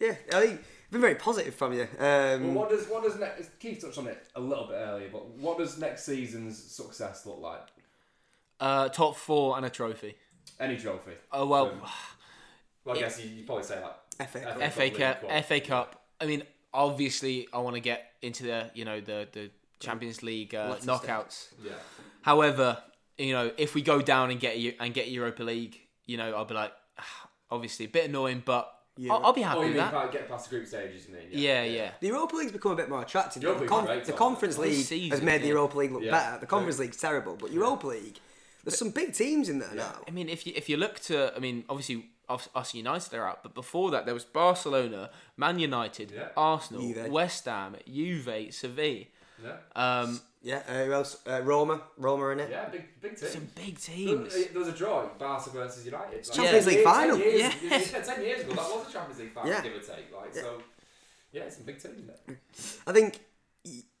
Yeah, 0.00 0.14
I 0.36 0.40
think 0.46 0.60
been 0.90 1.00
very 1.00 1.14
positive 1.14 1.54
from 1.54 1.72
you. 1.72 1.82
Um, 1.98 2.44
Well, 2.44 2.52
what 2.54 2.70
does 2.70 2.86
what 2.88 3.02
does 3.02 3.18
next? 3.18 3.58
Keith 3.58 3.80
touched 3.80 3.98
on 3.98 4.06
it 4.06 4.26
a 4.34 4.40
little 4.40 4.66
bit 4.66 4.74
earlier, 4.76 5.08
but 5.12 5.28
what 5.36 5.58
does 5.58 5.78
next 5.78 6.04
season's 6.04 6.62
success 6.62 7.26
look 7.26 7.40
like? 7.40 7.66
uh, 8.60 8.88
top 8.88 9.16
four 9.16 9.56
and 9.56 9.64
a 9.64 9.70
trophy. 9.70 10.16
Any 10.58 10.76
trophy? 10.76 11.12
Oh 11.30 11.46
well, 11.46 11.66
Um, 11.68 11.82
Well, 12.84 12.96
I 12.96 13.00
guess 13.00 13.20
you 13.22 13.30
you 13.30 13.44
probably 13.44 13.64
say 13.64 13.80
that. 13.80 14.28
FA. 14.30 14.40
FA 14.40 14.70
FA 14.70 14.90
Cup, 14.90 15.20
Cup. 15.28 15.44
FA 15.44 15.60
Cup. 15.60 16.02
I 16.20 16.26
mean, 16.26 16.42
obviously, 16.74 17.46
I 17.52 17.58
want 17.58 17.74
to 17.76 17.80
get 17.80 18.14
into 18.22 18.44
the 18.44 18.70
you 18.74 18.84
know 18.84 19.00
the 19.00 19.28
the 19.30 19.50
Champions 19.78 20.22
League 20.24 20.54
uh, 20.54 20.68
What's 20.68 20.84
the 20.84 20.92
knockouts. 20.92 21.48
Yeah. 21.62 21.72
However, 22.22 22.82
you 23.16 23.32
know, 23.32 23.52
if 23.56 23.74
we 23.76 23.82
go 23.82 24.02
down 24.02 24.30
and 24.30 24.40
get 24.40 24.58
you 24.58 24.74
and 24.80 24.92
get 24.92 25.08
Europa 25.08 25.42
League, 25.44 25.78
you 26.06 26.16
know, 26.16 26.34
I'll 26.34 26.44
be 26.44 26.54
like, 26.54 26.72
obviously 27.50 27.86
a 27.86 27.88
bit 27.88 28.06
annoying, 28.08 28.42
but 28.44 28.72
Yeah. 29.00 29.12
I'll, 29.12 29.26
I'll 29.26 29.32
be 29.32 29.42
happy 29.42 29.58
Oh, 29.58 29.62
you 29.62 29.68
with 29.68 29.76
mean 29.76 29.84
that. 29.84 29.92
pa- 29.92 30.06
get 30.08 30.28
past 30.28 30.50
the 30.50 30.56
group 30.56 30.66
stages? 30.66 31.06
You 31.06 31.14
mean? 31.14 31.22
Yeah, 31.30 31.62
yeah. 31.62 31.90
The 32.00 32.08
Europa 32.08 32.34
League's 32.36 32.50
become 32.52 32.72
a 32.72 32.76
bit 32.76 32.88
more 32.90 33.02
attractive. 33.02 33.40
Europa 33.42 33.58
the, 33.60 33.62
League's 33.64 33.70
con- 33.76 33.86
great, 33.86 34.04
the 34.04 34.12
Conference 34.12 34.56
This 34.56 34.64
League 34.76 34.84
season, 34.86 35.10
has 35.12 35.22
made 35.22 35.42
the 35.42 35.46
yeah. 35.46 35.52
Europa 35.52 35.78
League 35.78 35.92
look 35.92 36.02
Yeah, 36.02 36.10
better. 36.10 36.32
The 36.40 36.46
true. 36.46 36.48
Conference 36.48 36.78
League's 36.80 36.96
terrible, 36.96 37.36
but 37.36 37.52
Europa 37.52 37.86
League, 37.86 38.18
there's 38.64 38.76
some 38.76 38.90
big 38.90 39.14
teams 39.14 39.48
in 39.48 39.60
there 39.60 39.72
now. 39.74 39.94
I 40.06 40.10
mean, 40.10 40.28
if 40.28 40.46
you 40.46 40.52
if 40.56 40.68
you 40.68 40.76
look 40.76 40.98
to, 41.10 41.32
I 41.36 41.38
mean, 41.38 41.64
obviously 41.68 42.06
us, 42.28 42.48
us 42.54 42.74
United 42.74 43.14
are 43.14 43.26
out, 43.26 43.42
but 43.44 43.54
before 43.54 43.90
that 43.92 44.04
there 44.04 44.14
was 44.14 44.24
Barcelona, 44.24 45.10
Man 45.36 45.58
United, 45.60 46.10
Yeah. 46.10 46.28
Arsenal, 46.36 46.82
Juve. 46.82 47.08
West 47.10 47.44
Ham, 47.46 47.76
Juve, 47.86 48.48
Sevilla. 48.52 49.04
Yeah. 49.42 49.56
Um, 49.76 50.20
Yeah, 50.40 50.62
uh, 50.68 50.84
who 50.84 50.92
else? 50.92 51.16
Uh, 51.26 51.40
Roma, 51.42 51.82
Roma 51.96 52.28
in 52.28 52.40
it. 52.40 52.48
Yeah, 52.50 52.68
big 52.68 52.84
big 53.02 53.16
team. 53.16 53.28
some 53.28 53.48
big 53.56 53.78
teams. 53.78 54.32
there 54.34 54.58
was 54.58 54.68
a 54.68 54.72
draw, 54.72 55.06
Barca 55.18 55.50
versus 55.50 55.84
United. 55.84 56.14
Like, 56.26 56.32
Champions 56.32 56.64
ten 56.64 56.66
League 56.66 56.74
years- 56.76 56.84
final. 56.84 57.16
Ten 57.18 57.26
years, 57.26 57.40
Yeah. 57.62 57.78
yeah, 57.78 58.00
ten 58.02 58.22
years 58.22 58.40
ago, 58.42 58.50
that 58.54 58.56
was 58.76 58.88
a 58.88 58.92
Champions 58.92 59.20
League 59.20 59.32
final, 59.34 59.50
Yeah. 59.50 59.62
give 59.62 59.72
or 59.74 59.80
take. 59.80 60.12
Like 60.14 60.34
Yeah. 60.34 60.42
so, 60.42 60.62
yeah, 61.32 61.42
it's 61.42 61.58
a 61.58 61.62
big 61.62 61.82
team. 61.82 61.92
Isn't 61.92 62.38
it? 62.38 62.38
I 62.86 62.92
think 62.92 63.20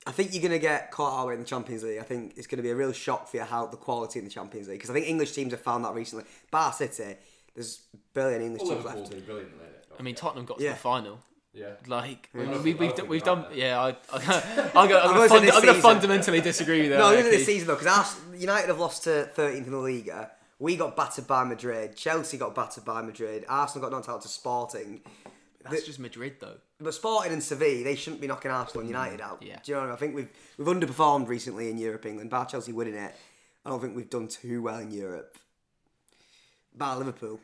I 0.06 0.12
think 0.12 0.32
you're 0.32 0.42
gonna 0.42 0.58
get 0.60 0.90
caught 0.92 1.18
out 1.26 1.28
in 1.32 1.40
the 1.40 1.44
Champions 1.44 1.82
League. 1.82 1.98
I 1.98 2.02
think 2.04 2.34
it's 2.36 2.46
gonna 2.46 2.62
be 2.62 2.70
a 2.70 2.76
real 2.76 2.92
shock 2.92 3.28
for 3.28 3.36
you 3.38 3.42
how 3.42 3.66
the 3.66 3.76
quality 3.76 4.20
in 4.20 4.24
the 4.24 4.30
Champions 4.30 4.68
League 4.68 4.78
because 4.78 4.90
I 4.90 4.94
think 4.94 5.06
English 5.08 5.32
teams 5.32 5.52
have 5.52 5.60
found 5.60 5.84
that 5.84 5.92
recently. 5.94 6.24
Bar 6.52 6.72
City, 6.72 7.16
there's 7.54 7.80
barely 8.14 8.36
any 8.36 8.46
English 8.46 8.62
Well, 8.62 8.70
teams 8.74 8.84
Liverpool 8.84 9.02
left. 9.02 9.12
did 9.12 9.26
brilliantly. 9.26 9.58
innit? 9.66 9.98
I 9.98 10.02
mean, 10.02 10.14
Tottenham 10.14 10.46
got 10.46 10.58
to 10.58 10.64
Yeah. 10.64 10.72
the 10.72 10.78
final. 10.78 11.20
Yeah. 11.52 11.70
Like 11.86 12.28
Yeah. 12.34 12.60
we, 12.62 12.74
we, 12.74 12.86
I 12.86 12.88
have 12.88 12.96
don't 12.96 13.08
we've 13.08 13.22
done, 13.22 13.42
that. 13.42 13.56
yeah. 13.56 13.80
I, 13.80 13.88
I, 14.12 14.70
I'm 14.74 14.88
gonna, 14.88 15.00
I'm 15.00 15.10
I'm 15.22 15.28
gonna, 15.28 15.28
gonna 15.28 15.28
fund, 15.28 15.50
I'm 15.50 15.64
gonna 15.64 15.80
fundamentally 15.80 16.40
disagree 16.40 16.82
with 16.82 16.90
that. 16.92 16.98
No, 16.98 17.12
even 17.12 17.24
Keith. 17.24 17.32
this 17.32 17.46
season 17.46 17.68
though, 17.68 17.76
because 17.76 18.16
United 18.36 18.68
have 18.68 18.78
lost 18.78 19.04
to 19.04 19.28
13th 19.36 19.66
in 19.66 19.70
the 19.70 19.76
Liga. 19.78 20.30
We 20.60 20.76
got 20.76 20.96
battered 20.96 21.26
by 21.28 21.44
Madrid. 21.44 21.94
Chelsea 21.96 22.36
got 22.36 22.54
battered 22.54 22.84
by 22.84 23.00
Madrid. 23.02 23.44
Arsenal 23.48 23.88
got 23.88 23.96
knocked 23.96 24.08
out 24.08 24.22
to 24.22 24.28
Sporting. 24.28 25.00
That's 25.62 25.84
just 25.86 25.98
Madrid 25.98 26.36
though. 26.40 26.56
But 26.80 26.94
Sporting 26.94 27.32
and 27.32 27.42
Sevilla, 27.42 27.84
they 27.84 27.94
shouldn't 27.94 28.20
be 28.20 28.26
knocking 28.26 28.50
Arsenal 28.50 28.80
and 28.80 28.88
United 28.88 29.20
out. 29.20 29.42
Yeah. 29.42 29.58
Do 29.62 29.72
you 29.72 29.74
know 29.76 29.80
what 29.82 29.86
I 29.86 29.88
mean? 29.88 29.94
I 29.94 29.98
think 29.98 30.14
we've 30.14 30.28
we've 30.56 30.68
underperformed 30.68 31.28
recently 31.28 31.70
in 31.70 31.78
Europe, 31.78 32.06
England. 32.06 32.30
Bar 32.30 32.46
Chelsea 32.46 32.72
winning 32.72 32.94
it. 32.94 33.14
I 33.66 33.70
don't 33.70 33.80
think 33.80 33.94
we've 33.94 34.08
done 34.10 34.28
too 34.28 34.62
well 34.62 34.78
in 34.78 34.90
Europe. 34.90 35.36
Bar 36.74 36.96
Liverpool. 36.98 37.40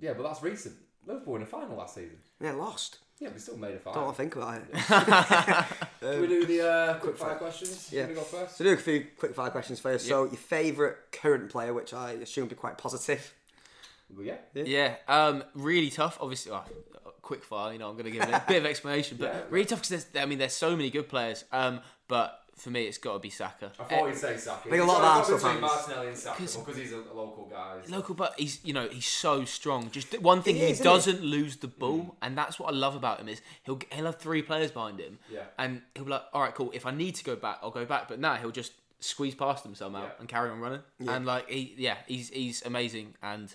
Yeah, 0.00 0.12
but 0.14 0.24
that's 0.24 0.42
recent. 0.42 0.74
Liverpool 1.06 1.34
in 1.36 1.40
the 1.40 1.46
final 1.46 1.76
last 1.76 1.94
season. 1.94 2.16
Yeah, 2.40 2.52
lost. 2.52 2.98
Yeah, 3.18 3.28
we 3.32 3.38
still 3.38 3.56
made 3.56 3.74
a 3.74 3.78
final. 3.78 3.94
Don't 3.94 4.04
want 4.06 4.16
to 4.16 4.22
think 4.22 4.36
about 4.36 4.62
it. 4.62 4.74
Can 6.00 6.20
we 6.20 6.26
do 6.26 6.44
the 6.46 6.68
uh, 6.68 6.94
quick 7.00 7.16
fire 7.16 7.36
questions? 7.36 7.88
Yeah. 7.92 8.00
You 8.02 8.06
wanna 8.08 8.14
go 8.16 8.22
first? 8.22 8.56
So 8.56 8.64
do 8.64 8.72
a 8.72 8.76
few 8.76 9.06
quick 9.16 9.34
fire 9.34 9.50
questions 9.50 9.78
for 9.78 9.92
you. 9.92 9.98
So 9.98 10.24
your 10.24 10.34
favourite 10.34 10.96
current 11.12 11.50
player, 11.50 11.72
which 11.72 11.94
I 11.94 12.12
assume 12.12 12.44
would 12.44 12.50
be 12.50 12.56
quite 12.56 12.78
positive. 12.78 13.32
Well, 14.14 14.26
yeah. 14.26 14.36
Yeah, 14.54 14.96
um, 15.08 15.44
really 15.54 15.90
tough. 15.90 16.18
Obviously, 16.20 16.52
well, 16.52 16.66
quick 17.22 17.44
fire. 17.44 17.72
You 17.72 17.78
know, 17.78 17.88
I'm 17.88 17.94
going 17.94 18.04
to 18.06 18.10
give 18.10 18.22
it 18.22 18.28
a 18.28 18.42
bit 18.46 18.58
of 18.58 18.66
explanation, 18.70 19.16
but 19.20 19.32
Yeah. 19.32 19.40
really 19.50 19.66
tough 19.66 19.88
because 19.88 20.06
I 20.16 20.26
mean, 20.26 20.38
there's 20.38 20.52
so 20.52 20.76
many 20.76 20.90
good 20.90 21.08
players. 21.08 21.44
Um, 21.52 21.80
but 22.08 22.41
for 22.62 22.70
me, 22.70 22.84
it's 22.84 22.98
got 22.98 23.14
to 23.14 23.18
be 23.18 23.28
Saka. 23.30 23.72
I 23.78 23.84
thought 23.84 24.06
you'd 24.06 24.14
eh, 24.14 24.14
say 24.14 24.36
Saka. 24.36 24.68
I 24.68 24.70
think 24.70 24.82
a 24.82 24.86
lot 24.86 24.98
of 24.98 25.04
Arsenal 25.04 25.38
between 25.38 25.52
fans- 25.54 25.60
Martinelli 25.62 26.08
and 26.08 26.16
Saka 26.16 26.38
'Cause- 26.38 26.56
because 26.56 26.76
he's 26.76 26.92
a, 26.92 26.98
a 27.00 27.14
local 27.14 27.48
guy. 27.50 27.78
so- 27.84 27.92
Local, 27.96 28.14
but 28.14 28.34
he's 28.38 28.60
you 28.64 28.72
know 28.72 28.88
he's 28.88 29.06
so 29.06 29.44
strong. 29.44 29.90
Just 29.90 30.18
one 30.20 30.42
thing 30.42 30.54
He 30.56 30.62
he, 30.66 30.70
is, 30.70 30.78
he? 30.78 30.84
doesn't 30.84 31.20
lose 31.22 31.56
the 31.56 31.68
ball, 31.68 31.98
mm. 31.98 32.14
and 32.22 32.38
that's 32.38 32.58
what 32.60 32.72
I 32.72 32.76
love 32.76 32.94
about 32.94 33.18
him 33.20 33.28
is 33.28 33.40
he'll 33.64 33.80
he'll 33.90 34.06
have 34.06 34.18
three 34.20 34.42
players 34.42 34.70
behind 34.70 35.00
him, 35.00 35.18
Yeah. 35.30 35.40
and 35.58 35.82
he'll 35.94 36.04
be 36.04 36.10
like, 36.12 36.22
all 36.32 36.40
right, 36.42 36.54
cool. 36.54 36.70
If 36.72 36.86
I 36.86 36.92
need 36.92 37.16
to 37.16 37.24
go 37.24 37.34
back, 37.36 37.58
I'll 37.62 37.70
go 37.70 37.84
back. 37.84 38.06
But 38.08 38.20
now 38.20 38.34
he'll 38.36 38.50
just 38.52 38.72
squeeze 39.00 39.34
past 39.34 39.64
them 39.64 39.74
somehow 39.74 40.04
Yeah. 40.04 40.10
and 40.20 40.28
carry 40.28 40.48
on 40.50 40.60
running. 40.60 40.82
And 41.06 41.26
like 41.26 41.48
he, 41.50 41.74
yeah, 41.76 41.96
he's 42.06 42.28
he's 42.30 42.62
amazing, 42.64 43.14
and 43.22 43.52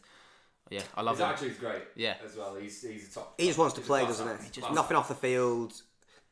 yeah, 0.69 0.81
I 0.95 1.01
love 1.01 1.15
His 1.15 1.23
him. 1.25 1.31
attitude's 1.31 1.59
great. 1.59 1.81
Yeah. 1.95 2.15
As 2.25 2.35
well, 2.35 2.55
he's 2.55 2.81
he's 2.81 3.07
a 3.09 3.13
top. 3.13 3.35
He 3.39 3.47
just 3.47 3.57
wants 3.57 3.75
to 3.75 3.81
play, 3.81 4.01
doesn't 4.03 4.27
act. 4.27 4.53
he? 4.53 4.61
Class 4.61 4.75
Nothing 4.75 4.97
off 4.97 5.07
the 5.07 5.15
field. 5.15 5.81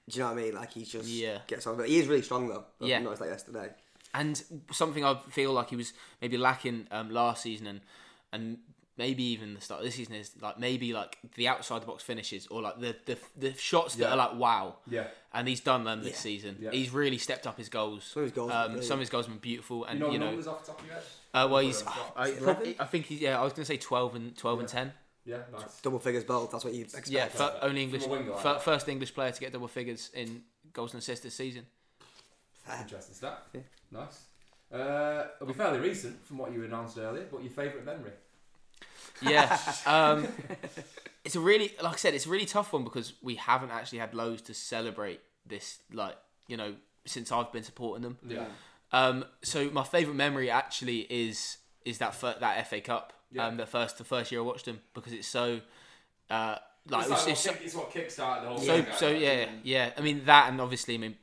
Do 0.10 0.18
you 0.18 0.24
know 0.24 0.32
what 0.34 0.40
I 0.40 0.44
mean? 0.44 0.56
Like 0.56 0.72
he's 0.74 0.90
just 0.90 1.08
Yeah. 1.08 1.40
gets 1.48 1.66
on. 1.68 1.78
But 1.78 1.90
he 1.90 1.98
is 2.00 2.08
really 2.08 2.22
strong 2.22 2.48
though. 2.48 2.66
I've 2.82 2.88
Yeah. 2.88 3.00
noticed 3.00 3.22
that 3.22 3.30
yesterday. 3.30 3.70
And 4.14 4.42
something 4.72 5.04
I 5.04 5.16
feel 5.30 5.52
like 5.52 5.70
he 5.72 5.76
was 5.76 5.94
maybe 6.22 6.38
lacking 6.38 6.88
um, 6.92 7.10
last 7.10 7.44
season 7.44 7.68
and 7.68 7.82
and 8.32 8.58
maybe 8.98 9.24
even 9.24 9.54
the 9.56 9.60
start 9.62 9.80
of 9.82 9.86
this 9.86 9.96
season 9.96 10.16
is 10.16 10.32
like 10.42 10.58
maybe 10.58 10.94
like 10.94 11.18
the 11.36 11.48
outside 11.50 11.82
the 11.82 11.86
box 11.86 12.02
finishes 12.04 12.48
or 12.48 12.62
like 12.62 12.80
the 12.80 12.96
the, 13.06 13.18
the 13.36 13.54
shots 13.56 13.96
that 13.96 14.10
are 14.12 14.16
like 14.16 14.36
wow. 14.36 14.76
Yeah. 14.88 15.08
And 15.34 15.48
he's 15.48 15.60
done 15.60 15.84
them 15.84 16.02
this 16.04 16.12
Yeah. 16.14 16.18
season. 16.20 16.58
Yeah. 16.62 16.72
He's 16.72 16.92
really 16.92 17.18
stepped 17.18 17.46
up 17.48 17.58
his 17.58 17.68
goals. 17.68 18.04
Some 18.06 18.22
of 18.22 18.28
his 18.28 18.36
goals 18.36 18.52
Um, 18.52 18.82
some 18.84 18.94
of 18.96 19.00
his 19.02 19.10
goals 19.10 19.26
have 19.26 19.34
been 19.34 19.40
beautiful, 19.42 19.84
and 19.86 20.00
You 20.00 20.06
know, 20.06 20.12
you 20.14 20.20
know, 20.20 20.26
numbers 20.28 20.48
off 20.48 20.62
the 20.66 20.72
top 20.72 20.80
of 20.80 20.86
your 20.86 20.96
head? 20.96 21.04
uh, 21.34 21.48
well, 21.52 21.60
he's. 21.62 21.82
Put 21.82 21.92
it 21.94 22.00
on 22.00 22.06
top. 22.06 22.14
I, 22.80 22.84
I 22.84 22.86
think 22.86 23.06
he's. 23.08 23.20
Yeah, 23.20 23.38
I 23.40 23.44
was 23.44 23.52
gonna 23.54 23.66
say 23.66 23.78
twelve 23.78 24.16
and 24.16 24.38
twelve 24.38 24.60
and 24.60 24.70
ten. 24.70 24.94
Yeah, 25.26 25.38
nice. 25.52 25.82
Double 25.82 26.00
figures 26.00 26.24
both. 26.24 26.52
That's 26.52 26.64
what 26.64 26.74
you 26.74 26.84
expect. 26.84 27.10
Yeah, 27.10 27.28
fir- 27.28 27.58
only 27.62 27.82
English, 27.84 28.06
a 28.06 28.10
like 28.10 28.40
fir- 28.40 28.60
first 28.60 28.88
English 28.88 29.14
player 29.14 29.32
to 29.32 29.40
get 29.40 29.52
double 29.52 29.68
figures 29.68 30.12
in 30.14 30.44
goals 30.72 30.94
and 30.94 31.02
assists 31.02 31.24
this 31.24 31.34
season. 31.34 31.66
Fair. 32.64 32.82
Interesting 32.82 33.16
stat. 33.16 33.44
Yeah. 33.54 33.62
Nice. 33.92 34.26
Uh, 34.72 35.26
it'll 35.36 35.48
be 35.48 35.54
fairly 35.54 35.80
recent 35.80 36.24
from 36.26 36.38
what 36.38 36.52
you 36.54 36.64
announced 36.64 36.98
earlier, 36.98 37.26
but 37.32 37.42
your 37.42 37.52
favourite 37.52 37.86
memory? 37.86 38.12
Yeah. 39.22 39.58
Um, 39.88 40.28
it's 41.24 41.36
a 41.36 41.40
really, 41.40 41.72
like 41.82 41.94
I 41.94 41.98
said, 41.98 42.14
it's 42.14 42.26
a 42.26 42.30
really 42.30 42.46
tough 42.46 42.72
one 42.74 42.84
because 42.84 43.14
we 43.22 43.36
haven't 43.36 43.72
actually 43.72 44.00
had 44.00 44.14
loads 44.14 44.42
to 44.44 44.54
celebrate 44.54 45.22
this, 45.46 45.80
like, 45.92 46.16
you 46.48 46.58
know, 46.58 46.76
since 47.06 47.32
I've 47.32 47.52
been 47.52 47.64
supporting 47.64 48.04
them. 48.04 48.18
Yeah. 48.28 48.46
Um, 48.92 49.26
so 49.44 49.70
my 49.72 49.84
favourite 49.84 50.16
memory 50.18 50.50
actually 50.50 51.00
is 51.10 51.58
is 51.84 51.98
that 52.00 52.16
fir- 52.16 52.36
that 52.40 52.68
FA 52.68 52.82
Cup. 52.82 53.14
Yeah. 53.36 53.48
Um, 53.48 53.58
the 53.58 53.66
first 53.66 53.98
the 53.98 54.04
first 54.04 54.32
year 54.32 54.42
I 54.42 54.44
watched 54.44 54.66
them 54.66 54.80
because 54.94 55.14
it's 55.14 55.28
so, 55.28 55.60
uh, 56.30 56.56
like, 56.90 57.02
It's, 57.02 57.10
it 57.10 57.10
was, 57.10 57.10
like 57.10 57.10
what 57.20 57.28
it's 57.30 57.40
so, 57.42 57.52
it's 57.64 57.76
what 57.76 57.92
kick-started 57.92 58.44
the 58.46 58.50
whole 58.50 58.58
so 58.60 58.82
thing. 58.82 58.94
so 58.98 59.10
yeah 59.10 59.46
yeah. 59.64 59.92
I 59.98 60.02
mean 60.02 60.24
that 60.26 60.50
and 60.50 60.62
obviously 60.62 60.96
I 60.96 60.98
mean, 61.00 61.16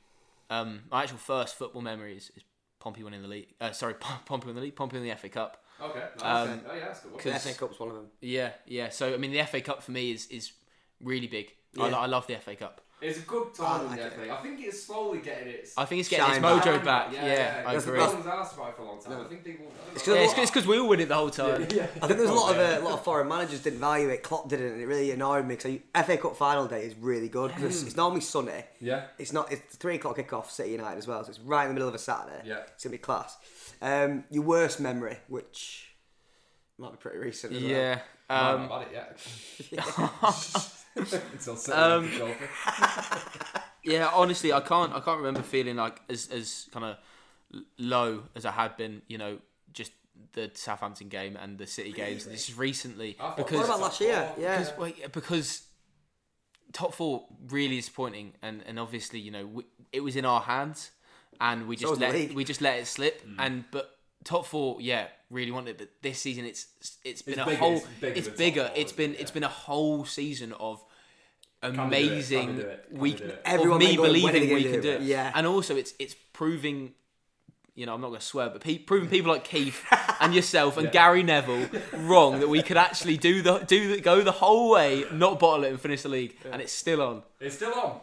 um, 0.51 0.81
my 0.91 1.03
actual 1.03 1.19
first 1.19 1.55
football 1.57 1.83
memory 1.83 2.17
is, 2.17 2.31
is 2.37 2.43
Pompey 2.81 3.03
winning 3.05 3.23
the 3.23 3.29
league. 3.29 3.49
Uh, 3.61 3.71
sorry, 3.73 3.95
Pompey 4.27 4.47
winning 4.47 4.57
the 4.57 4.61
league. 4.63 4.77
Pompey 4.77 4.97
winning 4.99 5.11
the 5.11 5.17
FA 5.17 5.29
Cup. 5.29 5.65
Okay. 5.81 6.05
Nice. 6.21 6.49
Um, 6.49 6.61
oh 6.71 6.75
yeah, 6.75 6.85
that's 6.87 7.01
good. 7.01 7.13
One. 7.13 7.23
The 7.23 7.31
'cause- 7.31 7.43
FA 7.47 7.55
Cup's 7.59 7.79
one 7.81 7.89
of 7.91 7.95
them. 7.95 8.07
Yeah, 8.21 8.51
yeah. 8.67 8.89
So 8.91 9.15
I 9.15 9.17
mean, 9.17 9.33
the 9.33 9.43
FA 9.45 9.61
Cup 9.61 9.83
for 9.83 9.93
me 9.93 10.11
is 10.13 10.27
is 10.27 10.53
really 11.01 11.29
big. 11.29 11.53
I, 11.81 11.89
Yeah. 11.89 11.97
I 11.99 12.07
love 12.07 12.27
the 12.27 12.37
FA 12.37 12.55
Cup. 12.57 12.81
It's 13.01 13.19
a 13.19 13.23
good 13.23 13.49
I 13.55 13.57
tournament, 13.57 13.91
like 13.91 14.01
I 14.01 14.05
it. 14.05 14.13
think. 14.13 14.31
I 14.31 14.37
think 14.43 14.61
it's 14.61 14.81
slowly 14.85 15.19
getting 15.19 15.49
its. 15.49 15.77
I 15.77 15.85
think 15.87 15.99
it's 16.01 16.09
getting 16.09 16.25
Shine 16.25 16.37
its 16.37 16.45
mojo 16.67 16.85
back. 16.85 17.13
Yeah, 17.13 17.27
yeah. 17.27 17.63
I 17.67 17.73
That's 17.73 17.85
the 17.85 17.91
agree. 17.91 17.99
No 18.01 18.07
best- 18.07 18.15
one's 18.15 18.27
asked 18.29 18.55
about 18.55 18.69
it 18.69 18.77
for 18.77 18.83
a 18.83 18.85
long 18.85 19.03
time. 19.03 19.21
I 19.21 19.25
think 19.25 19.43
people. 19.45 19.67
I 19.67 19.87
don't 19.87 19.97
It's 19.97 20.07
Yeah, 20.07 20.43
it's 20.43 20.51
because 20.53 20.67
we 20.69 20.79
all 20.79 20.89
win 20.89 21.01
it 21.01 21.09
the 21.09 21.17
whole 21.17 21.31
time. 21.31 21.63
Yeah, 21.63 21.75
yeah. 21.75 21.83
I 22.03 22.07
think 22.07 22.19
there's 22.21 22.31
a 22.31 22.33
lot 22.33 22.53
of 22.53 22.59
Yeah. 22.59 22.77
uh, 22.77 22.81
a 22.81 22.85
lot 22.85 22.93
of 22.93 23.03
foreign 23.03 23.27
managers 23.27 23.61
didn't 23.61 23.81
value 23.81 24.09
it. 24.11 24.23
Klopp 24.23 24.49
didn't, 24.49 24.75
and 24.75 24.81
it 24.81 24.87
really 24.87 25.11
annoyed 25.11 25.45
me 25.47 25.57
because 25.57 25.79
FA 26.07 26.17
Cup 26.17 26.37
final 26.37 26.69
day 26.69 26.85
is 26.87 26.95
really 26.95 27.29
good 27.29 27.49
because 27.53 27.75
it's, 27.75 27.83
it's 27.89 27.97
normally 27.97 28.21
sunny. 28.21 28.63
Yeah. 28.81 29.07
It's 29.19 29.33
not. 29.33 29.51
It's 29.51 29.75
three 29.79 29.97
o'clock 29.97 30.17
kickoff 30.19 30.49
City 30.49 30.71
United 30.71 30.99
as 30.99 31.09
well, 31.09 31.25
so 31.25 31.31
it's 31.31 31.41
right 31.41 31.63
in 31.65 31.71
the 31.71 31.75
middle 31.75 31.89
of 31.89 31.97
a 31.97 31.99
Saturday. 31.99 32.43
Yeah. 32.45 32.59
it's 32.73 32.85
gonna 32.85 32.93
be 32.93 32.99
class. 32.99 33.37
Um, 33.81 34.23
your 34.31 34.45
worst 34.45 34.79
memory, 34.79 35.17
which 35.27 35.89
might 36.79 36.93
be 36.93 36.99
pretty 36.99 37.19
recent. 37.19 37.55
As 37.55 37.63
Yeah. 37.63 37.99
I 38.31 38.51
haven't 38.51 38.71
Um, 38.71 38.81
had 38.81 38.89
it 38.89 38.93
yet. 39.73 40.73
Until 40.97 41.73
Um, 41.73 42.03
win 42.03 42.11
the 42.13 42.17
trophy. 42.19 42.45
yeah. 43.85 44.11
Honestly, 44.13 44.53
I 44.53 44.61
can't. 44.61 44.93
I 44.93 45.01
can't 45.01 45.19
remember 45.19 45.43
feeling 45.43 45.77
like 45.77 46.01
as 46.09 46.29
as 46.31 46.69
kind 46.73 46.85
of 46.85 46.97
low 47.79 48.25
as 48.35 48.45
I 48.45 48.51
had 48.53 48.77
been. 48.77 49.03
You 49.09 49.19
know, 49.19 49.39
just 49.73 49.93
the 50.33 50.51
Southampton 50.55 51.09
game 51.09 51.37
and 51.37 51.59
the 51.59 51.67
City 51.67 51.93
games. 51.93 52.25
This 52.27 52.49
is 52.49 52.57
recently 52.59 53.17
I 53.19 53.23
thought- 53.23 53.39
What 53.39 53.47
because 53.49 53.65
about 53.67 53.81
last 53.81 54.01
year? 54.01 54.33
Yeah, 54.39 54.59
because 54.59 54.79
wait, 54.79 55.13
because 55.13 55.63
top 56.73 56.95
four 56.95 57.27
really 57.49 57.77
disappointing, 57.77 58.35
and 58.43 58.63
and 58.67 58.79
obviously 58.79 59.19
you 59.19 59.31
know 59.31 59.47
we, 59.47 59.65
it 59.93 60.01
was 60.01 60.17
in 60.17 60.25
our 60.25 60.41
hands, 60.43 60.91
and 61.41 61.67
we 61.69 61.77
just 61.77 61.91
was 61.91 61.99
let 61.99 62.35
we 62.35 62.45
just 62.45 62.61
let 62.61 62.79
it 62.81 62.87
slip, 62.87 63.23
and 63.39 63.65
but. 63.71 63.89
Top 64.25 64.47
four, 64.47 64.81
yeah, 64.81 65.09
really 65.33 65.51
wanted 65.51 65.71
it, 65.71 65.79
but 65.79 65.89
this 66.03 66.19
season 66.21 66.45
it's 66.45 66.67
it's 67.05 67.23
been 67.23 67.35
It's 67.35 67.43
a 67.43 67.45
bigger, 67.47 67.59
whole, 67.59 67.77
it's 67.77 67.87
bigger 68.01 68.15
it's 68.19 68.29
bigger. 68.29 68.65
four, 68.69 68.73
It's 68.77 68.93
been 68.93 69.13
yeah. 69.15 69.21
it's 69.21 69.31
been 69.33 69.45
a 69.45 69.49
whole 69.49 70.05
season 70.05 70.53
of 70.53 70.85
they 71.63 71.69
do 71.71 71.75
it? 71.75 71.79
amazing 71.87 72.47
Can 72.47 72.57
they 72.57 72.63
do 72.63 72.69
it? 72.69 72.87
Can 72.91 72.99
week 73.01 73.19
they 73.19 73.25
do 73.27 73.31
it? 73.33 73.43
Everyone 73.45 73.77
of 73.77 73.79
me 73.81 73.87
then 73.87 73.97
going, 73.97 74.13
when 74.13 74.21
are 74.21 74.23
believing 74.33 74.49
they 74.49 74.55
we 74.55 74.63
can 74.65 74.73
do 74.73 74.81
do 74.83 74.91
it? 74.91 75.03
it. 75.03 75.03
Yeah. 75.03 75.33
and 75.35 75.47
also 75.47 75.77
it's 75.77 75.95
it's 75.99 76.15
proving. 76.33 76.93
You 77.75 77.87
know, 77.87 77.95
I'm 77.95 78.03
not 78.03 78.09
going 78.09 78.21
to 78.21 78.27
swear, 78.27 78.51
but 78.51 78.61
pe- 78.61 78.77
proving 78.81 79.09
people 79.09 79.33
like 79.33 79.45
Keith 79.45 79.83
and 80.21 80.35
yourself 80.35 80.77
and 80.77 80.85
Yeah. 80.89 80.93
Gary 80.93 81.23
Neville 81.23 81.71
wrong 81.95 82.41
that 82.41 82.49
we 82.49 82.61
could 82.63 82.77
actually 82.77 83.17
do 83.17 83.41
the 83.41 83.61
do 83.61 83.97
the, 83.97 84.01
go 84.03 84.21
the 84.21 84.31
whole 84.31 84.71
way, 84.71 85.07
not 85.11 85.39
bottle 85.39 85.65
it 85.65 85.71
and 85.71 85.81
finish 85.81 86.03
the 86.03 86.11
league, 86.11 86.37
and 86.53 86.61
it's 86.61 86.71
still 86.73 87.01
on. 87.01 87.23
It's 87.41 87.55
still 87.57 87.73
on. 87.73 88.01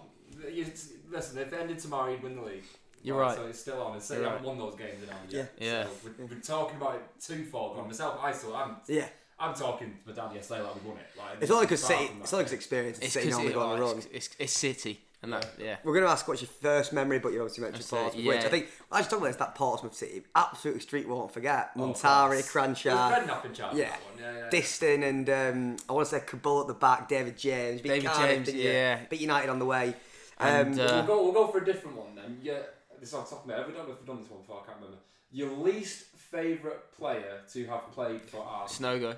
You- 0.51 0.65
Listen, 1.11 1.37
if 1.39 1.49
they 1.51 1.57
ended 1.57 1.79
tomorrow, 1.79 2.11
you'd 2.11 2.21
win 2.23 2.35
the 2.35 2.41
league. 2.43 2.63
You're 3.03 3.17
Like, 3.17 3.27
right. 3.27 3.37
So 3.37 3.45
it's 3.47 3.59
still 3.59 3.81
on. 3.81 3.93
And 3.93 4.01
so 4.03 4.13
You're 4.13 4.23
you 4.23 4.27
right. 4.29 4.37
haven't 4.37 4.47
won 4.47 4.57
those 4.57 4.75
games 4.75 5.01
in 5.03 5.09
hand 5.09 5.31
yet. 5.31 5.53
Yeah. 5.59 5.83
So 5.83 5.89
we're, 6.03 6.25
we're 6.25 6.41
talking 6.41 6.77
about 6.77 6.95
it 6.95 7.01
too 7.21 7.43
far 7.45 7.75
gone. 7.75 7.87
Myself, 7.87 8.19
I 8.21 8.31
still, 8.31 8.55
I'm, 8.55 8.75
Yeah. 8.87 9.07
I'm 9.39 9.53
talking 9.53 9.87
to 10.05 10.09
my 10.09 10.13
dad 10.13 10.35
yesterday 10.35 10.61
like 10.61 10.75
we 10.83 10.89
won 10.89 10.97
it. 10.97 11.05
Like, 11.17 11.41
It's 11.41 11.49
only 11.51 11.65
because 11.65 11.81
far 11.85 11.97
City. 11.97 12.11
It's 12.19 12.31
that. 12.31 12.35
only 12.35 12.43
because 12.43 12.53
experience. 12.53 12.99
It's 12.99 13.13
City 13.13 13.27
because 13.27 13.37
normally 13.37 13.51
it, 13.53 13.55
go 13.55 13.61
on 13.61 13.79
the 13.79 13.85
oh, 13.85 13.87
run. 13.87 13.97
it's, 13.97 14.07
it's, 14.11 14.29
it's 14.37 14.53
City, 14.53 14.99
and 15.23 15.31
that 15.31 15.47
yeah. 15.57 15.77
We're 15.85 15.93
going 15.93 16.03
to 16.03 16.11
ask 16.11 16.27
what's 16.27 16.41
your 16.41 16.49
first 16.49 16.91
memory, 16.91 17.19
but 17.19 17.31
you 17.31 17.39
obviously 17.39 17.61
mentioned 17.63 17.83
That's 17.83 17.93
it, 17.93 17.95
Portsmouth, 17.95 18.23
yeah. 18.25 18.33
which 18.35 18.45
I 18.45 18.49
think 18.49 18.67
I 18.91 18.97
just 18.99 19.09
talking 19.09 19.23
about 19.23 19.29
is 19.29 19.37
that 19.37 19.55
Portsmouth 19.55 19.95
City. 19.95 20.23
Absolutely 20.35 20.81
street 20.81 21.07
won't 21.07 21.31
forget. 21.31 21.69
Oh, 21.77 21.79
Muntari, 21.79 22.01
class. 22.01 22.51
Kranjcar, 22.51 23.25
There's 23.25 23.45
in 23.45 23.53
charge 23.53 23.71
of 23.71 23.77
yeah, 23.79 23.89
that. 23.89 23.99
Yeah, 24.19 24.33
yeah. 24.39 24.49
Distin, 24.59 25.03
and 25.07 25.29
um, 25.29 25.77
I 25.87 25.93
want 25.93 26.09
to 26.09 26.15
say 26.19 26.23
Campbell 26.27 26.59
at 26.59 26.67
the 26.67 26.73
back, 26.73 27.07
David 27.07 27.37
James. 27.37 27.79
beat 27.79 27.89
David 27.89 28.09
Cardiff, 28.11 28.45
James, 28.45 28.53
yeah. 28.61 28.99
Beat 29.09 29.21
United 29.21 29.49
on 29.49 29.59
the 29.59 29.65
way. 29.65 29.95
Um, 30.37 30.47
And, 30.49 30.79
uh, 30.81 31.03
we'll 31.07 31.17
go. 31.17 31.23
We'll 31.23 31.33
go 31.33 31.47
for 31.47 31.59
a 31.59 31.65
different 31.65 31.95
one 31.95 32.15
then. 32.15 32.39
Yeah, 32.41 32.59
this 32.99 33.09
is 33.09 33.15
on 33.15 33.25
top 33.27 33.41
of 33.41 33.47
me. 33.47 33.53
Have 33.55 33.67
we 33.67 33.73
done? 33.73 33.87
Have 33.87 33.97
we 34.01 34.05
done 34.07 34.21
this 34.21 34.29
one 34.29 34.41
before? 34.41 34.61
I 34.63 34.65
can't 34.65 34.77
remember. 34.77 34.97
Your 35.31 35.51
least 35.51 36.05
favourite 36.15 36.91
player 36.97 37.41
to 37.53 37.65
have 37.67 37.91
played 37.91 38.21
for 38.21 38.43
Arsenal. 38.43 38.67
Snow 38.97 38.99
go. 38.99 39.15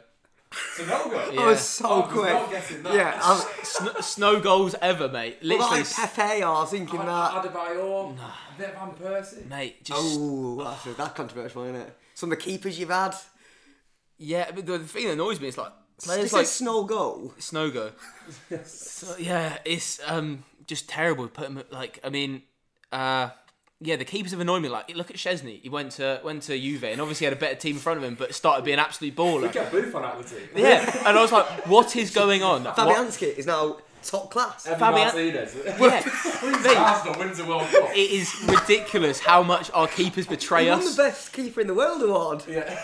Sanogo. 0.78 1.34
Yeah. 1.34 1.42
I 1.42 1.46
was 1.46 1.62
so 1.62 1.88
I 1.88 1.98
was 2.00 2.12
quick. 2.12 2.34
not 2.34 2.52
guessing 2.52 2.84
that. 2.84 2.94
Yeah, 2.94 3.20
I 3.24 3.30
was, 3.34 3.46
Sn- 3.68 4.02
snow 4.02 4.40
goals 4.42 4.76
ever, 4.82 5.08
mate. 5.08 5.38
well, 5.42 5.58
Literally, 5.58 5.80
like 5.84 5.94
Pepe, 5.94 6.44
I 6.44 6.50
was 6.50 6.72
thinking 6.72 7.00
that. 7.00 7.32
Adebayor, 7.32 8.18
a 8.18 8.58
Van 8.58 8.92
Persie. 9.02 9.48
mate. 9.48 9.84
Just 9.86 10.18
Oh, 10.20 10.62
that's, 10.64 10.98
that's 10.98 11.14
controversial, 11.14 11.64
isn't 11.64 11.76
it? 11.78 11.98
Some 12.16 12.32
of 12.32 12.38
the 12.38 12.44
keepers 12.44 12.78
you've 12.78 12.90
had. 12.90 13.16
yeah. 14.18 14.52
But 14.52 14.66
the 14.66 14.80
thing 14.80 15.06
that 15.08 15.14
annoys 15.14 15.40
me 15.40 15.48
is 15.48 15.58
like 15.58 15.72
players 16.04 16.24
This 16.24 16.34
like 16.34 16.44
is 16.44 16.50
Sanogo. 16.50 17.32
Snow 17.42 17.72
go. 17.72 17.92
So, 18.66 19.16
yeah, 19.18 19.58
it's 19.66 20.02
um 20.06 20.44
just 20.68 20.90
terrible. 20.90 21.28
Put 21.30 21.48
him 21.48 21.64
like 21.72 22.00
I 22.04 22.10
mean, 22.10 22.42
uh, 22.92 23.30
yeah, 23.84 23.96
the 23.96 24.06
keepers 24.06 24.32
have 24.32 24.40
annoyed 24.40 24.62
me. 24.62 24.70
Like 24.70 24.96
look 24.96 25.10
at 25.10 25.18
Szczesny. 25.18 25.62
He 25.62 25.70
went 25.70 25.92
to 25.94 26.22
went 26.24 26.44
to 26.44 26.58
Juve 26.60 26.84
and 26.84 27.02
obviously 27.02 27.26
had 27.26 27.34
a 27.34 27.40
better 27.40 27.56
team 27.56 27.76
in 27.76 27.82
front 27.82 27.98
of 27.98 28.04
him, 28.04 28.16
but 28.16 28.34
started 28.36 28.64
being 28.64 28.76
an 28.80 28.86
absolute 28.86 29.18
We 29.18 29.24
baller. 29.24 29.52
get 29.52 29.72
Buffon 29.72 30.04
out 30.04 30.20
of 30.20 30.30
the 30.30 30.36
team. 30.36 30.48
Yeah, 30.56 31.08
and 31.08 31.18
I 31.18 31.22
was 31.22 31.32
like, 31.32 31.66
what 31.68 31.96
is 31.96 32.12
going 32.12 32.44
on? 32.44 32.64
What- 32.64 32.76
Fabianski 32.76 33.36
is 33.38 33.46
now 33.48 33.78
top 34.04 34.32
class. 34.32 34.66
Evan 34.68 34.80
Fabian- 34.80 35.08
Martinez. 35.08 35.56
Yeah, 35.66 36.02
Please, 36.40 36.64
mate. 36.64 36.78
Arsenal 36.78 37.20
wins 37.20 37.38
the 37.38 37.46
World 37.46 37.68
Cup. 37.70 37.90
it 37.96 38.12
is 38.12 38.34
ridiculous 38.48 39.20
how 39.20 39.44
much 39.44 39.70
our 39.74 39.88
keepers 39.88 40.26
betray 40.28 40.64
He 40.66 40.70
won 40.70 40.80
us. 40.80 40.96
the 40.96 41.04
best 41.04 41.34
keeper 41.34 41.62
in 41.62 41.68
the 41.68 41.74
world 41.76 42.02
award. 42.04 42.44
Yeah. 42.48 42.80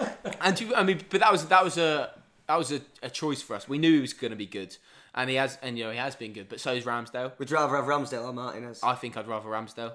And 0.40 0.56
to, 0.56 0.74
I 0.74 0.82
mean, 0.82 1.00
but 1.10 1.20
that 1.20 1.30
was 1.30 1.46
that 1.46 1.62
was 1.64 1.78
a 1.78 2.10
that 2.48 2.56
was 2.56 2.72
a, 2.72 2.80
a 3.02 3.10
choice 3.10 3.40
for 3.42 3.54
us. 3.54 3.68
We 3.68 3.78
knew 3.78 3.92
he 3.94 4.00
was 4.00 4.12
going 4.12 4.30
to 4.32 4.36
be 4.36 4.46
good, 4.46 4.76
and 5.14 5.30
he 5.30 5.36
has, 5.36 5.56
and 5.62 5.78
you 5.78 5.84
know, 5.84 5.90
he 5.92 5.98
has 5.98 6.16
been 6.16 6.32
good. 6.32 6.48
But 6.48 6.58
so 6.60 6.72
is 6.72 6.84
Ramsdale. 6.84 7.32
Would 7.38 7.50
you 7.50 7.56
rather 7.56 7.76
have 7.76 7.84
Ramsdale 7.84 8.24
or 8.24 8.32
Martinez? 8.32 8.80
I 8.82 8.94
think 8.94 9.16
I'd 9.16 9.28
rather 9.28 9.48
Ramsdale. 9.48 9.92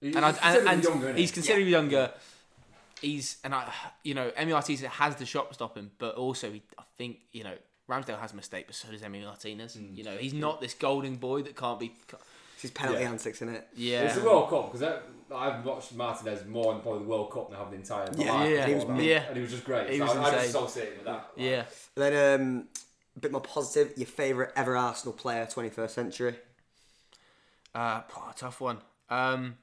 He's 0.00 0.14
and, 0.14 0.24
I, 0.24 0.30
and, 0.42 0.68
and 0.68 0.84
younger, 0.84 1.12
he's 1.14 1.32
considerably 1.32 1.70
younger. 1.70 2.10
He's 3.00 3.36
and 3.44 3.54
I, 3.54 3.72
you 4.02 4.14
know, 4.14 4.30
Emi 4.30 4.50
Martinez 4.50 4.82
has 4.82 5.16
the 5.16 5.26
shot 5.26 5.48
to 5.48 5.54
stop 5.54 5.76
him, 5.76 5.90
but 5.98 6.14
also 6.16 6.50
he, 6.50 6.62
I 6.78 6.82
think 6.96 7.18
you 7.32 7.44
know 7.44 7.54
Ramsdale 7.88 8.18
has 8.20 8.32
a 8.32 8.36
mistake, 8.36 8.66
but 8.66 8.74
so 8.76 8.90
does 8.90 9.02
Emi 9.02 9.24
Martinez. 9.24 9.76
Mm. 9.76 9.96
You 9.96 10.04
know, 10.04 10.16
he's 10.16 10.34
not 10.34 10.60
this 10.60 10.74
golden 10.74 11.16
boy 11.16 11.42
that 11.42 11.56
can't 11.56 11.78
be. 11.80 11.92
It's 12.54 12.62
his 12.62 12.70
penalty 12.72 13.02
Yeah. 13.02 13.10
antics, 13.10 13.40
isn't 13.40 13.54
it? 13.54 13.68
Yeah, 13.76 14.02
It's 14.02 14.16
the 14.16 14.24
World 14.24 14.50
Cup 14.50 14.72
because 14.72 15.00
I've 15.32 15.64
watched 15.64 15.94
Martinez 15.94 16.44
more 16.44 16.72
than 16.72 16.82
probably 16.82 17.04
the 17.04 17.08
World 17.08 17.30
Cup 17.30 17.52
now, 17.52 17.64
in 17.66 17.70
the 17.70 17.76
entire 17.76 18.08
Yeah, 18.16 18.32
life 18.32 18.50
yeah, 18.50 18.66
he 18.66 18.74
was 18.74 18.84
that. 18.84 19.00
Yeah. 19.00 19.22
and 19.28 19.36
he 19.36 19.42
was 19.42 19.50
just 19.52 19.64
great. 19.64 19.90
He 19.90 19.98
so 19.98 20.06
was 20.06 20.16
I, 20.16 20.22
I 20.22 20.30
just 20.32 20.46
insane. 20.46 20.48
associate 20.64 20.96
with 20.96 21.04
that. 21.04 21.12
like, 21.12 21.24
yeah. 21.36 21.64
Then 21.94 22.40
um, 22.40 22.64
a 23.16 23.20
bit 23.20 23.30
more 23.30 23.40
positive. 23.40 23.96
Your 23.96 24.08
favourite 24.08 24.50
ever 24.56 24.76
Arsenal 24.76 25.12
player, 25.12 25.46
21st 25.46 25.90
century. 25.90 26.34
Uh, 27.74 28.00
oh, 28.16 28.32
tough 28.36 28.60
one. 28.60 28.78
Um, 29.08 29.56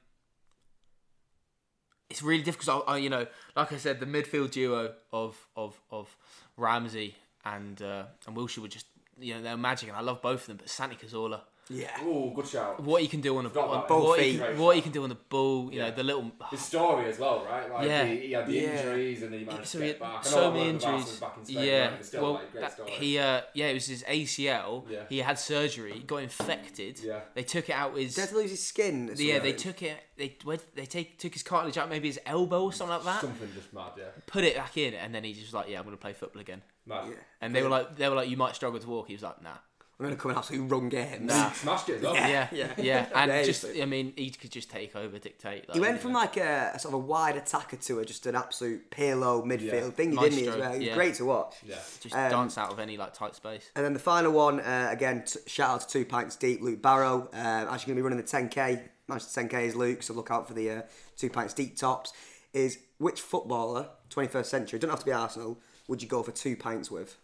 it's 2.10 2.22
really 2.22 2.42
difficult. 2.42 2.84
I, 2.86 2.94
I, 2.94 2.96
you 2.98 3.10
know, 3.10 3.26
like 3.54 3.72
I 3.72 3.76
said, 3.76 4.00
the 4.00 4.06
midfield 4.06 4.50
duo 4.50 4.94
of 5.12 5.36
of 5.56 5.80
of 5.90 6.16
Ramsey 6.56 7.14
and 7.44 7.80
uh, 7.82 8.04
and 8.26 8.36
Wilshere 8.36 8.58
were 8.58 8.68
just 8.68 8.86
you 9.18 9.34
know 9.34 9.42
they're 9.42 9.56
magic, 9.56 9.88
and 9.88 9.96
I 9.96 10.00
love 10.00 10.22
both 10.22 10.42
of 10.42 10.46
them. 10.46 10.56
But 10.58 10.68
Santi 10.68 10.96
Cazorla, 10.96 11.40
Yeah. 11.68 12.00
Ooh, 12.04 12.30
good 12.32 12.46
shout. 12.46 12.78
what 12.80 13.02
he 13.02 13.08
can 13.08 13.20
do 13.20 13.36
on 13.38 13.44
the 13.44 13.50
Forgot 13.50 13.68
on, 13.68 13.74
about 13.76 13.88
Both 13.88 14.04
what, 14.04 14.20
he 14.20 14.32
feet. 14.32 14.40
can, 14.40 14.58
what 14.58 14.76
he 14.76 14.82
can 14.82 14.92
do 14.92 15.02
on 15.02 15.08
the 15.08 15.16
ball, 15.16 15.72
you 15.72 15.80
Yeah. 15.80 15.88
know, 15.90 15.96
the 15.96 16.04
little. 16.04 16.30
His 16.50 16.60
story 16.60 17.06
as 17.06 17.18
well, 17.18 17.44
right? 17.44 17.68
Like 17.68 17.88
Yeah. 17.88 18.04
he, 18.04 18.16
he 18.28 18.32
had 18.32 18.46
the 18.46 18.52
Yeah. 18.52 18.60
injuries 18.80 19.22
and 19.24 19.32
then 19.32 19.40
he 19.40 19.46
managed 19.46 19.66
So 19.66 19.78
to 19.80 19.84
he 19.84 19.90
get 19.92 20.00
had 20.00 20.12
back. 20.12 20.26
I 20.26 20.30
know 20.30 20.36
so 20.36 20.50
many 20.52 20.64
lot 20.64 20.68
of 20.68 20.74
Arsenal 20.76 20.94
injuries. 20.98 21.20
Back 21.20 21.36
in 21.38 21.44
Spain, 21.44 21.64
Yeah, 21.64 21.80
right? 21.88 21.96
But 21.96 22.06
still, 22.06 22.22
well, 22.22 22.32
like, 22.34 22.52
great 22.52 22.60
that- 22.60 22.72
story. 22.72 22.90
he 22.92 23.18
uh, 23.18 23.40
yeah, 23.54 23.66
it 23.66 23.74
was 23.74 23.86
his 23.86 24.04
ACL. 24.04 24.84
Yeah. 24.88 25.02
He 25.08 25.18
had 25.18 25.38
surgery, 25.40 26.04
got 26.06 26.16
infected. 26.18 27.00
Yeah. 27.00 27.20
They 27.34 27.42
took 27.42 27.68
it 27.68 27.72
out 27.72 27.96
his. 27.96 28.14
Did 28.14 28.22
he 28.22 28.28
to 28.28 28.34
lose 28.36 28.50
his 28.50 28.64
skin? 28.64 29.10
or 29.10 29.12
Yeah, 29.14 29.38
they 29.40 29.50
something? 29.50 29.72
took 29.72 29.82
it. 29.82 29.96
They 30.16 30.36
where, 30.44 30.58
they 30.76 30.86
take 30.86 31.18
took 31.18 31.32
his 31.32 31.42
cartilage 31.42 31.76
out, 31.78 31.88
maybe 31.90 32.06
his 32.06 32.20
elbow 32.26 32.62
or 32.64 32.72
something 32.72 32.94
like 32.96 33.04
that. 33.04 33.20
Something 33.22 33.50
just 33.54 33.72
mad, 33.74 33.90
yeah. 33.98 34.04
Put 34.26 34.44
it 34.44 34.54
back 34.54 34.76
in, 34.78 34.94
and 34.94 35.12
then 35.12 35.24
he 35.24 35.32
just 35.32 35.46
was 35.48 35.54
like, 35.54 35.68
"Yeah, 35.68 35.78
I'm 35.80 35.84
gonna 35.84 35.96
play 35.96 36.12
football 36.12 36.40
again." 36.42 36.62
Mad. 36.86 37.08
Yeah. 37.08 37.16
And 37.40 37.52
they 37.54 37.62
were 37.62 37.68
like, 37.68 37.96
"They 37.96 38.08
were 38.08 38.14
like, 38.14 38.28
you 38.30 38.36
might 38.36 38.54
struggle 38.54 38.78
to 38.78 38.88
walk." 38.88 39.08
He 39.08 39.14
was 39.14 39.22
like, 39.22 39.42
"Nah." 39.42 39.56
I'm 39.98 40.04
going 40.04 40.14
to 40.14 40.20
come 40.20 40.30
and 40.32 40.38
absolutely 40.38 40.68
run 40.68 40.90
games. 40.90 41.22
Nah. 41.22 41.48
He 41.48 41.54
smashed 41.54 41.88
it 41.88 41.96
as 41.96 42.02
well. 42.02 42.14
Yeah, 42.16 42.48
yeah. 42.52 42.72
yeah, 42.76 43.06
and 43.14 43.30
Yeah, 43.30 43.42
just 43.44 43.64
I 43.80 43.86
mean, 43.86 44.12
he 44.14 44.28
could 44.28 44.50
just 44.50 44.68
take 44.70 44.94
over, 44.94 45.18
dictate. 45.18 45.66
Like, 45.68 45.74
He 45.74 45.80
went 45.80 46.00
from 46.00 46.12
know. 46.12 46.18
like 46.18 46.36
a, 46.36 46.72
a 46.74 46.78
sort 46.78 46.94
of 46.94 47.00
a 47.00 47.04
wide 47.04 47.36
attacker 47.36 47.76
to 47.76 48.00
a, 48.00 48.04
just 48.04 48.26
an 48.26 48.34
absolute 48.34 48.90
payload 48.90 49.46
midfield 49.46 49.62
Yeah. 49.72 49.90
thing. 49.90 50.10
He 50.12 50.18
didn't 50.18 50.38
he 50.38 50.48
as 50.48 50.56
well. 50.56 50.72
He 50.72 50.78
was 50.78 50.86
yeah. 50.88 50.94
great 50.94 51.14
to 51.14 51.24
watch. 51.24 51.54
Yeah. 51.64 51.76
just 52.00 52.14
um, 52.14 52.30
dance 52.30 52.58
out 52.58 52.70
of 52.72 52.78
any 52.78 52.98
like 52.98 53.14
tight 53.14 53.34
space. 53.36 53.70
And 53.74 53.82
then 53.82 53.94
the 53.94 53.98
final 53.98 54.32
one, 54.32 54.60
uh, 54.60 54.88
again, 54.90 55.24
t- 55.24 55.40
shout 55.46 55.70
out 55.70 55.80
to 55.80 55.88
Two 55.88 56.04
Pints 56.04 56.36
Deep, 56.36 56.60
Luke 56.60 56.82
Barrow. 56.82 57.30
Uh, 57.32 57.36
actually 57.36 57.68
going 57.70 57.78
to 57.78 57.94
be 57.94 58.02
running 58.02 58.18
the 58.18 58.24
10k. 58.24 58.82
Manchester 59.08 59.40
10k 59.42 59.62
is 59.62 59.74
Luke, 59.76 60.02
so 60.02 60.12
look 60.12 60.30
out 60.30 60.46
for 60.46 60.52
the 60.52 60.70
uh, 60.70 60.82
Two 61.16 61.30
Pints 61.30 61.54
Deep 61.54 61.76
tops. 61.78 62.12
Is 62.52 62.78
which 62.98 63.20
footballer, 63.20 63.88
21st 64.10 64.46
century, 64.46 64.78
don't 64.78 64.90
have 64.90 65.00
to 65.00 65.06
be 65.06 65.12
Arsenal, 65.12 65.58
would 65.88 66.02
you 66.02 66.08
go 66.08 66.22
for 66.22 66.32
two 66.32 66.56
pints 66.56 66.90
with? 66.90 67.16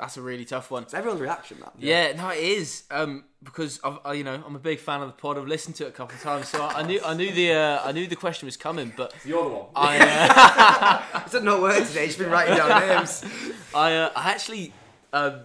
That's 0.00 0.16
a 0.16 0.22
really 0.22 0.46
tough 0.46 0.70
one. 0.70 0.84
It's 0.84 0.94
everyone's 0.94 1.20
reaction, 1.20 1.58
that. 1.60 1.74
Yeah, 1.78 2.14
no, 2.14 2.30
it 2.30 2.38
is 2.38 2.84
um, 2.90 3.24
because 3.42 3.78
I've, 3.84 3.98
I, 4.02 4.14
you 4.14 4.24
know 4.24 4.42
I'm 4.46 4.56
a 4.56 4.58
big 4.58 4.78
fan 4.78 5.02
of 5.02 5.08
the 5.08 5.12
pod. 5.12 5.36
I've 5.36 5.46
listened 5.46 5.76
to 5.76 5.84
it 5.84 5.88
a 5.88 5.92
couple 5.92 6.16
of 6.16 6.22
times, 6.22 6.48
so 6.48 6.64
I, 6.64 6.80
I 6.80 6.86
knew 6.86 7.00
I 7.04 7.12
knew 7.12 7.30
the 7.30 7.52
uh, 7.52 7.82
I 7.84 7.92
knew 7.92 8.06
the 8.06 8.16
question 8.16 8.46
was 8.46 8.56
coming, 8.56 8.94
but 8.96 9.14
You're 9.26 9.44
the 9.44 9.50
one. 9.50 9.66
I 9.76 9.98
uh, 9.98 11.18
I 11.18 11.24
said 11.28 11.44
no 11.44 11.68
today, 11.70 12.06
he's 12.06 12.16
been 12.16 12.30
writing 12.30 12.56
down 12.56 12.80
names. 12.88 13.22
I, 13.74 13.94
uh, 13.94 14.10
I 14.16 14.30
actually 14.30 14.72
um, 15.12 15.40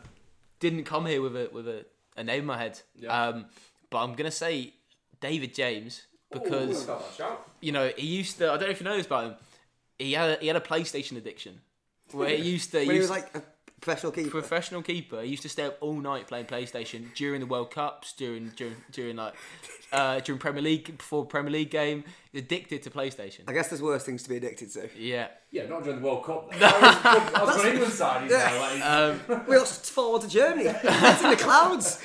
didn't 0.61 0.85
come 0.85 1.05
here 1.05 1.21
with 1.21 1.35
a 1.35 1.49
with 1.51 1.67
a, 1.67 1.85
a 2.15 2.23
name 2.23 2.39
in 2.39 2.45
my 2.45 2.57
head. 2.57 2.79
Yeah. 2.95 3.09
Um, 3.09 3.47
but 3.89 4.05
I'm 4.05 4.15
gonna 4.15 4.31
say 4.31 4.73
David 5.19 5.53
James 5.53 6.03
because 6.31 6.85
got 6.85 7.01
that 7.01 7.13
shout. 7.17 7.49
you 7.59 7.73
know 7.73 7.91
he 7.97 8.07
used 8.07 8.37
to. 8.37 8.45
I 8.45 8.55
don't 8.55 8.67
know 8.67 8.69
if 8.69 8.79
you 8.79 8.85
know 8.85 8.95
this 8.95 9.05
about 9.05 9.25
him. 9.25 9.35
He 9.99 10.13
had 10.13 10.29
a, 10.29 10.41
he 10.41 10.47
had 10.47 10.55
a 10.55 10.61
PlayStation 10.61 11.17
addiction 11.17 11.59
where 12.13 12.29
he 12.29 12.49
used 12.49 12.71
to. 12.71 12.77
When 12.77 12.87
he 12.87 12.93
used 12.93 13.09
was 13.09 13.21
like 13.21 13.35
a 13.35 13.43
professional 13.81 14.11
keeper. 14.11 14.29
professional 14.31 14.81
keeper. 14.81 15.21
He 15.21 15.29
used 15.29 15.43
to 15.43 15.49
stay 15.49 15.65
up 15.65 15.77
all 15.81 15.93
night 15.99 16.27
playing 16.27 16.45
PlayStation 16.45 17.13
during 17.15 17.39
the 17.39 17.45
World 17.45 17.71
Cups, 17.71 18.13
during 18.13 18.49
during 18.55 18.75
during 18.91 19.15
like 19.17 19.33
uh, 19.91 20.19
during 20.21 20.39
Premier 20.39 20.61
League 20.61 20.97
before 20.97 21.25
Premier 21.25 21.51
League 21.51 21.69
game. 21.71 22.03
Addicted 22.33 22.83
to 22.83 22.89
PlayStation. 22.89 23.41
I 23.47 23.53
guess 23.53 23.69
there's 23.69 23.81
worse 23.81 24.03
things 24.03 24.23
to 24.23 24.29
be 24.29 24.35
addicted 24.37 24.69
to. 24.73 24.89
Yeah. 24.97 25.27
Yeah, 25.51 25.67
not 25.67 25.83
during 25.83 26.01
the 26.01 26.05
World 26.05 26.25
Cup. 26.25 26.51
though. 26.51 26.57
I 26.65 27.23
was, 27.23 27.33
I 27.33 27.43
was 27.45 27.57
on 27.63 27.67
England 27.71 27.93
side. 27.93 28.23
He's 28.23 28.31
now, 28.33 28.59
like, 29.21 29.29
Um, 29.39 29.45
We 29.47 29.55
lost 29.57 29.89
4 29.89 30.19
to 30.19 30.27
Germany. 30.27 30.65
It's 30.83 31.23
in 31.23 31.29
the 31.29 31.37
clouds. 31.37 32.01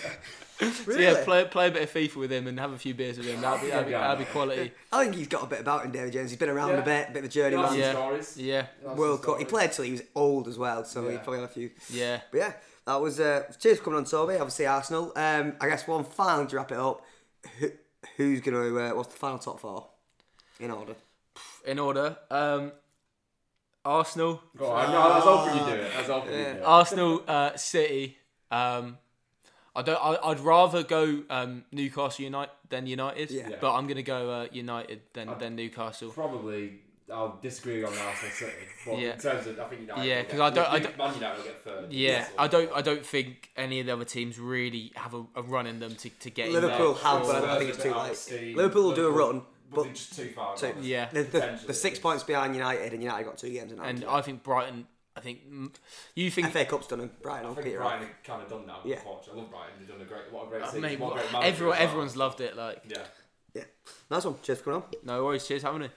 So 0.60 0.84
Really? 0.86 1.02
yeah, 1.04 1.24
play 1.24 1.44
play 1.46 1.68
a 1.68 1.70
bit 1.70 1.82
of 1.82 1.90
FIFA 1.92 2.16
with 2.16 2.30
him 2.32 2.46
and 2.46 2.58
have 2.60 2.72
a 2.72 2.78
few 2.78 2.94
beers 2.94 3.16
with 3.18 3.26
him. 3.26 3.40
That'd 3.40 3.62
be 3.62 3.68
that'd 3.70 3.86
be, 3.86 3.92
that'd 3.92 4.18
be 4.18 4.30
quality. 4.32 4.72
I 4.92 5.04
think 5.04 5.16
he's 5.16 5.28
got 5.28 5.42
a 5.42 5.46
bit 5.46 5.60
about 5.60 5.84
him, 5.84 5.92
David 5.92 6.12
James. 6.12 6.30
He's 6.30 6.38
been 6.38 6.48
around 6.50 6.70
Yeah. 6.70 6.76
a 6.78 6.84
bit, 6.84 7.08
a 7.08 7.12
bit 7.12 7.18
of 7.18 7.24
a 7.24 7.26
lots 7.26 7.34
journeyman. 7.34 7.78
Yeah. 7.78 7.92
stories. 7.92 8.36
Yeah. 8.36 8.66
Lots 8.82 8.92
of 8.92 8.98
World 8.98 9.22
Cup. 9.22 9.38
He 9.38 9.44
stories. 9.44 9.50
played 9.50 9.72
till 9.72 9.84
he 9.86 9.92
was 9.92 10.02
old 10.14 10.48
as 10.48 10.58
well, 10.58 10.84
so 10.84 11.06
he 11.08 11.14
Yeah. 11.14 11.18
probably 11.18 11.40
had 11.40 11.48
a 11.50 11.52
few. 11.52 11.70
Yeah. 11.90 12.20
But 12.30 12.38
yeah, 12.38 12.52
that 12.86 13.00
was. 13.00 13.20
Uh, 13.20 13.44
cheers 13.58 13.78
for 13.78 13.84
coming 13.84 13.98
on, 13.98 14.04
Toby. 14.04 14.34
Obviously, 14.34 14.66
Arsenal. 14.66 15.12
Um, 15.16 15.54
I 15.60 15.68
guess 15.68 15.86
one 15.88 16.04
final 16.04 16.46
to 16.46 16.56
wrap 16.56 16.72
it 16.72 16.78
up. 16.78 17.04
Who, 17.58 17.70
who's 18.16 18.40
going 18.40 18.54
to. 18.56 18.78
Uh, 18.80 18.94
what's 18.94 19.08
the 19.12 19.18
final 19.18 19.38
top 19.38 19.60
four? 19.60 19.86
In 20.58 20.70
order. 20.70 20.94
In 21.66 21.78
order, 21.78 22.16
um, 22.30 22.72
Arsenal, 23.84 24.42
Go 24.56 24.66
on. 24.66 24.90
No, 24.90 24.98
I 24.98 25.16
was 25.16 25.24
hoping 25.24 25.58
you 25.66 25.76
do 25.76 25.82
it. 25.82 25.92
I 25.94 25.98
was 26.00 26.06
hoping 26.08 26.32
you 26.32 26.44
do 26.44 26.50
it. 26.50 26.62
Arsenal, 26.64 27.22
uh, 27.26 27.56
City. 27.56 28.18
Um, 28.50 28.98
I 29.74 29.82
don't. 29.82 29.96
I, 30.02 30.18
I'd 30.30 30.40
rather 30.40 30.82
go 30.82 31.22
um, 31.30 31.64
Newcastle 31.72 32.24
United 32.24 32.50
than 32.68 32.86
United. 32.86 33.30
Yeah. 33.30 33.48
Yeah. 33.50 33.56
But 33.60 33.74
I'm 33.74 33.86
gonna 33.86 34.02
go 34.02 34.30
uh, 34.30 34.46
United 34.52 35.00
than 35.12 35.28
I'd- 35.28 35.38
than 35.44 35.54
Newcastle. 35.56 36.10
Probably, 36.10 36.80
I'll 37.12 37.38
disagree 37.42 37.82
on 37.84 37.92
Arsenal 37.96 38.32
City. 38.32 38.52
But 38.86 38.98
Yeah. 38.98 39.12
in 39.14 39.18
terms 39.20 39.46
of, 39.46 39.60
I 39.60 39.64
think 39.68 39.82
United. 39.82 40.04
Yeah, 40.04 40.16
will 40.18 40.24
'cause 40.24 40.32
get- 40.32 40.40
I 40.42 40.50
don't- 40.50 40.66
I 40.68 40.78
don't- 40.78 41.14
United 41.16 41.36
will 41.38 41.44
get 41.44 41.64
third. 41.64 41.92
Yeah, 41.92 42.24
So- 42.24 42.32
I 42.38 42.48
don't. 42.48 42.72
I 42.74 42.82
don't 42.82 43.04
think 43.06 43.50
any 43.56 43.80
of 43.80 43.86
the 43.86 43.92
other 43.92 44.04
teams 44.04 44.38
really 44.38 44.92
have 44.96 45.14
a, 45.14 45.24
a 45.36 45.42
run 45.42 45.66
in 45.66 45.78
them 45.80 45.94
to, 45.96 46.10
to 46.10 46.30
get 46.30 46.46
in 46.48 46.52
there. 46.52 46.62
Liverpool 46.62 46.94
have, 46.94 47.22
but 47.26 47.44
I 47.44 47.58
think 47.58 47.70
it's 47.70 47.82
too 47.82 47.94
late. 47.94 48.16
steam. 48.16 48.56
Liverpool 48.56 48.84
will 48.84 48.94
do 48.94 49.06
a 49.06 49.10
run, 49.12 49.42
but 49.70 49.84
but 49.84 49.94
just 49.94 50.16
too 50.16 50.30
far. 50.34 50.56
So- 50.56 50.72
gone. 50.72 50.82
Yeah. 50.82 51.08
the, 51.12 51.22
the, 51.22 51.60
the 51.68 51.74
six 51.74 51.98
points 51.98 52.24
behind 52.24 52.54
United, 52.54 52.92
and 52.92 53.02
United 53.02 53.24
got 53.24 53.38
two 53.38 53.50
games 53.52 53.70
in. 53.72 53.78
And 53.80 54.04
I 54.04 54.20
think 54.22 54.42
Brighton. 54.42 54.86
I 55.16 55.20
think 55.20 55.40
you 56.14 56.30
think 56.30 56.52
FA 56.52 56.64
Cup's 56.64 56.86
done, 56.86 57.00
and 57.00 57.20
Brighton 57.20 57.46
I 57.46 57.48
will 57.48 57.54
think 57.56 57.66
Peter. 57.66 57.78
Brighton 57.78 58.06
have 58.06 58.22
kind 58.22 58.42
of 58.42 58.48
done 58.48 58.66
that. 58.66 58.86
Yeah. 58.86 59.00
I 59.04 59.34
love 59.36 59.50
Brighton. 59.50 59.74
They've 59.78 59.88
done 59.88 60.00
a 60.00 60.04
great, 60.04 60.32
what 60.32 60.46
a 60.46 60.48
great 60.48 60.62
uh, 60.62 60.66
season. 60.66 60.82
mate, 60.82 61.00
what 61.00 61.12
a 61.12 61.28
great 61.30 61.44
everyone 61.44 61.74
as 61.74 61.78
well. 61.80 61.88
everyone's 61.88 62.16
loved 62.16 62.40
it. 62.40 62.56
Like 62.56 62.82
Yeah. 62.88 63.02
Yeah, 63.52 63.64
nice 64.08 64.24
one. 64.24 64.36
Cheers 64.42 64.58
for 64.58 64.64
coming 64.64 64.82
on. 64.82 64.88
no 65.04 65.24
worries. 65.24 65.46
Cheers, 65.46 65.62
having 65.62 65.80
me. 65.80 65.88